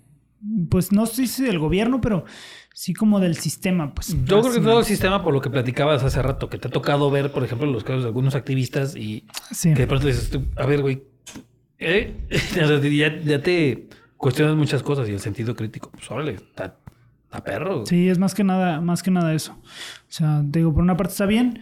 pues 0.70 0.92
no 0.92 1.06
sé 1.06 1.28
si 1.28 1.44
del 1.44 1.60
gobierno, 1.60 2.00
pero 2.02 2.26
sí 2.74 2.94
como 2.94 3.20
del 3.20 3.36
sistema, 3.36 3.94
pues. 3.94 4.16
Yo 4.26 4.42
creo 4.42 4.54
que 4.54 4.60
todo 4.60 4.80
el 4.80 4.86
sistema, 4.86 5.24
por 5.24 5.34
lo 5.34 5.42
que 5.42 5.50
platicabas 5.50 6.04
hace 6.04 6.22
rato, 6.22 6.50
que 6.50 6.58
te 6.58 6.68
ha 6.68 6.72
tocado 6.72 7.10
ver, 7.10 7.32
por 7.32 7.44
ejemplo, 7.44 7.68
los 7.68 7.84
casos 7.84 8.04
de 8.04 8.08
algunos 8.08 8.36
activistas 8.36 8.96
y 8.96 9.26
Sí. 9.52 9.74
que 9.74 9.82
de 9.82 9.88
pronto 9.88 10.08
dices, 10.08 10.30
tú, 10.30 10.44
a 10.56 10.66
ver, 10.66 10.82
güey, 10.82 11.04
¿eh? 11.80 12.14
Ya, 12.56 13.20
ya 13.24 13.42
te 13.42 13.88
cuestionas 14.16 14.56
muchas 14.56 14.84
cosas 14.84 15.08
y 15.10 15.14
el 15.14 15.20
sentido 15.20 15.56
crítico, 15.56 15.92
pues 15.92 16.10
órale, 16.12 16.34
está, 16.34 16.78
está 17.26 17.44
perro. 17.44 17.86
Sí, 17.86 18.08
es 18.10 18.18
más 18.20 18.34
que 18.34 18.44
nada, 18.44 18.80
más 18.82 19.04
que 19.04 19.12
nada 19.12 19.34
eso. 19.34 19.54
O 19.54 19.66
sea, 20.12 20.42
digo, 20.46 20.74
por 20.74 20.84
una 20.84 20.98
parte 20.98 21.12
está 21.14 21.26
bien, 21.26 21.60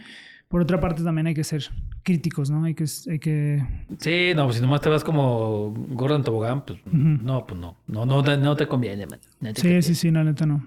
por 0.47 0.61
otra 0.61 0.79
parte 0.79 1.03
también 1.03 1.27
hay 1.27 1.33
que 1.33 1.43
ser 1.43 1.63
críticos, 2.03 2.49
¿no? 2.49 2.63
Hay 2.63 2.75
que, 2.75 2.85
hay 3.09 3.19
que 3.19 3.65
Sí, 3.99 4.31
no, 4.35 4.45
pues 4.45 4.57
si 4.57 4.61
nomás 4.61 4.81
te 4.81 4.89
vas 4.89 5.03
como 5.03 5.73
Gordon 5.89 6.23
Tobogán, 6.23 6.63
pues 6.65 6.79
no, 6.85 7.45
pues 7.45 7.59
no, 7.59 7.77
no, 7.87 8.05
no, 8.05 8.23
te- 8.23 8.37
no 8.37 8.55
te 8.55 8.67
conviene, 8.67 9.05
man. 9.07 9.19
No 9.39 9.49
te 9.53 9.55
Sí, 9.55 9.61
conviene. 9.63 9.81
sí, 9.81 9.95
sí, 9.95 10.11
la 10.11 10.23
neta 10.23 10.45
no. 10.45 10.63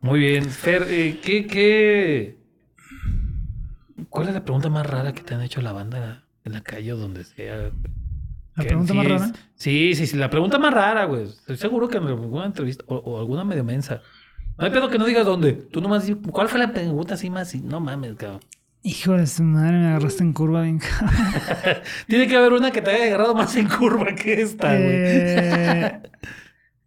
Muy 0.00 0.18
bien. 0.18 0.44
Fer, 0.46 0.84
eh, 0.88 1.20
¿qué, 1.22 1.46
qué... 1.46 2.36
¿Cuál 4.08 4.28
es 4.28 4.34
la 4.34 4.44
pregunta 4.44 4.68
más 4.68 4.86
rara 4.86 5.12
que 5.12 5.22
te 5.22 5.34
han 5.34 5.42
hecho 5.42 5.62
la 5.62 5.72
banda 5.72 6.24
en 6.44 6.52
la 6.52 6.60
calle 6.60 6.92
o 6.92 6.96
donde 6.96 7.24
sea? 7.24 7.70
La 8.56 8.64
pregunta 8.64 8.92
sí 8.92 8.98
más 8.98 9.06
es- 9.06 9.12
rara. 9.12 9.32
Sí, 9.54 9.94
sí, 9.94 10.06
sí. 10.06 10.16
La 10.16 10.28
pregunta 10.28 10.58
más 10.58 10.74
rara, 10.74 11.04
güey. 11.04 11.22
Estoy 11.24 11.56
seguro 11.56 11.88
que 11.88 11.98
en 11.98 12.04
alguna 12.08 12.46
entrevista 12.46 12.84
o, 12.88 12.96
o 12.96 13.20
alguna 13.20 13.44
medio 13.44 13.64
mensa. 13.64 14.02
No 14.58 14.64
hay 14.66 14.70
pedo 14.70 14.90
que 14.90 14.98
no 14.98 15.06
digas 15.06 15.24
dónde. 15.24 15.52
Tú 15.52 15.80
nomás 15.80 16.06
di, 16.06 16.14
¿cuál 16.14 16.48
fue 16.48 16.58
la 16.58 16.72
pregunta 16.72 17.14
así 17.14 17.30
más? 17.30 17.54
No 17.54 17.80
mames, 17.80 18.14
cabrón. 18.16 18.40
Hijo 18.84 19.12
de 19.12 19.26
su 19.28 19.44
madre, 19.44 19.78
me 19.78 19.86
agarraste 19.88 20.24
en 20.24 20.32
curva 20.32 20.62
bien. 20.62 20.80
Tiene 22.08 22.26
que 22.26 22.36
haber 22.36 22.52
una 22.52 22.72
que 22.72 22.82
te 22.82 22.90
haya 22.90 23.04
agarrado 23.04 23.34
más 23.34 23.54
en 23.56 23.68
curva 23.68 24.14
que 24.14 24.42
esta, 24.42 24.68
güey. 24.74 24.88
Eh, 24.90 26.00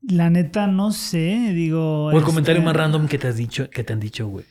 la 0.02 0.30
neta 0.30 0.68
no 0.68 0.92
sé, 0.92 1.52
digo. 1.54 2.08
o 2.08 2.12
el 2.12 2.18
este, 2.18 2.26
comentario 2.26 2.62
más 2.62 2.76
random 2.76 3.08
que 3.08 3.18
te 3.18 3.28
has 3.28 3.38
dicho, 3.38 3.70
que 3.70 3.84
te 3.84 3.94
han 3.94 4.02
dicho, 4.02 4.28
güey. 4.28 4.46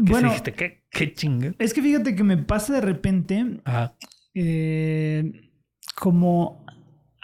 Bueno, 0.00 0.28
dijiste, 0.28 0.52
¿qué, 0.52 0.84
qué 0.90 1.12
chinga? 1.12 1.52
es 1.58 1.74
que 1.74 1.82
fíjate 1.82 2.14
que 2.14 2.22
me 2.24 2.36
pasa 2.36 2.74
de 2.74 2.80
repente 2.80 3.58
Ajá. 3.64 3.94
eh, 4.34 5.50
como 5.96 6.64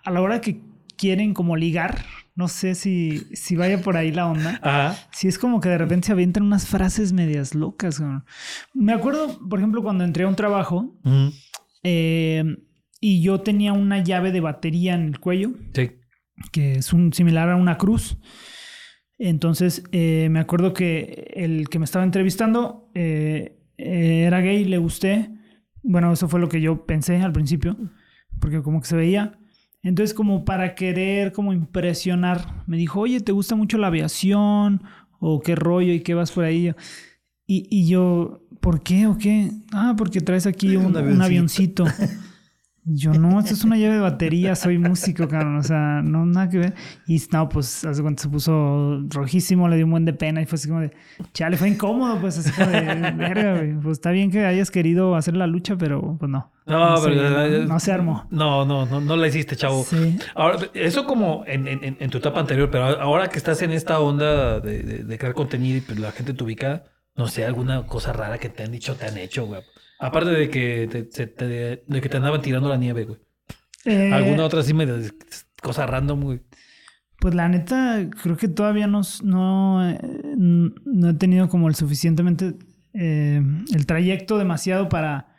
a 0.04 0.10
la 0.10 0.20
hora 0.20 0.40
que 0.40 0.60
quieren 0.96 1.32
como 1.32 1.56
ligar, 1.56 2.04
no 2.36 2.46
sé 2.48 2.74
si, 2.74 3.18
si 3.34 3.56
vaya 3.56 3.80
por 3.80 3.96
ahí 3.96 4.12
la 4.12 4.26
onda. 4.28 4.60
Ajá. 4.62 4.96
Sí, 5.12 5.26
es 5.26 5.38
como 5.38 5.60
que 5.60 5.68
de 5.70 5.78
repente 5.78 6.06
se 6.06 6.12
avientan 6.12 6.42
unas 6.44 6.66
frases 6.68 7.12
medias 7.12 7.54
locas. 7.54 7.98
cabrón. 7.98 8.24
Me 8.74 8.92
acuerdo, 8.92 9.38
por 9.48 9.58
ejemplo, 9.58 9.82
cuando 9.82 10.04
entré 10.04 10.24
a 10.24 10.28
un 10.28 10.36
trabajo 10.36 10.94
eh, 11.82 12.44
y 13.00 13.22
yo 13.22 13.40
tenía 13.40 13.72
una 13.72 14.02
llave 14.02 14.32
de 14.32 14.40
batería 14.40 14.94
en 14.94 15.02
el 15.06 15.18
cuello, 15.20 15.52
Sí. 15.74 15.90
que 16.52 16.74
es 16.76 16.92
un 16.92 17.12
similar 17.12 17.48
a 17.50 17.56
una 17.56 17.78
cruz. 17.78 18.18
Entonces, 19.18 19.82
eh, 19.92 20.28
me 20.30 20.40
acuerdo 20.40 20.74
que 20.74 21.32
el 21.34 21.68
que 21.70 21.78
me 21.78 21.84
estaba 21.86 22.04
entrevistando 22.04 22.90
eh, 22.94 23.58
era 23.78 24.40
gay, 24.40 24.64
le 24.64 24.78
gusté. 24.78 25.30
Bueno, 25.82 26.12
eso 26.12 26.28
fue 26.28 26.40
lo 26.40 26.48
que 26.48 26.60
yo 26.60 26.84
pensé 26.84 27.16
al 27.22 27.32
principio, 27.32 27.76
porque 28.40 28.62
como 28.62 28.80
que 28.80 28.86
se 28.88 28.96
veía. 28.96 29.38
Entonces, 29.86 30.14
como 30.14 30.44
para 30.44 30.74
querer 30.74 31.32
como 31.32 31.52
impresionar, 31.52 32.64
me 32.66 32.76
dijo, 32.76 33.00
oye, 33.00 33.20
¿te 33.20 33.30
gusta 33.30 33.54
mucho 33.54 33.78
la 33.78 33.86
aviación? 33.86 34.82
¿O 35.20 35.40
qué 35.40 35.54
rollo? 35.54 35.92
¿Y 35.92 36.00
qué 36.00 36.14
vas 36.14 36.32
por 36.32 36.44
ahí? 36.44 36.72
Y, 37.46 37.68
y 37.70 37.86
yo, 37.86 38.42
¿por 38.60 38.82
qué 38.82 39.06
o 39.06 39.16
qué? 39.16 39.52
Ah, 39.72 39.94
porque 39.96 40.20
traes 40.20 40.46
aquí 40.46 40.74
un, 40.76 40.86
Un 40.86 40.96
un 40.96 41.22
avioncito. 41.22 41.84
Yo 42.88 43.12
no, 43.12 43.40
esto 43.40 43.52
es 43.54 43.64
una 43.64 43.76
llave 43.76 43.94
de 43.94 44.00
batería, 44.00 44.54
soy 44.54 44.78
músico, 44.78 45.26
cabrón. 45.26 45.56
O 45.56 45.62
sea, 45.64 46.02
no, 46.04 46.24
nada 46.24 46.48
que 46.48 46.58
ver. 46.58 46.74
Y 47.08 47.20
no, 47.32 47.48
pues, 47.48 47.84
hace 47.84 48.00
cuando 48.00 48.22
se 48.22 48.28
puso 48.28 49.02
rojísimo, 49.10 49.68
le 49.68 49.74
dio 49.74 49.86
un 49.86 49.90
buen 49.90 50.04
de 50.04 50.12
pena 50.12 50.40
y 50.40 50.46
fue 50.46 50.54
así 50.54 50.68
como 50.68 50.80
de, 50.82 50.92
chale, 51.32 51.56
fue 51.56 51.68
incómodo, 51.68 52.20
pues, 52.20 52.38
así 52.38 52.52
como 52.52 52.68
de, 52.70 52.84
verga, 53.16 53.54
güey. 53.56 53.74
Pues 53.74 53.94
está 53.94 54.12
bien 54.12 54.30
que 54.30 54.44
hayas 54.46 54.70
querido 54.70 55.16
hacer 55.16 55.36
la 55.36 55.48
lucha, 55.48 55.76
pero 55.76 56.16
pues 56.18 56.30
no. 56.30 56.52
No, 56.66 56.96
se- 56.98 57.08
pero- 57.08 57.66
no 57.66 57.80
se 57.80 57.90
armó. 57.90 58.28
No, 58.30 58.64
no, 58.64 58.86
no, 58.86 59.00
no 59.00 59.16
la 59.16 59.26
hiciste, 59.26 59.56
chavo. 59.56 59.82
Sí. 59.82 60.16
Ahora, 60.36 60.58
eso 60.74 61.06
como 61.06 61.42
en, 61.48 61.66
en- 61.66 61.96
en 61.98 62.10
tu 62.10 62.18
etapa 62.18 62.38
anterior, 62.38 62.70
pero 62.70 62.84
ahora 62.84 63.28
que 63.28 63.38
estás 63.38 63.62
en 63.62 63.72
esta 63.72 63.98
onda 63.98 64.60
de, 64.60 64.82
de- 64.84 64.98
de 65.04 65.18
crear 65.18 65.34
contenido 65.34 65.78
y 65.78 65.80
pues 65.80 65.98
la 65.98 66.12
gente 66.12 66.34
te 66.34 66.44
ubica, 66.44 66.84
no 67.16 67.26
sé, 67.26 67.44
alguna 67.44 67.84
cosa 67.86 68.12
rara 68.12 68.38
que 68.38 68.48
te 68.48 68.62
han 68.62 68.70
dicho, 68.70 68.94
te 68.94 69.06
han 69.06 69.18
hecho, 69.18 69.44
güey. 69.46 69.62
Aparte 69.98 70.30
de 70.30 70.50
que 70.50 70.88
te, 70.90 71.08
se- 71.10 71.26
te- 71.26 71.84
de 71.86 72.00
que 72.00 72.08
te 72.08 72.16
andaban 72.16 72.42
tirando 72.42 72.68
la 72.68 72.76
nieve, 72.76 73.04
güey. 73.04 73.18
Eh, 73.84 74.10
Alguna 74.12 74.44
otra 74.44 74.60
así 74.60 74.74
medio 74.74 74.96
cosa 75.62 75.86
random, 75.86 76.20
güey. 76.22 76.40
Pues 77.18 77.34
la 77.34 77.48
neta, 77.48 78.08
creo 78.22 78.36
que 78.36 78.48
todavía 78.48 78.86
no, 78.86 79.00
no, 79.22 79.88
eh, 79.88 79.98
no 80.36 81.08
he 81.10 81.14
tenido 81.14 81.48
como 81.48 81.68
el 81.68 81.74
suficientemente 81.74 82.54
eh, 82.92 83.42
el 83.74 83.86
trayecto 83.86 84.36
demasiado 84.38 84.88
para, 84.88 85.34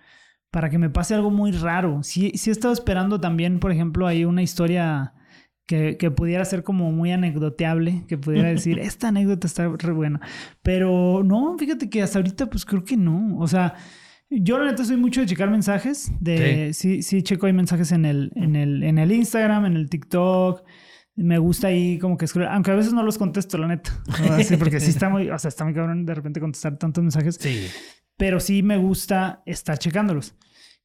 para 0.51 0.69
que 0.69 0.79
me 0.79 0.89
pase 0.89 1.13
algo 1.13 1.29
muy 1.29 1.51
raro. 1.51 2.01
Sí, 2.03 2.31
sí 2.35 2.49
he 2.49 2.53
estado 2.53 2.73
esperando 2.73 3.21
también, 3.21 3.59
por 3.59 3.71
ejemplo, 3.71 4.07
ahí 4.07 4.25
una 4.25 4.41
historia 4.41 5.13
que, 5.67 5.97
que 5.97 6.09
pudiera 6.09 6.45
ser 6.45 6.63
como 6.63 6.91
muy 6.91 7.11
anecdoteable, 7.11 8.05
que 8.07 8.17
pudiera 8.17 8.49
decir, 8.49 8.79
esta 8.79 9.09
anécdota 9.09 9.45
está 9.45 9.67
re 9.77 9.91
buena. 9.91 10.19
Pero 10.63 11.21
no, 11.23 11.55
fíjate 11.59 11.89
que 11.91 12.01
hasta 12.01 12.17
ahorita 12.19 12.47
pues 12.47 12.65
creo 12.65 12.83
que 12.83 12.97
no. 12.97 13.37
O 13.37 13.47
sea, 13.47 13.75
yo 14.29 14.57
la 14.57 14.65
neta 14.65 14.83
soy 14.83 14.97
mucho 14.97 15.21
de 15.21 15.27
checar 15.27 15.49
mensajes. 15.49 16.11
De, 16.19 16.73
sí. 16.73 17.01
sí, 17.01 17.23
checo 17.23 17.45
hay 17.45 17.53
mensajes 17.53 17.91
en 17.91 18.05
el, 18.05 18.31
en 18.35 18.55
el, 18.55 18.83
en 18.83 18.97
el 18.97 19.11
Instagram, 19.11 19.65
en 19.65 19.75
el 19.75 19.89
TikTok. 19.89 20.63
Me 21.15 21.37
gusta 21.37 21.67
ahí 21.67 21.97
como 21.97 22.17
que 22.17 22.25
escribir, 22.25 22.49
aunque 22.49 22.71
a 22.71 22.75
veces 22.75 22.93
no 22.93 23.03
los 23.03 23.17
contesto, 23.17 23.57
la 23.57 23.67
neta. 23.67 23.91
Sea, 24.43 24.57
porque 24.57 24.79
sí 24.79 24.89
está 24.91 25.09
muy, 25.09 25.29
o 25.29 25.39
sea, 25.39 25.49
está 25.49 25.63
muy 25.63 25.73
cabrón 25.73 26.05
de 26.05 26.13
repente 26.13 26.39
contestar 26.39 26.77
tantos 26.77 27.03
mensajes. 27.03 27.37
Sí. 27.39 27.67
Pero 28.17 28.39
sí 28.39 28.63
me 28.63 28.77
gusta 28.77 29.41
estar 29.45 29.77
checándolos. 29.77 30.35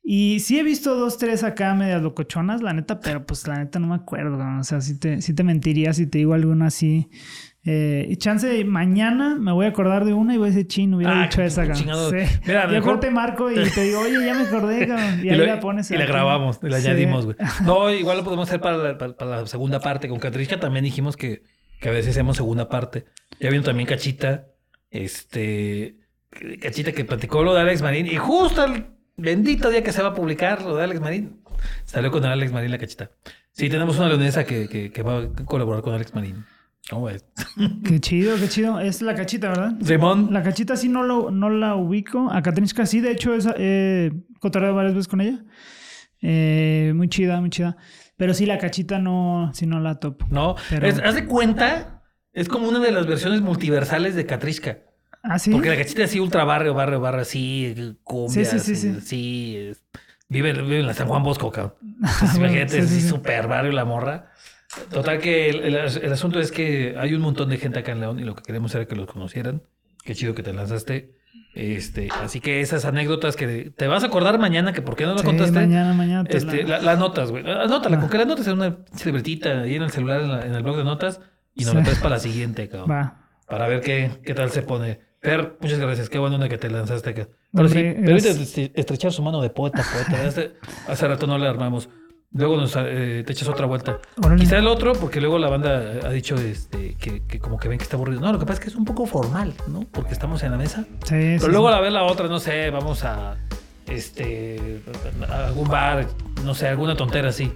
Y 0.05 0.41
sí 0.41 0.59
he 0.59 0.63
visto 0.63 0.97
dos, 0.97 1.17
tres 1.17 1.45
acá 1.45 1.75
medias 1.75 2.03
locochonas, 2.03 2.61
la 2.61 2.73
neta, 2.73 2.99
pero 2.99 3.25
pues 3.25 3.47
la 3.47 3.59
neta 3.59 3.79
no 3.79 3.89
me 3.89 3.95
acuerdo. 3.95 4.39
cabrón. 4.39 4.59
O 4.59 4.65
sea, 4.65 4.81
sí 4.81 4.99
te, 4.99 5.21
sí 5.21 5.35
te 5.35 5.45
mentiría 5.45 5.93
si 5.93 6.07
te 6.07 6.19
digo 6.19 6.35
alguna 6.35 6.67
así. 6.67 7.09
Eh, 7.65 8.07
y 8.09 8.17
chance, 8.17 8.65
mañana 8.65 9.37
me 9.39 9.53
voy 9.53 9.67
a 9.67 9.69
acordar 9.69 10.05
de 10.05 10.13
una 10.13 10.35
y 10.35 10.37
voy 10.39 10.49
a 10.49 10.51
decir, 10.51 10.67
chin, 10.67 10.95
hubiera 10.95 11.21
Ah, 11.21 11.23
dicho 11.25 11.43
esa, 11.43 11.65
cabrón". 11.67 12.11
Sí. 12.11 12.41
Mira, 12.47 12.65
y 12.69 12.73
mejor- 12.73 12.99
te 12.99 13.11
marco 13.11 13.51
y 13.53 13.55
te 13.71 13.83
digo, 13.83 14.01
oye, 14.01 14.25
ya 14.27 14.35
me 14.35 14.43
acordé, 14.49 14.89
cabrón. 14.89 15.25
Y, 15.25 15.29
ahí 15.31 15.37
lo- 15.39 15.47
la 15.47 15.61
pones. 15.61 15.91
y 15.91 15.95
la 15.97 16.03
aquí. 16.05 16.13
grabamos, 16.13 16.59
la 16.63 16.81
Sí. 16.81 16.89
añadimos, 16.89 17.25
güey. 17.27 17.37
No, 17.65 17.91
igual 17.91 18.17
lo 18.19 18.25
podemos 18.25 18.49
hacer 18.49 18.61
para 18.61 18.77
la, 18.79 18.99
para, 18.99 19.17
para 19.17 19.31
la 19.43 19.47
segunda 19.47 19.79
parte. 19.79 20.09
Con 20.09 20.19
Catricia 20.19 20.59
también 20.59 20.85
dijimos 20.85 21.17
que, 21.17 21.43
que 21.81 21.89
a 21.89 21.93
veces 21.93 22.11
hacemos 22.11 22.37
segunda 22.37 22.69
parte. 22.69 23.05
Ya 23.39 23.49
vino 23.51 23.63
también 23.63 23.89
Cachita, 23.89 24.47
este... 24.91 25.97
Cachita 26.61 26.93
que 26.93 27.05
platicó 27.05 27.43
lo 27.45 27.55
de 27.55 27.61
Alex 27.61 27.83
Marín. 27.83 28.07
Y 28.07 28.17
justo 28.17 28.65
el 28.65 28.87
bendito 29.17 29.71
día 29.71 29.83
que 29.83 29.93
se 29.93 30.03
va 30.03 30.09
a 30.09 30.15
publicar 30.15 30.63
lo 30.63 30.77
de 30.77 30.85
Alex 30.85 31.01
Marín, 31.01 31.43
salió 31.85 32.11
con 32.11 32.25
Alex 32.25 32.51
Marín 32.53 32.71
la 32.71 32.79
Cachita. 32.79 33.11
Sí, 33.51 33.69
tenemos 33.69 33.99
una 33.99 34.09
leonesa 34.09 34.45
que, 34.45 34.67
que, 34.69 34.91
que 34.91 35.03
va 35.03 35.19
a 35.19 35.29
colaborar 35.45 35.83
con 35.83 35.95
Alex 35.95 36.15
Marín. 36.15 36.45
¿Cómo 36.91 37.07
ves? 37.07 37.25
Qué 37.85 38.01
chido, 38.01 38.37
qué 38.39 38.49
chido. 38.49 38.81
Es 38.81 39.03
la 39.03 39.15
cachita, 39.15 39.49
¿verdad? 39.49 39.75
Simón. 39.85 40.29
La 40.33 40.43
cachita 40.43 40.77
sí 40.77 40.89
no, 40.89 41.03
lo, 41.05 41.31
no 41.31 41.49
la 41.49 41.77
ubico. 41.77 42.31
A 42.31 42.43
Katrinska 42.43 42.87
sí, 42.87 43.01
de 43.01 43.13
hecho, 43.13 43.35
he 43.35 43.39
eh, 43.57 44.13
cotorreado 44.41 44.75
varias 44.75 44.95
veces 44.95 45.09
con 45.09 45.21
ella. 45.21 45.45
Eh, 46.21 46.93
muy 46.95 47.09
chida, 47.09 47.41
muy 47.41 47.51
chida. 47.51 47.77
Pero 48.17 48.35
sí, 48.35 48.47
la 48.47 48.59
cachita 48.59 48.99
no, 48.99 49.51
sí 49.55 49.67
no 49.67 49.81
la 49.81 49.97
topo. 49.97 50.27
No, 50.31 50.57
Pero- 50.71 50.87
es- 50.87 50.99
haz 51.01 51.15
de 51.15 51.25
cuenta, 51.27 52.03
es 52.33 52.49
como 52.49 52.69
una 52.69 52.81
de 52.81 52.91
las 52.93 53.07
versiones 53.07 53.41
multiversales 53.43 54.15
de 54.15 54.27
Catrishka. 54.27 54.79
Ah, 55.23 55.39
sí. 55.39 55.53
Porque 55.53 55.69
la 55.71 55.77
cachita 55.77 56.03
es 56.03 56.11
así 56.11 56.19
ultra 56.21 56.45
barrio, 56.45 56.75
barrio, 56.75 57.01
barrio, 57.01 57.23
así, 57.23 57.97
cumbia, 58.03 58.45
Sí, 58.45 58.59
sí, 58.59 58.75
sí, 58.75 58.77
sí. 58.95 59.01
sí, 59.01 59.57
es- 59.57 59.85
vive, 60.29 60.53
vive 60.53 60.81
en 60.81 60.87
la 60.87 60.95
San 60.95 61.07
Juan 61.09 61.23
Bosco, 61.23 61.51
cabrón. 61.53 61.75
Entonces, 62.03 62.37
imagínate, 62.37 62.79
es 62.79 62.89
sí. 62.91 63.01
súper 63.03 63.47
barrio 63.47 63.71
la 63.73 63.85
morra. 63.85 64.33
Total 64.91 65.19
que 65.19 65.51
el, 65.51 65.61
el- 65.61 65.75
el 65.77 66.13
asunto 66.13 66.41
es 66.41 66.51
que 66.53 66.95
hay 66.99 67.15
un 67.15 67.21
montón 67.23 67.49
de 67.51 67.59
gente 67.59 67.79
acá 67.81 67.93
en 67.93 68.01
León 68.01 68.19
y 68.19 68.25
lo 68.25 68.35
que 68.35 68.43
queremos 68.43 68.75
era 68.75 68.87
que 68.87 68.97
los 68.97 69.07
conocieran. 69.07 69.63
Qué 70.05 70.15
chido 70.15 70.35
que 70.35 70.43
te 70.43 70.53
lanzaste. 70.53 71.15
Este, 71.55 72.09
así 72.23 72.41
que 72.41 72.61
esas 72.63 72.85
anécdotas 72.87 73.37
que 73.37 73.71
te 73.77 73.87
vas 73.87 74.03
a 74.03 74.07
acordar 74.07 74.39
mañana 74.39 74.73
que 74.73 74.81
por 74.81 74.97
qué 74.97 75.05
no 75.05 75.13
la 75.13 75.19
Sí, 75.19 75.25
contaste. 75.25 75.53
mañana, 75.53 75.93
mañana. 75.93 76.25
te 76.25 76.39
Este, 76.39 76.63
la- 76.65 76.79
la, 76.79 76.83
la 76.83 76.97
notas, 76.97 77.31
güey. 77.31 77.45
Anótala, 77.49 77.97
Va. 77.97 78.01
con 78.01 78.11
que 78.11 78.19
la 78.19 78.25
notas 78.25 78.47
en 78.47 78.55
una 78.55 78.79
libretita 79.05 79.61
ahí 79.61 79.75
en 79.75 79.83
el 79.83 79.91
celular, 79.91 80.23
en, 80.23 80.29
la- 80.31 80.47
en 80.47 80.55
el 80.55 80.63
blog 80.63 80.77
de 80.79 80.85
notas, 80.85 81.21
y 81.55 81.65
nos 81.65 81.73
Sí. 81.73 81.77
la 81.77 81.83
traes 81.85 81.99
para 81.99 82.11
la 82.15 82.21
siguiente, 82.21 82.69
cabrón. 82.69 82.91
Va. 82.91 83.19
Para 83.47 83.69
ver 83.69 83.83
qué, 83.83 84.11
qué 84.25 84.33
tal 84.35 84.51
se 84.51 84.63
pone. 84.63 85.01
Fer, 85.21 85.57
muchas 85.61 85.79
gracias. 85.79 86.09
Qué 86.09 86.19
bueno 86.19 86.39
que 86.49 86.57
te 86.59 86.71
lanzaste 86.71 87.11
acá. 87.11 87.29
Ahora 87.55 87.69
sí, 87.69 87.75
permítete 87.75 88.11
gracias. 88.11 88.59
est- 88.59 88.79
estrechar 88.79 89.13
su 89.13 89.23
mano 89.23 89.43
de 89.43 89.51
poeta, 89.51 89.85
poeta. 89.93 90.27
Hace, 90.27 90.55
hace 90.89 91.07
rato 91.07 91.27
no 91.27 91.37
la 91.39 91.51
armamos. 91.51 91.91
Luego 92.35 92.57
nos, 92.57 92.75
eh, 92.77 93.23
te 93.27 93.33
echas 93.33 93.49
otra 93.49 93.67
vuelta. 93.67 93.99
Órale. 94.25 94.41
Quizá 94.41 94.59
el 94.59 94.67
otro, 94.67 94.95
porque 94.95 95.21
luego 95.21 95.39
la 95.39 95.51
banda 95.51 95.99
ha 96.05 96.11
dicho 96.11 96.35
este, 96.37 96.95
que, 96.95 97.23
que 97.27 97.39
como 97.39 97.59
que 97.59 97.69
ven 97.69 97.77
que 97.79 97.85
está 97.85 97.97
aburrido. 97.97 98.21
No, 98.21 98.33
lo 98.33 98.39
que 98.39 98.47
pasa 98.47 98.55
es 98.55 98.61
que 98.61 98.69
es 98.71 98.77
un 98.77 98.87
poco 98.87 99.05
formal, 99.05 99.53
¿no? 99.69 99.85
Porque 99.93 100.13
estamos 100.15 100.43
en 100.43 100.51
la 100.53 100.57
mesa. 100.57 100.85
Sí, 101.05 101.11
Pero 101.11 101.41
sí, 101.41 101.51
luego 101.51 101.69
sí. 101.69 101.75
a 101.75 101.81
ver 101.81 101.93
la 101.93 102.05
otra, 102.05 102.29
no 102.29 102.41
sé, 102.41 102.71
vamos 102.71 103.05
a 103.05 103.37
este 103.87 104.83
a 105.29 105.49
algún 105.49 105.69
bar, 105.69 106.07
no 106.45 106.55
sé, 106.55 106.69
alguna 106.69 106.97
tontera 106.97 107.29
así. 107.29 107.53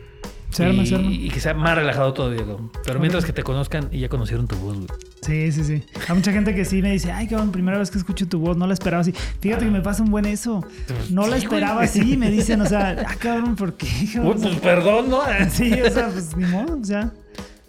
Se 0.57 0.64
arma, 0.64 0.82
y, 0.82 0.86
se 0.86 0.94
arma. 0.94 1.11
y 1.11 1.28
que 1.28 1.40
sea 1.40 1.52
más 1.54 1.74
relajado 1.76 2.12
todavía. 2.14 2.42
Pero 2.84 2.98
mientras 2.98 3.24
que 3.24 3.32
te 3.32 3.42
conozcan 3.42 3.88
y 3.92 4.00
ya 4.00 4.09
conocieron 4.09 4.46
tu 4.48 4.57
voz, 4.57 4.76
güey. 4.76 4.88
Sí, 5.20 5.52
sí, 5.52 5.64
sí. 5.64 5.82
Hay 6.09 6.14
mucha 6.14 6.32
gente 6.32 6.54
que 6.54 6.64
sí 6.64 6.80
me 6.80 6.92
dice, 6.92 7.12
ay, 7.12 7.26
cabrón, 7.26 7.52
primera 7.52 7.78
vez 7.78 7.90
que 7.90 7.98
escucho 7.98 8.26
tu 8.26 8.38
voz, 8.38 8.57
no 8.57 8.66
la 8.66 8.72
esperaba 8.74 9.02
así. 9.02 9.12
Fíjate 9.40 9.64
que 9.66 9.70
me 9.70 9.80
pasa 9.82 10.02
un 10.02 10.11
buen 10.11 10.24
eso. 10.24 10.64
No 11.11 11.22
la 11.22 11.28
güey. 11.28 11.40
esperaba 11.40 11.82
así, 11.82 12.16
me 12.16 12.30
dicen, 12.30 12.61
o 12.61 12.66
sea, 12.66 13.04
ah, 13.07 13.14
cabrón, 13.18 13.57
¿por 13.57 13.74
qué? 13.74 13.86
Uy, 14.22 14.34
pues 14.40 14.57
perdón, 14.61 15.11
¿no? 15.11 15.20
Sí, 15.50 15.72
o 15.72 15.90
sea, 15.90 16.09
pues 16.09 16.36
ni 16.36 16.46
modo, 16.46 16.78
ya. 16.82 17.12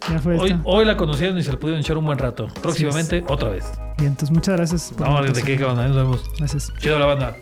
Ya 0.08 0.18
fue 0.20 0.38
Hoy, 0.38 0.58
hoy 0.64 0.84
la 0.84 0.96
conocieron 0.96 1.36
y 1.36 1.42
se 1.42 1.52
la 1.52 1.58
pudieron 1.58 1.80
echar 1.80 1.98
un 1.98 2.06
buen 2.06 2.18
rato. 2.18 2.48
Próximamente, 2.62 3.24
otra 3.28 3.50
vez. 3.50 3.64
Bien, 3.98 4.12
entonces 4.12 4.30
muchas 4.30 4.56
gracias. 4.56 4.92
por 4.92 5.00
la 5.00 5.06
Vamos, 5.08 5.22
¿de 5.22 5.28
invitación. 5.28 5.58
qué, 5.58 5.64
cabrón? 5.64 5.78
Ahí 5.80 5.88
Nos 5.88 5.96
vemos. 5.96 6.30
Gracias. 6.38 6.72
Chido 6.78 6.98
la 6.98 7.06
banda. 7.06 7.36